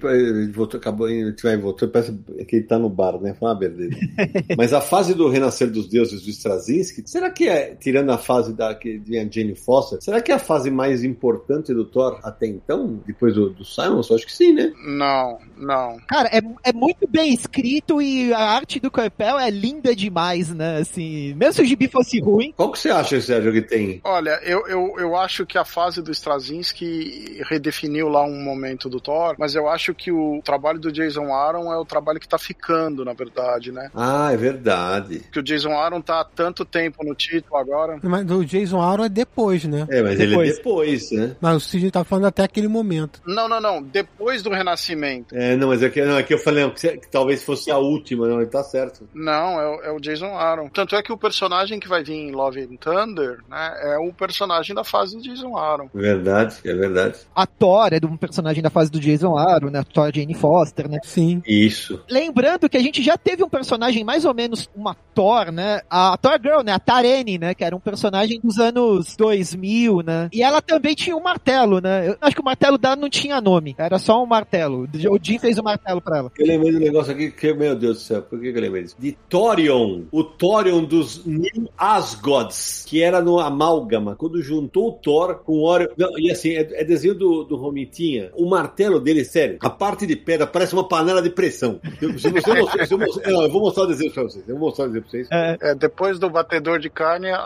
[0.53, 2.13] voltou, acabou, a gente vai voltando, parece
[2.47, 3.35] que ele tá no bar, né?
[3.35, 3.97] Foi uma beleza.
[4.57, 8.53] Mas a fase do Renascer dos Deuses do Straczynski, será que é, tirando a fase
[8.53, 12.47] da que vinha Jane Foster, será que é a fase mais importante do Thor até
[12.47, 14.03] então, depois do, do Simon?
[14.09, 14.73] Eu acho que sim, né?
[14.85, 15.97] Não, não.
[16.07, 20.79] Cara, é, é muito bem escrito e a arte do Coipel é linda demais, né?
[20.79, 24.01] Assim, mesmo se o gibi fosse ruim, Qual que você acha, Sérgio, que tem?
[24.05, 29.01] Olha, eu, eu, eu acho que a fase do Straczynski redefiniu lá um momento do
[29.01, 32.39] Thor, mas eu acho que o trabalho do Jason Aaron é o trabalho que tá
[32.39, 33.91] ficando, na verdade, né?
[33.95, 35.21] Ah, é verdade.
[35.33, 37.99] Que o Jason Aaron tá há tanto tempo no título agora.
[38.03, 39.87] Mas o Jason Aaron é depois, né?
[39.91, 40.51] É, mas ele Depois.
[40.51, 41.37] é depois, né?
[41.41, 43.21] Mas o Sidney tá falando até aquele momento.
[43.27, 43.83] Não, não, não.
[43.83, 45.35] Depois do Renascimento.
[45.37, 48.27] É, não, mas aqui, não, aqui eu falei não, que, que talvez fosse a última,
[48.29, 49.09] não, ele tá certo.
[49.15, 50.69] Não, é, o- é o Jason Aaron.
[50.69, 54.13] Tanto é que o personagem que vai vir em Love and Thunder, né, é o
[54.13, 55.89] personagem da fase do Jason Aaron.
[55.95, 57.19] Verdade, é verdade.
[57.35, 58.32] a Thor é de um personagem
[58.63, 59.81] da fase do Jason Aaron, né?
[59.81, 60.99] A Thor Jane Foster, né?
[61.03, 61.43] Sim.
[61.47, 62.01] Isso.
[62.09, 65.81] Lembrando que a gente já teve um personagem mais ou menos uma Thor, né?
[65.91, 66.73] A Thor Girl, né?
[66.73, 67.55] A Tarene, né?
[67.55, 70.29] Que era um personagem dos anos 2000, né?
[70.33, 72.09] E ela também tinha um martelo, né?
[72.09, 73.75] Eu acho que o martelo dela não tinha nome.
[73.79, 74.89] Era só um martelo.
[75.11, 76.33] O Jim fez o martelo pra ela.
[76.39, 78.85] Eu lembrei do negócio aqui que, meu Deus do céu, por que, que eu lembrei
[78.85, 78.97] disso?
[78.99, 85.41] De Thorion, o Thorion dos New Asgods, que era no Amálgama, quando juntou o Thor
[85.45, 85.89] com o Orion.
[85.97, 90.07] Não, e assim, é, é desenho do, do Romitinha, O martelo dele, sério, a parte
[90.07, 91.81] de pedra parece uma panela de pressão.
[92.01, 94.45] Eu- Se você mostrar, se eu, mostrar- não, eu vou mostrar o desenho pra vocês.
[94.49, 95.29] Eu vou mostrar o desenho pra vocês.
[95.31, 97.37] É, É, depois do batedor de carne, a,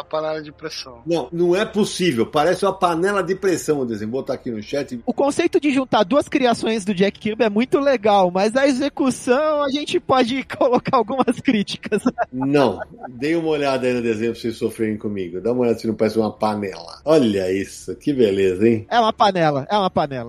[0.00, 1.00] a panela de pressão.
[1.06, 2.26] Não, não é possível.
[2.26, 4.10] Parece uma panela de pressão o desenho.
[4.10, 5.00] Vou botar aqui no chat.
[5.06, 9.62] O conceito de juntar duas criações do Jack Kirby é muito legal, mas a execução
[9.62, 12.02] a gente pode colocar algumas críticas.
[12.32, 12.80] Não,
[13.10, 15.40] dei uma olhada aí no desenho pra vocês sofrerem comigo.
[15.40, 17.00] Dá uma olhada se não parece uma panela.
[17.04, 18.86] Olha isso, que beleza, hein?
[18.90, 20.25] É uma panela, é uma panela.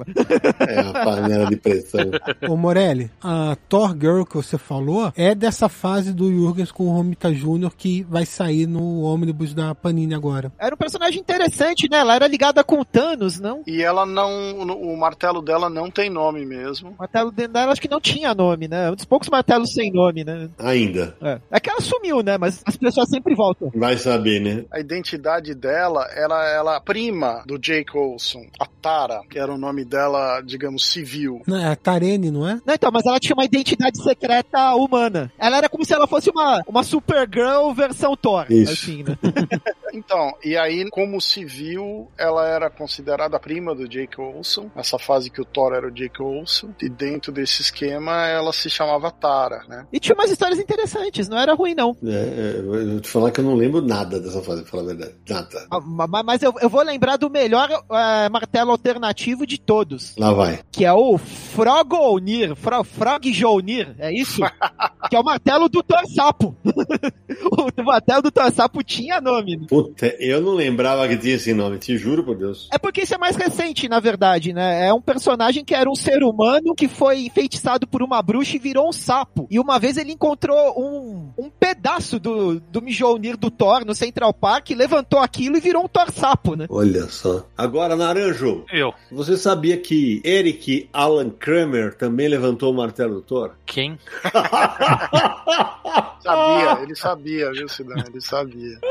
[0.60, 2.12] É uma panela de pressão.
[2.50, 6.92] Ô Morelli, a Thor Girl que você falou é dessa fase do Jurgens com o
[6.92, 7.72] Romita Jr.
[7.76, 10.52] que vai sair no ônibus da Panini agora.
[10.60, 12.00] Era um personagem interessante, né?
[12.00, 13.64] Ela era ligada com o Thanos, não?
[13.66, 14.60] E ela não.
[14.60, 16.90] O martelo dela não tem nome mesmo.
[16.92, 18.92] O martelo dela acho que não tinha nome, né?
[18.92, 20.50] Um dos poucos martelos sem nome, né?
[20.60, 21.16] Ainda.
[21.22, 21.40] É.
[21.52, 22.38] é que ela sumiu, né?
[22.38, 23.72] Mas as pessoas sempre voltam.
[23.76, 24.66] Vai saber, né?
[24.72, 29.58] A identidade dela, ela ela é prima do Jake Olson, a Tara, que era o
[29.58, 31.42] nome dela, digamos, civil.
[31.48, 32.60] Não, é a Tarene, não é?
[32.66, 35.32] Não, então, mas ela tinha uma identidade secreta humana.
[35.40, 38.46] Ela era como se ela fosse uma, uma Supergirl versão Thor.
[38.50, 38.74] Isso.
[38.74, 39.18] Assim, né?
[39.94, 45.42] Então, e aí, como civil, ela era considerada prima do Jake Olson, nessa fase que
[45.42, 49.88] o Thor era o Jake Olson, e dentro desse esquema ela se chamava Tara, né?
[49.92, 51.96] E tinha umas histórias interessantes, não era ruim, não.
[52.04, 54.84] É, é, eu vou te falar que eu não lembro nada dessa fase, pra falar
[54.84, 55.16] a verdade.
[55.28, 55.68] Nada.
[55.72, 59.77] Ah, ma- Mas eu, eu vou lembrar do melhor eh, martelo alternativo de todos,
[60.18, 60.60] Lá vai.
[60.72, 64.42] que é o Frogolnir, Fro, Frogjolnir, é isso?
[65.10, 66.56] que é o martelo do Thor Sapo.
[67.78, 69.58] o martelo do Thor Sapo tinha nome.
[69.58, 69.66] né?
[69.68, 72.70] Puta, eu não lembrava que tinha esse nome, te juro por Deus.
[72.72, 74.88] É porque isso é mais recente, na verdade, né?
[74.88, 78.60] É um personagem que era um ser humano que foi enfeitiçado por uma bruxa e
[78.60, 79.48] virou um sapo.
[79.50, 84.34] E uma vez ele encontrou um, um pedaço do, do Mjolnir do Thor no Central
[84.34, 86.68] Park, levantou aquilo e virou um Thor sapo, né?
[86.70, 87.46] Olha só.
[87.58, 88.94] Agora, Naranjo, Eu.
[89.12, 93.52] você sabia que Eric Alan Kramer também levantou o martelo do Thor?
[93.66, 94.00] Quem?
[96.28, 97.96] Sabia, ele sabia, viu, Cidão?
[98.06, 98.78] Ele sabia.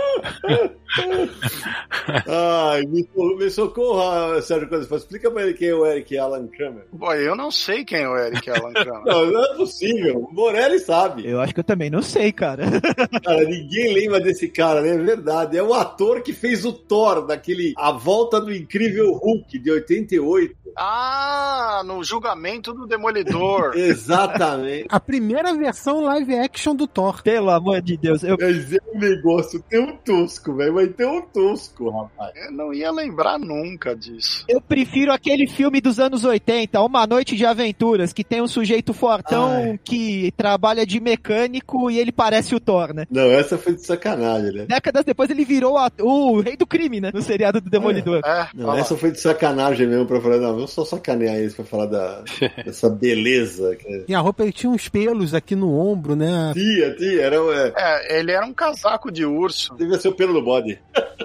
[2.27, 4.97] Ai, me, me socorra, Sérgio Costa.
[4.97, 6.87] Explica pra ele quem é o Eric Alan Kramer.
[6.93, 9.05] Bom, eu não sei quem é o Eric Alan Kramer.
[9.05, 10.21] Não, não é possível.
[10.21, 11.29] O Morelli sabe.
[11.29, 12.65] Eu acho que eu também não sei, cara.
[13.23, 14.95] Cara, ninguém lembra desse cara, né?
[14.95, 15.59] É verdade.
[15.59, 20.57] É o ator que fez o Thor, daquele A Volta do Incrível Hulk, de 88.
[20.77, 23.73] Ah, no julgamento do Demolidor.
[23.77, 24.87] Exatamente.
[24.89, 27.23] A primeira versão live action do Thor.
[27.23, 28.23] Pelo amor de Deus.
[28.23, 30.75] Eu, Mas é um negócio tão tosco, velho.
[30.75, 32.33] Mas tão tosco, rapaz.
[32.37, 34.45] Eu não ia lembrar nunca disso.
[34.49, 38.93] eu prefiro aquele filme dos anos 80, Uma Noite de Aventuras, que tem um sujeito
[38.93, 39.81] fortão Ai.
[39.85, 43.07] que trabalha de mecânico e ele parece o Thor, né?
[43.11, 44.67] Não, essa foi de sacanagem, né?
[44.67, 47.11] Décadas depois ele virou a- o rei do crime, né?
[47.13, 48.21] No seriado do Demolidor.
[48.25, 48.79] É, Não, olha lá.
[48.81, 52.23] essa foi de sacanagem mesmo pra falar, não, vamos só sacanear eles pra falar da,
[52.65, 53.77] dessa beleza.
[53.77, 56.53] que é- E a roupa ele tinha uns pelos aqui no ombro, né?
[56.55, 59.75] Tia, tia, era, é, É, ele era um casaco de urso.
[59.77, 60.79] devia ser o pelo do bode.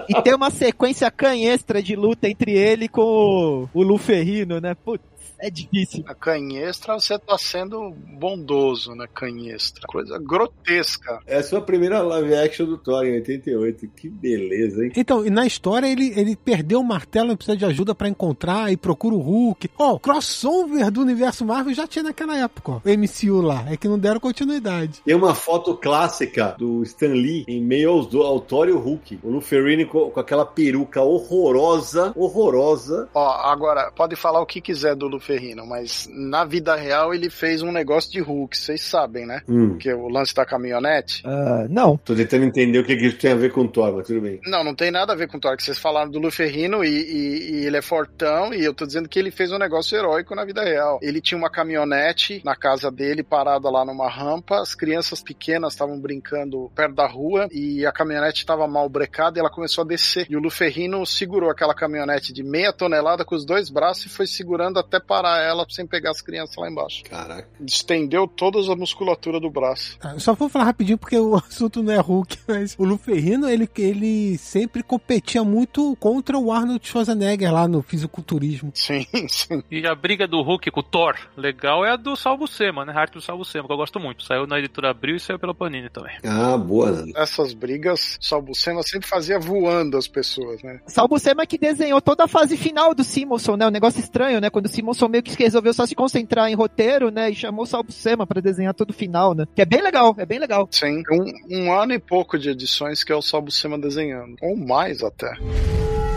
[0.08, 4.74] E tem uma sequência canhestra de luta entre ele com o, o Luferrino, né?
[4.74, 5.02] Putz,
[5.42, 6.04] é difícil.
[6.06, 9.08] A canhestra, você tá sendo bondoso, né?
[9.12, 9.82] Canhestra.
[9.88, 11.18] Coisa grotesca.
[11.26, 13.88] Essa foi a primeira live action do Thor em 88.
[13.88, 14.92] Que beleza, hein?
[14.96, 18.72] Então, e na história ele, ele perdeu o martelo e precisa de ajuda pra encontrar
[18.72, 19.70] e procura o Hulk.
[19.76, 22.76] Ó, o crossover do universo Marvel já tinha naquela época, ó.
[22.76, 23.64] O MCU lá.
[23.68, 25.02] É que não deram continuidade.
[25.04, 28.78] Tem uma foto clássica do Stan Lee em meio aos do ao Thor e o
[28.78, 29.18] Hulk.
[29.24, 33.08] O Luferini com, com aquela peruca horrorosa, horrorosa.
[33.12, 37.62] Ó, agora, pode falar o que quiser do Luferrino, mas na vida real ele fez
[37.62, 39.40] um negócio de Hulk, vocês sabem, né?
[39.48, 41.22] Hum, Que é o lance da caminhonete.
[41.24, 41.96] Ah, não.
[41.96, 44.20] tô tentando entender o que, que isso tem a ver com o Thor, mas tudo
[44.20, 44.40] bem.
[44.44, 46.88] Não, não tem nada a ver com o Thor, que vocês falaram do Luferrino e,
[46.88, 50.34] e- e ele é fortão, e eu tô dizendo que ele fez um negócio heróico
[50.34, 50.98] na vida real.
[51.02, 55.98] Ele tinha uma caminhonete na casa dele, parada lá numa rampa, as crianças pequenas estavam
[55.98, 60.26] brincando perto da rua, e a caminhonete estava mal brecada e ela começou a descer.
[60.28, 64.26] E o Luferrino segurou aquela caminhonete de meia tonelada com os dois braços e foi
[64.26, 67.02] segurando até parar ela sem pegar as crianças lá embaixo.
[67.04, 67.48] Caraca.
[67.60, 69.98] Estendeu toda a musculatura do braço.
[70.00, 73.68] Ah, Só vou falar rapidinho porque o assunto não é Hulk, mas o Luferrino, ele,
[73.78, 78.72] ele sempre competia muito contra o Arnold Schwarzenegger lá no fisiculturismo.
[78.74, 79.62] Sim, sim.
[79.70, 82.92] E a briga do Hulk com o Thor, legal, é a do Salvo Sema, né?
[82.92, 84.22] A arte do Salvo Sema, que eu gosto muito.
[84.24, 86.16] Saiu na editora Abril e saiu pela Panini também.
[86.24, 87.12] Ah, boa, Nando.
[87.16, 90.80] Essas brigas, Salbucema sempre fazia voando as pessoas, né?
[90.86, 93.66] Salbucema que desenhou toda a fase final do Simonson, né?
[93.66, 94.50] Um negócio estranho, né?
[94.50, 97.30] Quando o Simonson meio que resolveu só se concentrar em roteiro, né?
[97.30, 99.44] E chamou o Salbucema pra desenhar todo o final, né?
[99.54, 100.66] Que é bem legal, é bem legal.
[100.70, 104.36] Sim, um, um ano e pouco de edições que é o Salbucema desenhando.
[104.40, 105.32] Ou mais até.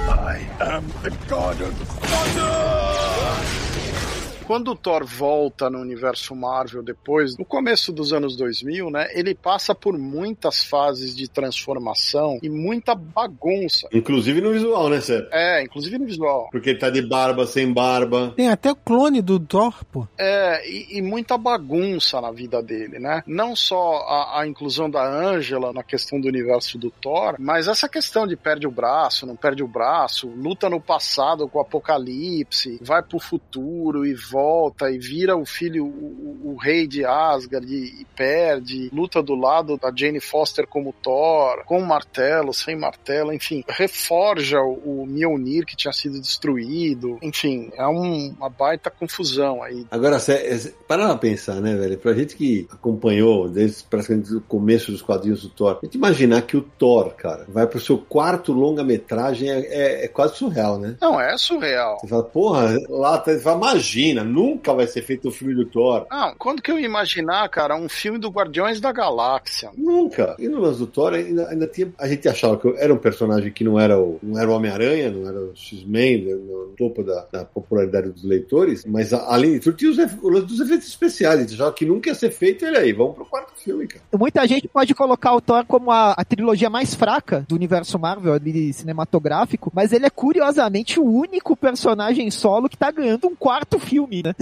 [0.07, 3.65] I am the god of thunder!
[4.47, 9.34] Quando o Thor volta no universo Marvel depois, no começo dos anos 2000, né, ele
[9.34, 13.88] passa por muitas fases de transformação e muita bagunça.
[13.91, 15.27] Inclusive no visual, né, Sérgio?
[15.31, 16.49] É, inclusive no visual.
[16.51, 18.34] Porque ele tá de barba, sem barba.
[18.35, 20.07] Tem até o clone do Thor, pô.
[20.15, 23.23] É, e, e muita bagunça na vida dele, né?
[23.26, 27.89] Não só a, a inclusão da Angela na questão do universo do Thor, mas essa
[27.89, 32.77] questão de perde o braço, não perde o braço, luta no passado com o Apocalipse,
[32.80, 34.35] vai pro futuro e volta
[34.91, 39.78] e vira o filho, o, o rei de Asgard e, e perde, luta do lado
[39.78, 45.76] da Jane Foster como Thor, com martelo, sem martelo, enfim, reforja o, o Mjolnir que
[45.76, 49.86] tinha sido destruído, enfim, é um- uma baita confusão aí.
[49.91, 51.98] Agora, cê- cê- para pra pensar, né, velho?
[51.98, 56.41] Pra gente que acompanhou desde praticamente o começo dos quadrinhos do Thor, a gente imaginar
[56.41, 60.95] que o Thor, cara, vai pro seu quarto longa-metragem é, é- é quase surreal, né?
[61.02, 61.99] Não, é surreal.
[62.02, 65.65] Você fala, porra, lá tá- você fala, imagina, nunca vai ser feito o filme do
[65.65, 66.06] Thor.
[66.10, 69.69] Não, quando que eu ia imaginar, cara, um filme do Guardiões da Galáxia?
[69.77, 70.35] Nunca.
[70.39, 71.91] E no lance do Thor ainda, ainda tinha.
[71.97, 75.11] A gente achava que era um personagem que não era o, não era o Homem-Aranha,
[75.11, 79.53] não era o X-Men, né, no topo da, da popularidade dos leitores, mas a- além
[79.53, 81.39] de tudo, tinha os, o lance dos efeitos especiais.
[81.39, 84.03] A gente achava que nunca ia ser feito, ele aí, vamos pro quarto filme, cara.
[84.18, 88.34] Muita gente pode colocar o Thor como a, a trilogia mais fraca do universo Marvel
[88.34, 93.77] ali, cinematográfico, mas ele é curiosamente o único personagem solo que tá ganhando um quarto
[93.80, 94.34] filme, né?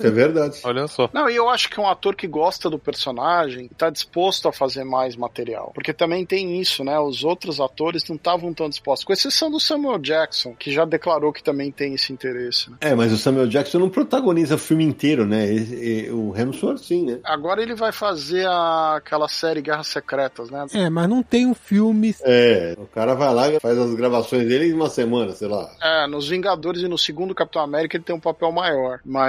[0.00, 0.58] É verdade.
[0.64, 1.08] Olha só.
[1.12, 4.84] Não, e eu acho que um ator que gosta do personagem tá disposto a fazer
[4.84, 5.70] mais material.
[5.74, 6.98] Porque também tem isso, né?
[6.98, 9.04] Os outros atores não estavam tão dispostos.
[9.04, 12.70] Com exceção do Samuel Jackson, que já declarou que também tem esse interesse.
[12.70, 12.76] né?
[12.80, 15.52] É, mas o Samuel Jackson não protagoniza o filme inteiro, né?
[15.52, 17.18] E- e- o Hemsworth sim, né?
[17.24, 20.66] Agora ele vai fazer a- aquela série Guerras Secretas, né?
[20.74, 22.14] É, mas não tem um filme.
[22.22, 25.70] É, o cara vai lá e faz as gravações dele em uma semana, sei lá.
[25.82, 29.21] É, nos Vingadores e no segundo Capitão América ele tem um papel maior, mas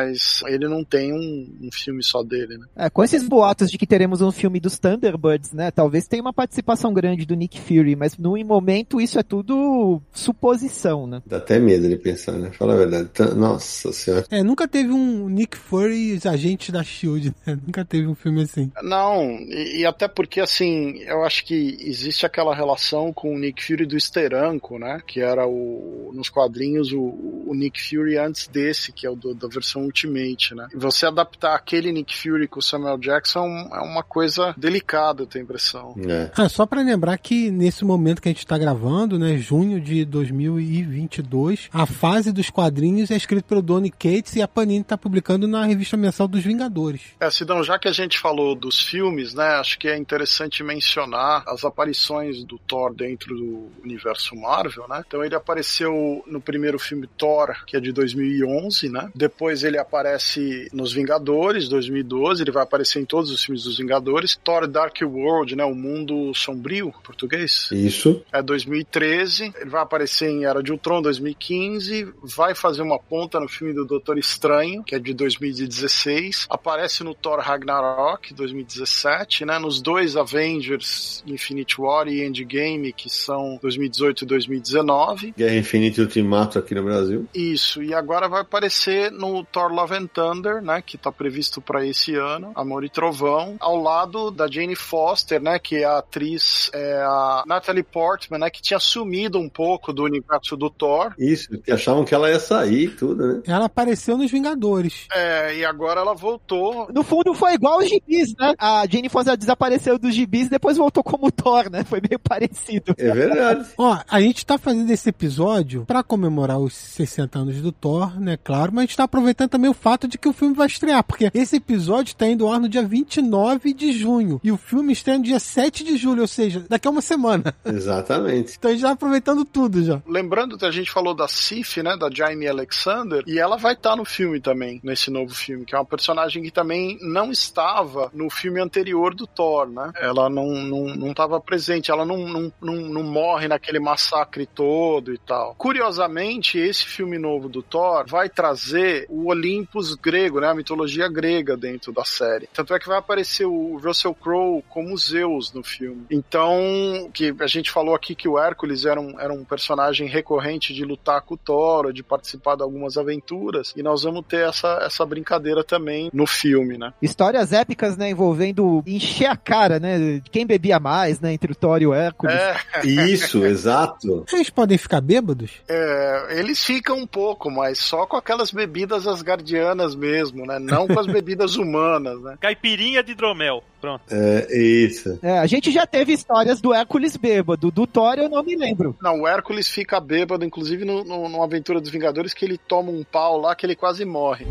[0.47, 2.65] ele não tem um, um filme só dele, né?
[2.75, 5.71] É, com esses boatos de que teremos um filme dos Thunderbirds, né?
[5.71, 11.05] Talvez tenha uma participação grande do Nick Fury, mas no momento isso é tudo suposição,
[11.07, 11.21] né?
[11.25, 12.51] Dá até medo de pensar, né?
[12.51, 13.09] Fala a verdade.
[13.09, 14.25] Tá- Nossa senhora.
[14.29, 17.59] É, nunca teve um Nick Fury os agentes da Shield, né?
[17.65, 18.71] Nunca teve um filme assim.
[18.81, 23.63] Não, e, e até porque, assim, eu acho que existe aquela relação com o Nick
[23.63, 24.99] Fury do Steranko, né?
[25.05, 29.33] Que era o, nos quadrinhos o, o Nick Fury antes desse, que é o do-
[29.33, 30.67] da versão Ultimate, né?
[30.73, 35.27] E você adaptar aquele Nick Fury com o Samuel Jackson é uma coisa delicada, eu
[35.27, 35.95] tenho a impressão.
[36.07, 36.31] É.
[36.35, 40.05] Ah, só pra lembrar que nesse momento que a gente tá gravando, né, junho de
[40.05, 45.47] 2022, a fase dos quadrinhos é escrita pelo Donny Cates e a Panini tá publicando
[45.47, 47.01] na revista mensal dos Vingadores.
[47.19, 51.43] É, Sidão, já que a gente falou dos filmes, né, acho que é interessante mencionar
[51.47, 55.03] as aparições do Thor dentro do universo Marvel, né?
[55.05, 59.09] Então ele apareceu no primeiro filme Thor, que é de 2011, né?
[59.15, 64.39] Depois ele aparece nos Vingadores, 2012, ele vai aparecer em todos os filmes dos Vingadores.
[64.43, 68.23] Thor Dark World, né, o mundo sombrio, em português Isso.
[68.31, 73.47] é 2013, ele vai aparecer em Era de Ultron 2015, vai fazer uma ponta no
[73.47, 79.81] filme do Doutor Estranho, que é de 2016, aparece no Thor Ragnarok 2017, né, nos
[79.81, 85.33] dois Avengers Infinite War e Endgame, que são 2018 e 2019.
[85.37, 87.27] Guerra Infinita e Ultimato aqui no Brasil.
[87.33, 91.85] Isso, e agora vai aparecer no Thor Love and Thunder, né, que tá previsto para
[91.85, 96.69] esse ano, Amor e Trovão, ao lado da Jane Foster, né, que é a atriz,
[96.73, 101.13] é a Natalie Portman, né, que tinha sumido um pouco do universo do Thor.
[101.17, 103.41] Isso, que achavam que ela ia sair e tudo, né?
[103.45, 105.07] Ela apareceu nos Vingadores.
[105.13, 106.87] É, e agora ela voltou.
[106.91, 108.53] No fundo foi igual aos gibis, né?
[108.57, 111.83] A Jane Foster desapareceu dos gibis e depois voltou como Thor, né?
[111.83, 112.95] Foi meio parecido.
[112.97, 113.65] É verdade.
[113.77, 118.37] Ó, a gente tá fazendo esse episódio pra comemorar os 60 anos do Thor, né,
[118.41, 121.03] claro, mas a gente tá aproveitando também o fato de que o filme vai estrear,
[121.03, 124.93] porque esse episódio tá indo ao ar no dia 29 de junho e o filme
[124.93, 127.53] estreia no dia 7 de julho, ou seja, daqui a uma semana.
[127.65, 128.55] Exatamente.
[128.57, 130.01] Então a gente tá aproveitando tudo já.
[130.07, 133.95] Lembrando que a gente falou da Sif, né, da Jaime Alexander, e ela vai estar
[133.95, 138.29] no filme também, nesse novo filme, que é uma personagem que também não estava no
[138.29, 139.91] filme anterior do Thor, né?
[139.99, 145.13] Ela não não, não estava presente, ela não, não, não, não morre naquele massacre todo
[145.13, 145.55] e tal.
[145.55, 151.57] Curiosamente, esse filme novo do Thor vai trazer o Olympus grego, né, a mitologia grega
[151.57, 152.47] dentro da série.
[152.53, 156.05] Tanto é que vai aparecer o Russell Crowe como Zeus no filme.
[156.09, 160.73] Então, que a gente falou aqui que o Hércules era um, era um personagem recorrente
[160.73, 164.79] de lutar com o Thor, de participar de algumas aventuras, e nós vamos ter essa,
[164.83, 166.93] essa brincadeira também no filme, né?
[167.01, 168.09] Histórias épicas, né?
[168.09, 170.19] Envolvendo encher a cara, né?
[170.19, 171.33] de Quem bebia mais, né?
[171.33, 172.35] Entre o Thor e o Hércules.
[172.35, 174.25] É, Isso, exato.
[174.31, 175.51] Eles podem ficar bêbados?
[175.67, 180.59] é, eles ficam um pouco, mas só com aquelas bebidas, as asgardianas mesmo, né?
[180.59, 182.37] Não com as bebidas humanas, né?
[182.39, 183.63] Caipirinha de hidromel.
[183.79, 184.03] Pronto.
[184.11, 185.19] É, isso.
[185.21, 187.71] É, a gente já teve histórias do Hércules bêbado.
[187.71, 188.95] Do Thor eu não me lembro.
[189.01, 192.91] Não, o Hércules fica bêbado, inclusive no, no, numa aventura dos Vingadores, que ele toma
[192.91, 194.45] um pau lá que ele quase morre.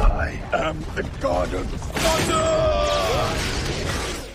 [0.00, 3.53] I am the god of thunder!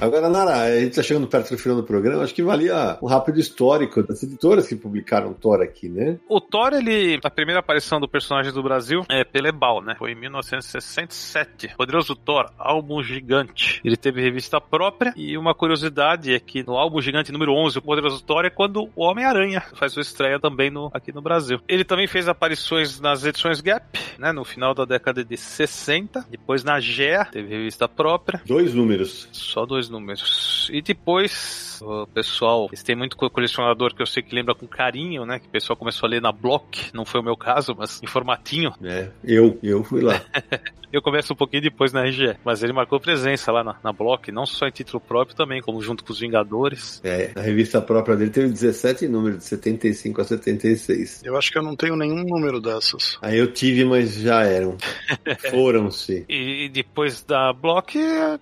[0.01, 3.05] Agora, Nara, a gente tá chegando perto do final do programa, acho que valia um
[3.05, 6.17] rápido histórico das editoras que publicaram Thor aqui, né?
[6.29, 7.19] O Thor, ele.
[7.21, 9.95] A primeira aparição do personagem do Brasil é Pelebal, né?
[9.99, 11.75] Foi em 1967.
[11.75, 13.81] Poderoso Thor, álbum gigante.
[13.83, 17.81] Ele teve revista própria e uma curiosidade é que no álbum gigante número 11, o
[17.81, 21.59] Poderoso Thor é quando o Homem-Aranha faz sua estreia também no, aqui no Brasil.
[21.67, 24.31] Ele também fez aparições nas edições Gap, né?
[24.31, 26.25] No final da década de 60.
[26.29, 28.41] Depois na GEA, teve revista própria.
[28.45, 29.27] Dois números.
[29.33, 30.69] Só dois números.
[30.71, 35.25] E depois, o pessoal, eles têm muito colecionador que eu sei que lembra com carinho,
[35.25, 35.39] né?
[35.39, 38.07] Que o pessoal começou a ler na Block, não foi o meu caso, mas em
[38.07, 38.73] formatinho.
[38.83, 40.21] É, eu, eu fui lá.
[40.91, 44.31] Eu começo um pouquinho depois na RGE, mas ele marcou presença lá na, na Block,
[44.31, 46.99] não só em título próprio também, como junto com os Vingadores.
[47.03, 51.21] É, a revista própria dele teve 17 números, de 75 a 76.
[51.23, 53.19] Eu acho que eu não tenho nenhum número dessas.
[53.21, 54.77] Aí eu tive, mas já eram.
[55.51, 56.25] Foram-se.
[56.27, 57.99] E, e depois da Block,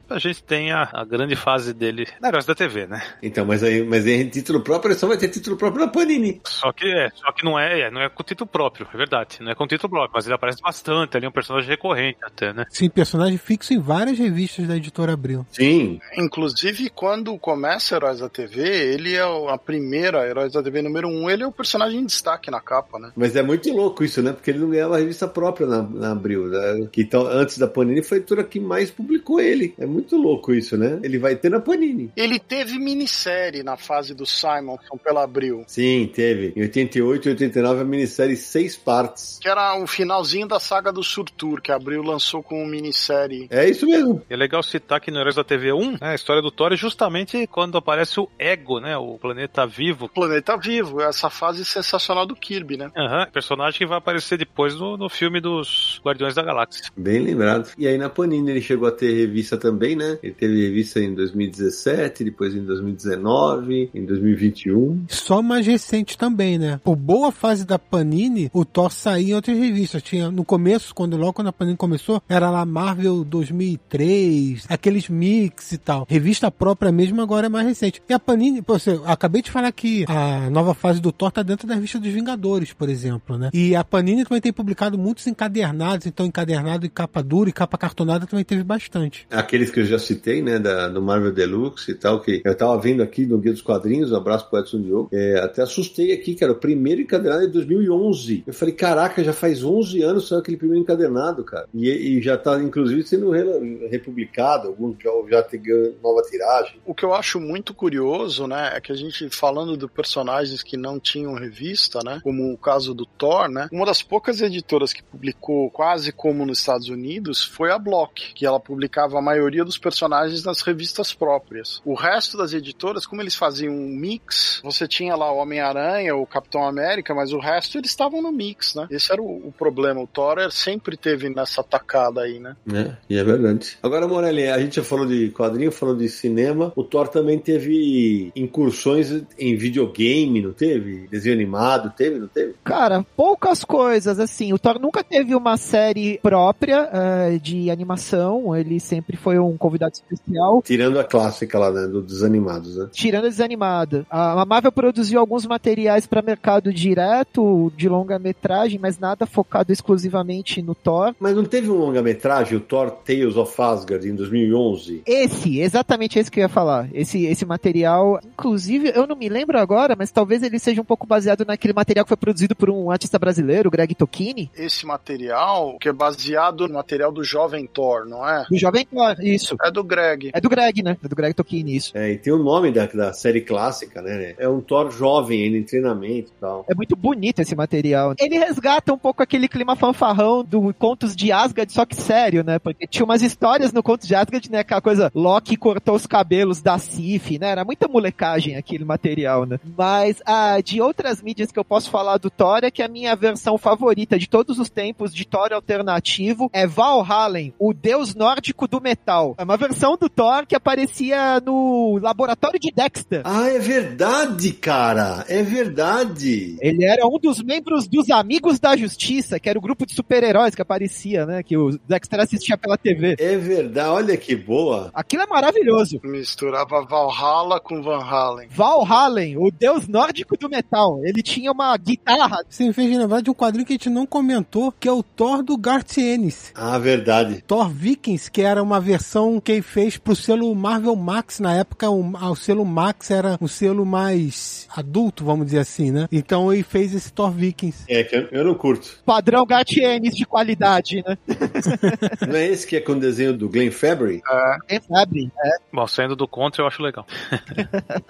[0.10, 3.02] a gente tem a, a grande fase dele na Heróis da TV, né?
[3.22, 5.92] Então, mas aí, mas aí em título próprio ele só vai ter título próprio na
[5.92, 6.42] Panini.
[6.46, 9.38] Só que é, só que não é, é, não é com título próprio, é verdade.
[9.40, 12.54] Não é com título próprio, mas ele aparece bastante ali, é um personagem recorrente até,
[12.54, 12.66] né?
[12.70, 15.46] Sim, personagem fixo em várias revistas da editora Abril.
[15.52, 16.00] Sim.
[16.18, 18.62] Inclusive, quando começa Heróis da TV,
[18.94, 22.50] ele é a primeira Heróis da TV número 1, ele é o personagem em destaque
[22.50, 23.12] na capa, né?
[23.16, 24.34] Mas é muito louco isso, né?
[24.34, 26.48] Porque ele não ganhava revista própria na, na Abril.
[26.48, 26.88] Né?
[26.92, 29.74] Que então, antes da Panini foi a editora que mais publicou ele.
[29.78, 31.00] É muito louco isso, né?
[31.04, 32.12] Ele vai ter na Panini.
[32.16, 35.64] Ele teve minissérie na fase do Simonson pela Abril.
[35.68, 36.54] Sim, teve.
[36.56, 39.40] Em 88 e 89 a minissérie seis partes.
[39.42, 43.48] Que era o finalzinho da saga do Surtur, que a Abril lançou com minissérie.
[43.50, 44.22] É isso mesmo.
[44.30, 46.74] E é legal citar que no Heróis da TV 1, né, a história do Thor
[46.74, 48.98] é justamente quando aparece o Ego, né?
[48.98, 50.10] O planeta vivo.
[50.10, 52.92] Planeta Vivo, essa fase sensacional do Kirby, né?
[52.96, 56.86] Aham, personagem que vai aparecer depois no, no filme dos Guardiões da Galáxia.
[56.96, 57.72] Bem lembrado.
[57.78, 60.18] E aí na Panini ele chegou a ter revista também, né?
[60.22, 65.06] Ele teve revista em 2017, depois em 2019, em 2021.
[65.10, 66.80] Só mais recente também, né?
[66.84, 70.02] Por boa fase da Panini, o Thor saía em outras revistas.
[70.02, 75.72] Tinha no começo, quando logo quando a Panini começou, era lá Marvel 2003, aqueles mix
[75.72, 76.06] e tal.
[76.10, 78.02] Revista própria mesmo agora é mais recente.
[78.08, 81.44] E a Panini, pô, você, acabei de falar que a nova fase do Thor tá
[81.44, 83.50] dentro da revista dos Vingadores, por exemplo, né?
[83.54, 87.78] E a Panini também tem publicado muitos encadernados, então encadernado em capa dura e capa
[87.78, 89.28] cartonada também teve bastante.
[89.32, 90.60] Aqueles que eu já citei, né?
[90.60, 94.12] Da, do Marvel Deluxe e tal, que eu tava vendo aqui no Guia dos Quadrinhos,
[94.12, 95.10] um abraço pro Edson Diogo.
[95.14, 98.44] É, até assustei aqui, era o primeiro encadernado de 2011.
[98.48, 101.68] Eu falei, caraca, já faz 11 anos saiu aquele primeiro encadernado, cara.
[101.74, 105.62] E, e já tá, inclusive, sendo re- republicado, alguns já, já tem
[106.04, 106.80] nova tiragem.
[106.86, 110.78] O que eu acho muito curioso, né, é que a gente falando de personagens que
[110.78, 115.04] não tinham revista, né, como o caso do Thor, né, uma das poucas editoras que
[115.04, 119.78] publicou quase como nos Estados Unidos foi a Block, que ela publicava a maioria dos
[119.78, 121.82] personagens nas revistas próprias.
[121.86, 126.26] O resto das editoras, como eles faziam um mix, você tinha lá o Homem-Aranha, o
[126.26, 128.88] Capitão América, mas o resto eles estavam no mix, né?
[128.90, 130.02] Esse era o, o problema.
[130.02, 132.56] O Thor sempre teve nessa tacada aí, né?
[132.74, 133.78] É, e é verdade.
[133.82, 136.72] Agora, Morelli, a gente já falou de quadrinho, falou de cinema.
[136.76, 141.08] O Thor também teve incursões em videogame, não teve?
[141.08, 142.56] Desenho animado, teve, não teve?
[142.64, 144.54] Cara, poucas coisas, assim.
[144.54, 148.56] O Thor nunca teve uma série própria eh, de animação.
[148.56, 150.62] Ele sempre foi um convidado especial.
[150.78, 152.88] Tirando a clássica lá, né, do Desanimados, né?
[152.92, 154.06] Tirando a desanimada.
[154.12, 160.76] A Marvel produziu alguns materiais para mercado direto, de longa-metragem, mas nada focado exclusivamente no
[160.76, 161.16] Thor.
[161.20, 165.02] Mas não teve um longa-metragem, o Thor Tales of Asgard, em 2011?
[165.06, 166.88] Esse, exatamente esse que eu ia falar.
[166.94, 171.08] Esse, esse material, inclusive, eu não me lembro agora, mas talvez ele seja um pouco
[171.08, 174.52] baseado naquele material que foi produzido por um artista brasileiro, Greg Tocchini.
[174.56, 178.46] Esse material, que é baseado no material do Jovem Thor, não é?
[178.48, 179.58] Do Jovem Thor, isso.
[179.64, 180.30] É do Greg.
[180.34, 180.98] É do Greg, né?
[181.04, 181.98] É do Greg Tocchini, isso.
[181.98, 184.36] É, e tem o nome da, da série clássica, né?
[184.38, 186.66] É um Thor jovem, ainda em treinamento e tal.
[186.68, 188.14] É muito bonito esse material.
[188.20, 192.60] Ele resgata um pouco aquele clima fanfarrão do Contos de Asgard, só que sério, né?
[192.60, 194.60] Porque tinha umas histórias no Contos de Asgard, né?
[194.60, 197.50] Aquela coisa, Loki cortou os cabelos da Sif, né?
[197.50, 199.60] Era muita molecagem aquele material, né?
[199.78, 203.16] Mas ah, de outras mídias que eu posso falar do Thor é que a minha
[203.16, 208.82] versão favorita de todos os tempos de Thor alternativo é Valhallen, o deus nórdico do
[208.82, 209.36] metal.
[209.38, 213.22] É uma versão do Thor que aparecia no Laboratório de Dexter.
[213.24, 215.26] Ah, é verdade, cara.
[215.28, 216.58] É verdade.
[216.62, 220.56] Ele era um dos membros dos Amigos da Justiça, que era o grupo de super-heróis
[220.56, 221.44] que aparecia, né?
[221.44, 223.16] Que o Dexter assistia pela TV.
[223.20, 223.90] É verdade.
[223.90, 224.92] Olha que boa.
[224.94, 226.00] Aquilo é maravilhoso.
[226.04, 228.50] Misturava Valhalla com Van Halen.
[228.50, 231.00] Valhalla, o deus nórdico do metal.
[231.04, 232.44] Ele tinha uma guitarra.
[232.50, 235.04] Você me fez lembrar de um quadrinho que a gente não comentou, que é o
[235.04, 236.52] Thor do Garth Ennis.
[236.56, 237.44] Ah, verdade.
[237.46, 241.40] Thor Vikings, que era uma versão que ele fez pro selo Marvel Max.
[241.40, 246.08] Na época, o, o selo Max era um selo mais adulto, vamos dizer assim, né?
[246.12, 247.86] Então ele fez esse Thor Vikings.
[247.88, 249.00] É, que eu, eu não curto.
[249.06, 251.18] Padrão Garth Ennis de qualidade, né?
[252.28, 254.22] Não é esse que é com o desenho do Glenn Fabry?
[254.68, 255.32] Quem sabe?
[255.44, 255.50] É.
[255.72, 257.06] Bom, saindo do contra eu acho legal.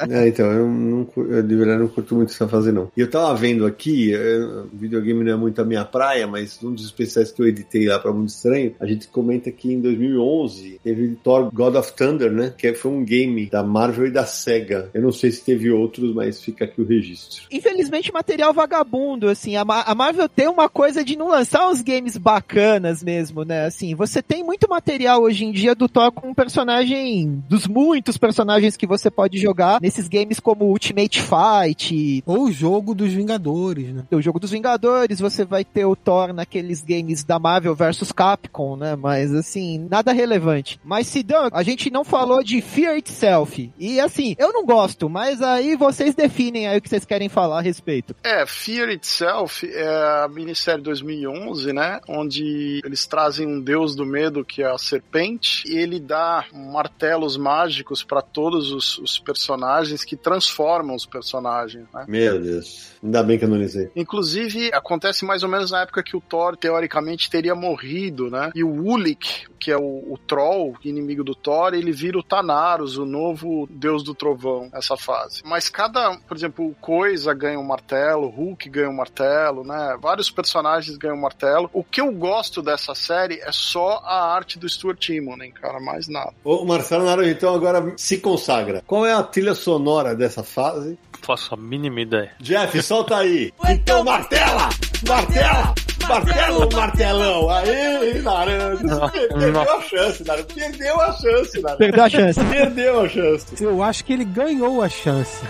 [0.09, 2.91] É, então, eu não eu de verdade não curto muito essa fase, não.
[2.95, 6.73] E eu tava vendo aqui, eh, videogame não é muito a minha praia, mas um
[6.73, 10.79] dos especiais que eu editei lá pra Mundo Estranho, a gente comenta que em 2011
[10.83, 12.53] teve Thor God of Thunder, né?
[12.57, 14.89] Que foi um game da Marvel e da SEGA.
[14.93, 17.43] Eu não sei se teve outros, mas fica aqui o registro.
[17.51, 21.81] Infelizmente, material vagabundo, assim, a, Ma- a Marvel tem uma coisa de não lançar uns
[21.81, 26.29] games bacanas mesmo, né, assim, você tem muito material hoje em dia do Thor com
[26.29, 32.43] um personagem, dos muitos personagens que você pode jogar nesses games como Ultimate Fight, Ou
[32.45, 34.03] o jogo dos Vingadores, né?
[34.11, 38.75] o jogo dos Vingadores, você vai ter o Thor naqueles games da Marvel versus Capcom,
[38.75, 38.95] né?
[38.95, 40.79] Mas assim, nada relevante.
[40.83, 43.71] Mas Sidão, a gente não falou de Fear Itself.
[43.77, 47.59] E assim, eu não gosto, mas aí vocês definem aí o que vocês querem falar
[47.59, 48.15] a respeito.
[48.23, 51.99] É, Fear Itself é a minissérie 2011, né?
[52.07, 57.37] Onde eles trazem um deus do medo que é a serpente e ele dá martelos
[57.37, 62.05] mágicos para todos os, os personagens que transformam os personagens, né?
[62.07, 62.97] Meu Deus.
[63.03, 63.89] Ainda bem que eu não lisei.
[63.95, 68.51] Inclusive, acontece mais ou menos na época que o Thor, teoricamente, teria morrido, né?
[68.55, 72.97] E o Ulik, que é o, o Troll, inimigo do Thor, ele vira o Thanaros,
[72.97, 75.41] o novo deus do trovão, nessa fase.
[75.43, 79.97] Mas cada, por exemplo, o Coisa ganha um martelo, o Hulk ganha um martelo, né?
[79.99, 81.69] Vários personagens ganham um martelo.
[81.73, 86.07] O que eu gosto dessa série é só a arte do Stuart Timonen, cara, mais
[86.07, 86.33] nada.
[86.43, 88.83] O Marcelo Naranjo, então, agora se consagra.
[88.85, 90.97] Qual é a trilha sonora dessa fase?
[91.21, 92.31] Faço a mínima ideia.
[92.39, 93.53] Jeff, solta aí.
[93.69, 94.69] Então, martela!
[95.07, 95.73] Martela!
[96.07, 97.49] Martelo, martelão!
[97.49, 98.87] Aí, Naranjo.
[99.11, 100.47] Perdeu a chance, Naranjo.
[100.47, 101.77] Perdeu a chance, Naranjo.
[101.77, 102.39] Perdeu a chance.
[102.45, 103.63] Perdeu a chance.
[103.63, 105.41] Eu acho que ele ganhou a chance.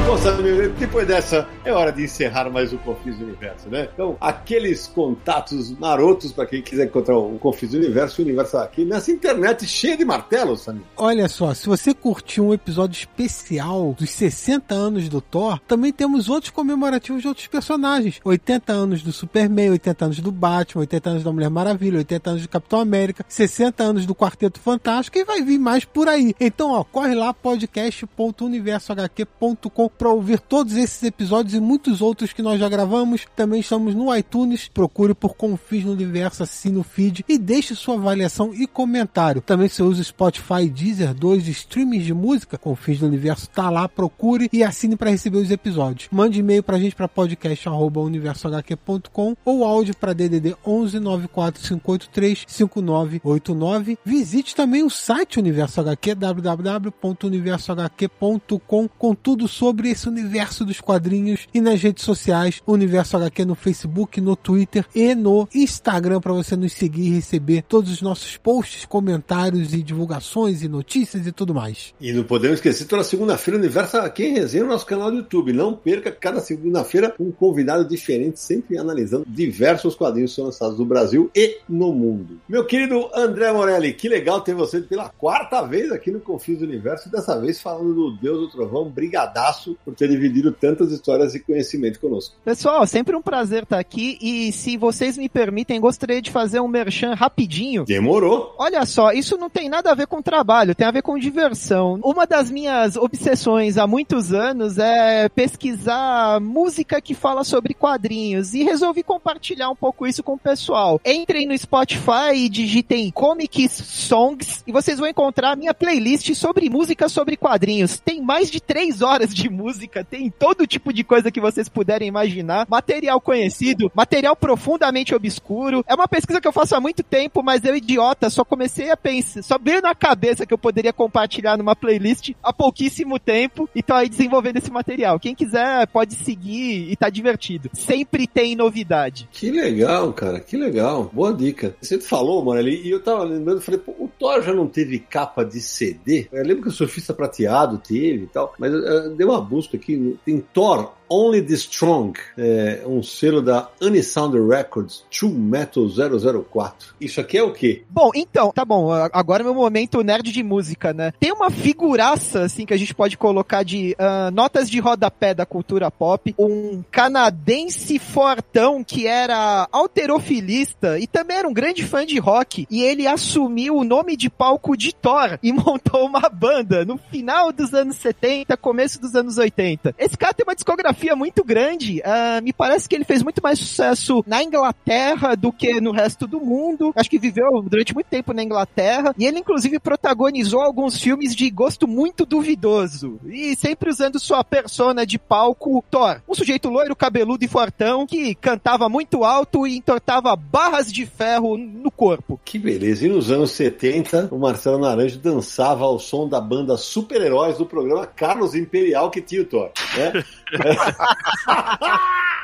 [0.08, 3.90] Bom, Samir, depois dessa, é hora de encerrar mais o Confis Universo, né?
[3.92, 9.12] Então, aqueles contatos marotos para quem quiser encontrar o Confis Universo, o universo aqui nessa
[9.12, 10.80] internet cheia de martelos, Samir.
[10.96, 16.30] Olha só, se você curtiu um episódio especial dos 60 anos do Thor, também temos
[16.30, 18.18] outros comemorativos de outros personagens.
[18.24, 22.42] 80 anos do Superman, 80 anos do Batman, 80 anos da Mulher Maravilha, 80 anos
[22.44, 26.34] do Capitão América, 60 anos do Quarteto Fantástico e vai vir mais por aí.
[26.40, 32.60] Então, ó, corre lá podcast.universohq.com para ouvir todos esses episódios e muitos outros que nós
[32.60, 33.26] já gravamos.
[33.34, 37.96] Também estamos no iTunes, procure por Confis no Universo, assine o feed e deixe sua
[37.96, 39.42] avaliação e comentário.
[39.42, 44.48] Também se usa Spotify, Deezer, dois streamings de música, Confis do Universo tá lá, procure
[44.52, 46.08] e assine para receber os episódios.
[46.12, 53.98] Mande e-mail pra gente para podcast@universohq.com ou áudio para DDD 11 94583 5989.
[54.04, 61.60] Visite também o site Universo HQ www.universohq.com com tudo sobre esse universo dos quadrinhos e
[61.60, 66.72] nas redes sociais, Universo HQ no Facebook, no Twitter e no Instagram para você nos
[66.72, 71.94] seguir e receber todos os nossos posts, comentários e divulgações e notícias e tudo mais.
[72.00, 75.52] E não podemos esquecer, toda segunda-feira, Universo aqui em resenha no nosso canal do YouTube.
[75.52, 80.84] Não perca cada segunda-feira um convidado diferente, sempre analisando diversos quadrinhos que são lançados no
[80.84, 82.38] Brasil e no mundo.
[82.48, 86.64] Meu querido André Morelli, que legal ter você pela quarta vez aqui no Confis do
[86.64, 88.88] Universo, dessa vez falando do Deus do Trovão.
[88.90, 92.34] Brigadaço por ter dividido tantas histórias e conhecimento conosco.
[92.44, 96.68] Pessoal, sempre um prazer estar aqui e se vocês me permitem, gostaria de fazer um
[96.68, 97.84] merchan rapidinho.
[97.84, 98.54] Demorou.
[98.58, 101.98] Olha só, isso não tem nada a ver com trabalho, tem a ver com diversão.
[102.02, 108.62] Uma das minhas obsessões há muitos anos é pesquisar música que fala sobre quadrinhos e
[108.62, 111.00] resolvi compartilhar um pouco isso com o pessoal.
[111.04, 116.68] Entrem no Spotify e digitem Comics Songs e vocês vão encontrar a minha playlist sobre
[116.68, 117.98] música sobre quadrinhos.
[117.98, 119.67] Tem mais de três horas de música,
[120.08, 125.84] tem todo tipo de coisa que vocês puderem imaginar, material conhecido, material profundamente obscuro.
[125.86, 128.96] É uma pesquisa que eu faço há muito tempo, mas eu, idiota, só comecei a
[128.96, 133.82] pensar, só veio na cabeça que eu poderia compartilhar numa playlist há pouquíssimo tempo e
[133.82, 135.18] tô aí desenvolvendo esse material.
[135.18, 137.70] Quem quiser pode seguir e tá divertido.
[137.72, 139.28] Sempre tem novidade.
[139.32, 141.10] Que legal, cara, que legal.
[141.12, 141.74] Boa dica.
[141.80, 144.98] Você falou, mano, ali, e eu tava lembrando, falei, pô, o Thor já não teve
[144.98, 146.28] capa de CD?
[146.32, 149.57] Eu lembro que o Surfista Prateado teve e tal, mas eu, eu dei uma busca
[149.76, 156.94] aqui, tem Thor Only the Strong, é um selo da Unisound Records, True Metal 004.
[157.00, 157.82] Isso aqui é o quê?
[157.88, 161.12] Bom, então, tá bom, agora é meu momento nerd de música, né?
[161.18, 165.46] Tem uma figuraça, assim, que a gente pode colocar de uh, notas de rodapé da
[165.46, 172.18] cultura pop, um canadense fortão que era alterofilista e também era um grande fã de
[172.18, 176.98] rock, e ele assumiu o nome de palco de Thor e montou uma banda no
[176.98, 179.94] final dos anos 70, começo dos anos 80.
[179.98, 182.00] Esse cara tem uma discografia discografia muito grande.
[182.00, 186.26] Uh, me parece que ele fez muito mais sucesso na Inglaterra do que no resto
[186.26, 186.92] do mundo.
[186.96, 189.14] Acho que viveu durante muito tempo na Inglaterra.
[189.16, 193.20] E ele, inclusive, protagonizou alguns filmes de gosto muito duvidoso.
[193.26, 196.20] E sempre usando sua persona de palco Thor.
[196.28, 201.56] Um sujeito loiro, cabeludo e fortão que cantava muito alto e entortava barras de ferro
[201.56, 202.40] no corpo.
[202.44, 203.06] Que beleza.
[203.06, 208.06] E nos anos 70, o Marcelo Naranjo dançava ao som da banda Super-Heróis do programa
[208.06, 209.70] Carlos Imperial que tinha o Thor.
[209.96, 210.24] Né?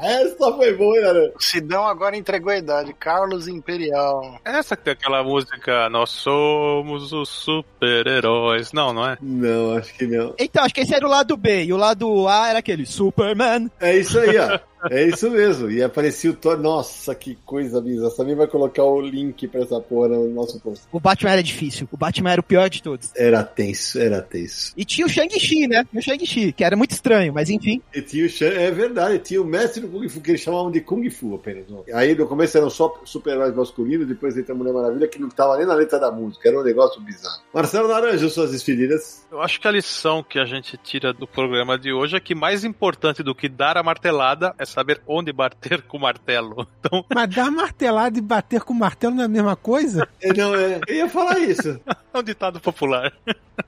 [0.00, 1.30] Essa foi boa, né?
[1.34, 2.94] O Sidão agora entregou a idade.
[2.94, 4.38] Carlos Imperial.
[4.44, 8.72] Essa que tem aquela música Nós somos os super-heróis.
[8.72, 9.18] Não, não é?
[9.20, 10.34] Não, acho que não.
[10.38, 11.64] Então, acho que esse era o lado B.
[11.64, 13.70] E o lado A era aquele Superman.
[13.80, 14.58] É isso aí, ó.
[14.90, 15.70] É isso mesmo.
[15.70, 16.58] E aparecia o Thor.
[16.58, 18.10] Nossa, que coisa bizarra.
[18.10, 20.84] Samir vai colocar o link pra essa porra no nosso post.
[20.92, 21.88] O Batman era difícil.
[21.90, 23.10] O Batman era o pior de todos.
[23.16, 24.72] Era tenso, era tenso.
[24.76, 25.84] E tinha o Shang-Chi, né?
[25.90, 27.82] Tinha o Shang-Chi, que era muito estranho, mas enfim.
[27.94, 30.70] E tinha o Shang, é verdade, tinha o mestre do Kung Fu, que eles chamavam
[30.70, 31.68] de Kung Fu apenas.
[31.68, 31.84] Não.
[31.92, 35.56] Aí no começo eram só super-heróis masculinos, depois entra a Mulher Maravilha, que não tava
[35.56, 37.42] nem na letra da música, era um negócio bizarro.
[37.52, 39.26] Marcelo Naranjo, suas despedidas.
[39.30, 42.34] Eu acho que a lição que a gente tira do programa de hoje é que
[42.34, 46.66] mais importante do que dar a martelada é saber onde bater com o martelo.
[46.78, 47.04] Então...
[47.12, 50.08] Mas dar martelada e bater com o martelo não é a mesma coisa?
[50.20, 50.80] É, não, é.
[50.88, 51.80] Eu ia falar isso.
[52.12, 53.12] é um ditado popular.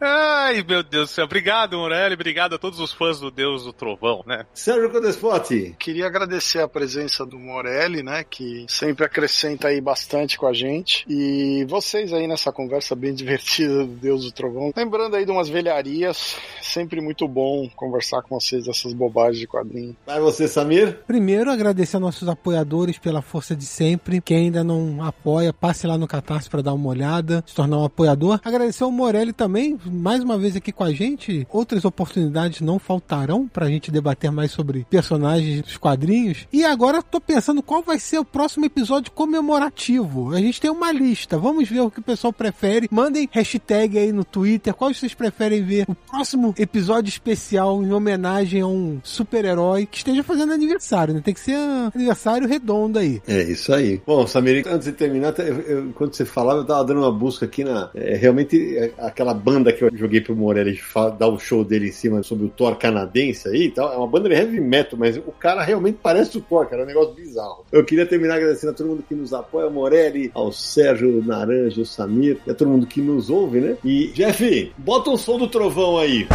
[0.01, 1.25] Ai, meu Deus do céu.
[1.25, 2.15] Obrigado, Morelli.
[2.15, 4.47] Obrigado a todos os fãs do Deus do Trovão, né?
[4.53, 5.75] Sérgio Codespot.
[5.79, 8.25] Queria agradecer a presença do Morelli, né?
[8.29, 11.05] Que sempre acrescenta aí bastante com a gente.
[11.09, 14.73] E vocês aí nessa conversa bem divertida do Deus do Trovão.
[14.77, 16.37] Lembrando aí de umas velharias.
[16.61, 19.97] Sempre muito bom conversar com vocês dessas bobagens de quadrinho.
[20.07, 20.90] Vai você, Samir.
[21.07, 24.21] Primeiro, agradecer a nossos apoiadores pela força de sempre.
[24.21, 27.85] Quem ainda não apoia, passe lá no Catarse para dar uma olhada, se tornar um
[27.85, 28.41] apoiador.
[28.45, 31.47] Agradecer ao Morelli também mais uma vez aqui com a gente.
[31.51, 36.47] Outras oportunidades não faltarão para a gente debater mais sobre personagens dos quadrinhos.
[36.53, 40.35] E agora tô pensando qual vai ser o próximo episódio comemorativo.
[40.35, 41.39] A gente tem uma lista.
[41.39, 42.89] Vamos ver o que o pessoal prefere.
[42.91, 44.75] Mandem hashtag aí no Twitter.
[44.75, 50.23] Qual vocês preferem ver o próximo episódio especial em homenagem a um super-herói que esteja
[50.23, 50.80] fazendo aniversário,
[51.15, 51.21] né?
[51.25, 51.57] Tem que ser
[51.95, 53.21] aniversário redondo aí.
[53.27, 54.01] É isso aí.
[54.07, 57.45] Bom, Samir, antes de terminar, eu, eu, enquanto você falava, eu tava dando uma busca
[57.47, 57.91] aqui na.
[57.95, 60.79] É, realmente, é, aquela banda que eu joguei pro Morelli
[61.19, 63.93] dar o show dele em cima sobre o Thor canadense aí e tal.
[63.93, 66.83] É uma banda de heavy metal, mas o cara realmente parece o Thor, cara.
[66.83, 67.65] É um negócio bizarro.
[67.71, 71.81] Eu queria terminar agradecendo a todo mundo que nos apoia, ao Morelli, ao Sérgio Naranja,
[71.81, 73.77] ao Samir, e a todo mundo que nos ouve, né?
[73.85, 76.27] E, Jeff, bota o som do trovão aí.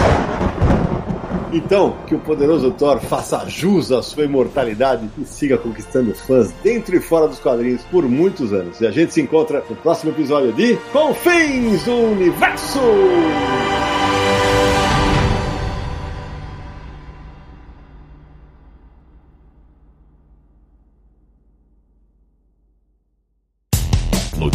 [1.52, 6.96] Então, que o poderoso Thor faça jus à sua imortalidade e siga conquistando fãs dentro
[6.96, 8.82] e fora dos quadrinhos por muitos anos.
[8.82, 12.80] E a gente se encontra no próximo episódio de Confins do Universo!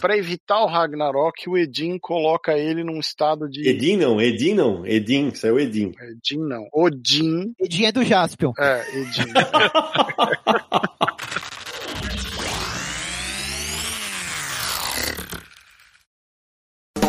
[0.00, 3.68] Para evitar o Ragnarok, o Edin coloca ele num estado de.
[3.68, 5.92] Edin não, Edin não, Edin, saiu Edin.
[6.00, 6.68] Edin não.
[6.72, 7.52] Odin.
[7.60, 8.52] Edin é do Jaspion.
[8.58, 9.32] É, Edin.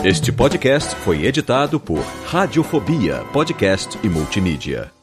[0.04, 4.99] Este podcast foi editado por Radiofobia, podcast e multimídia.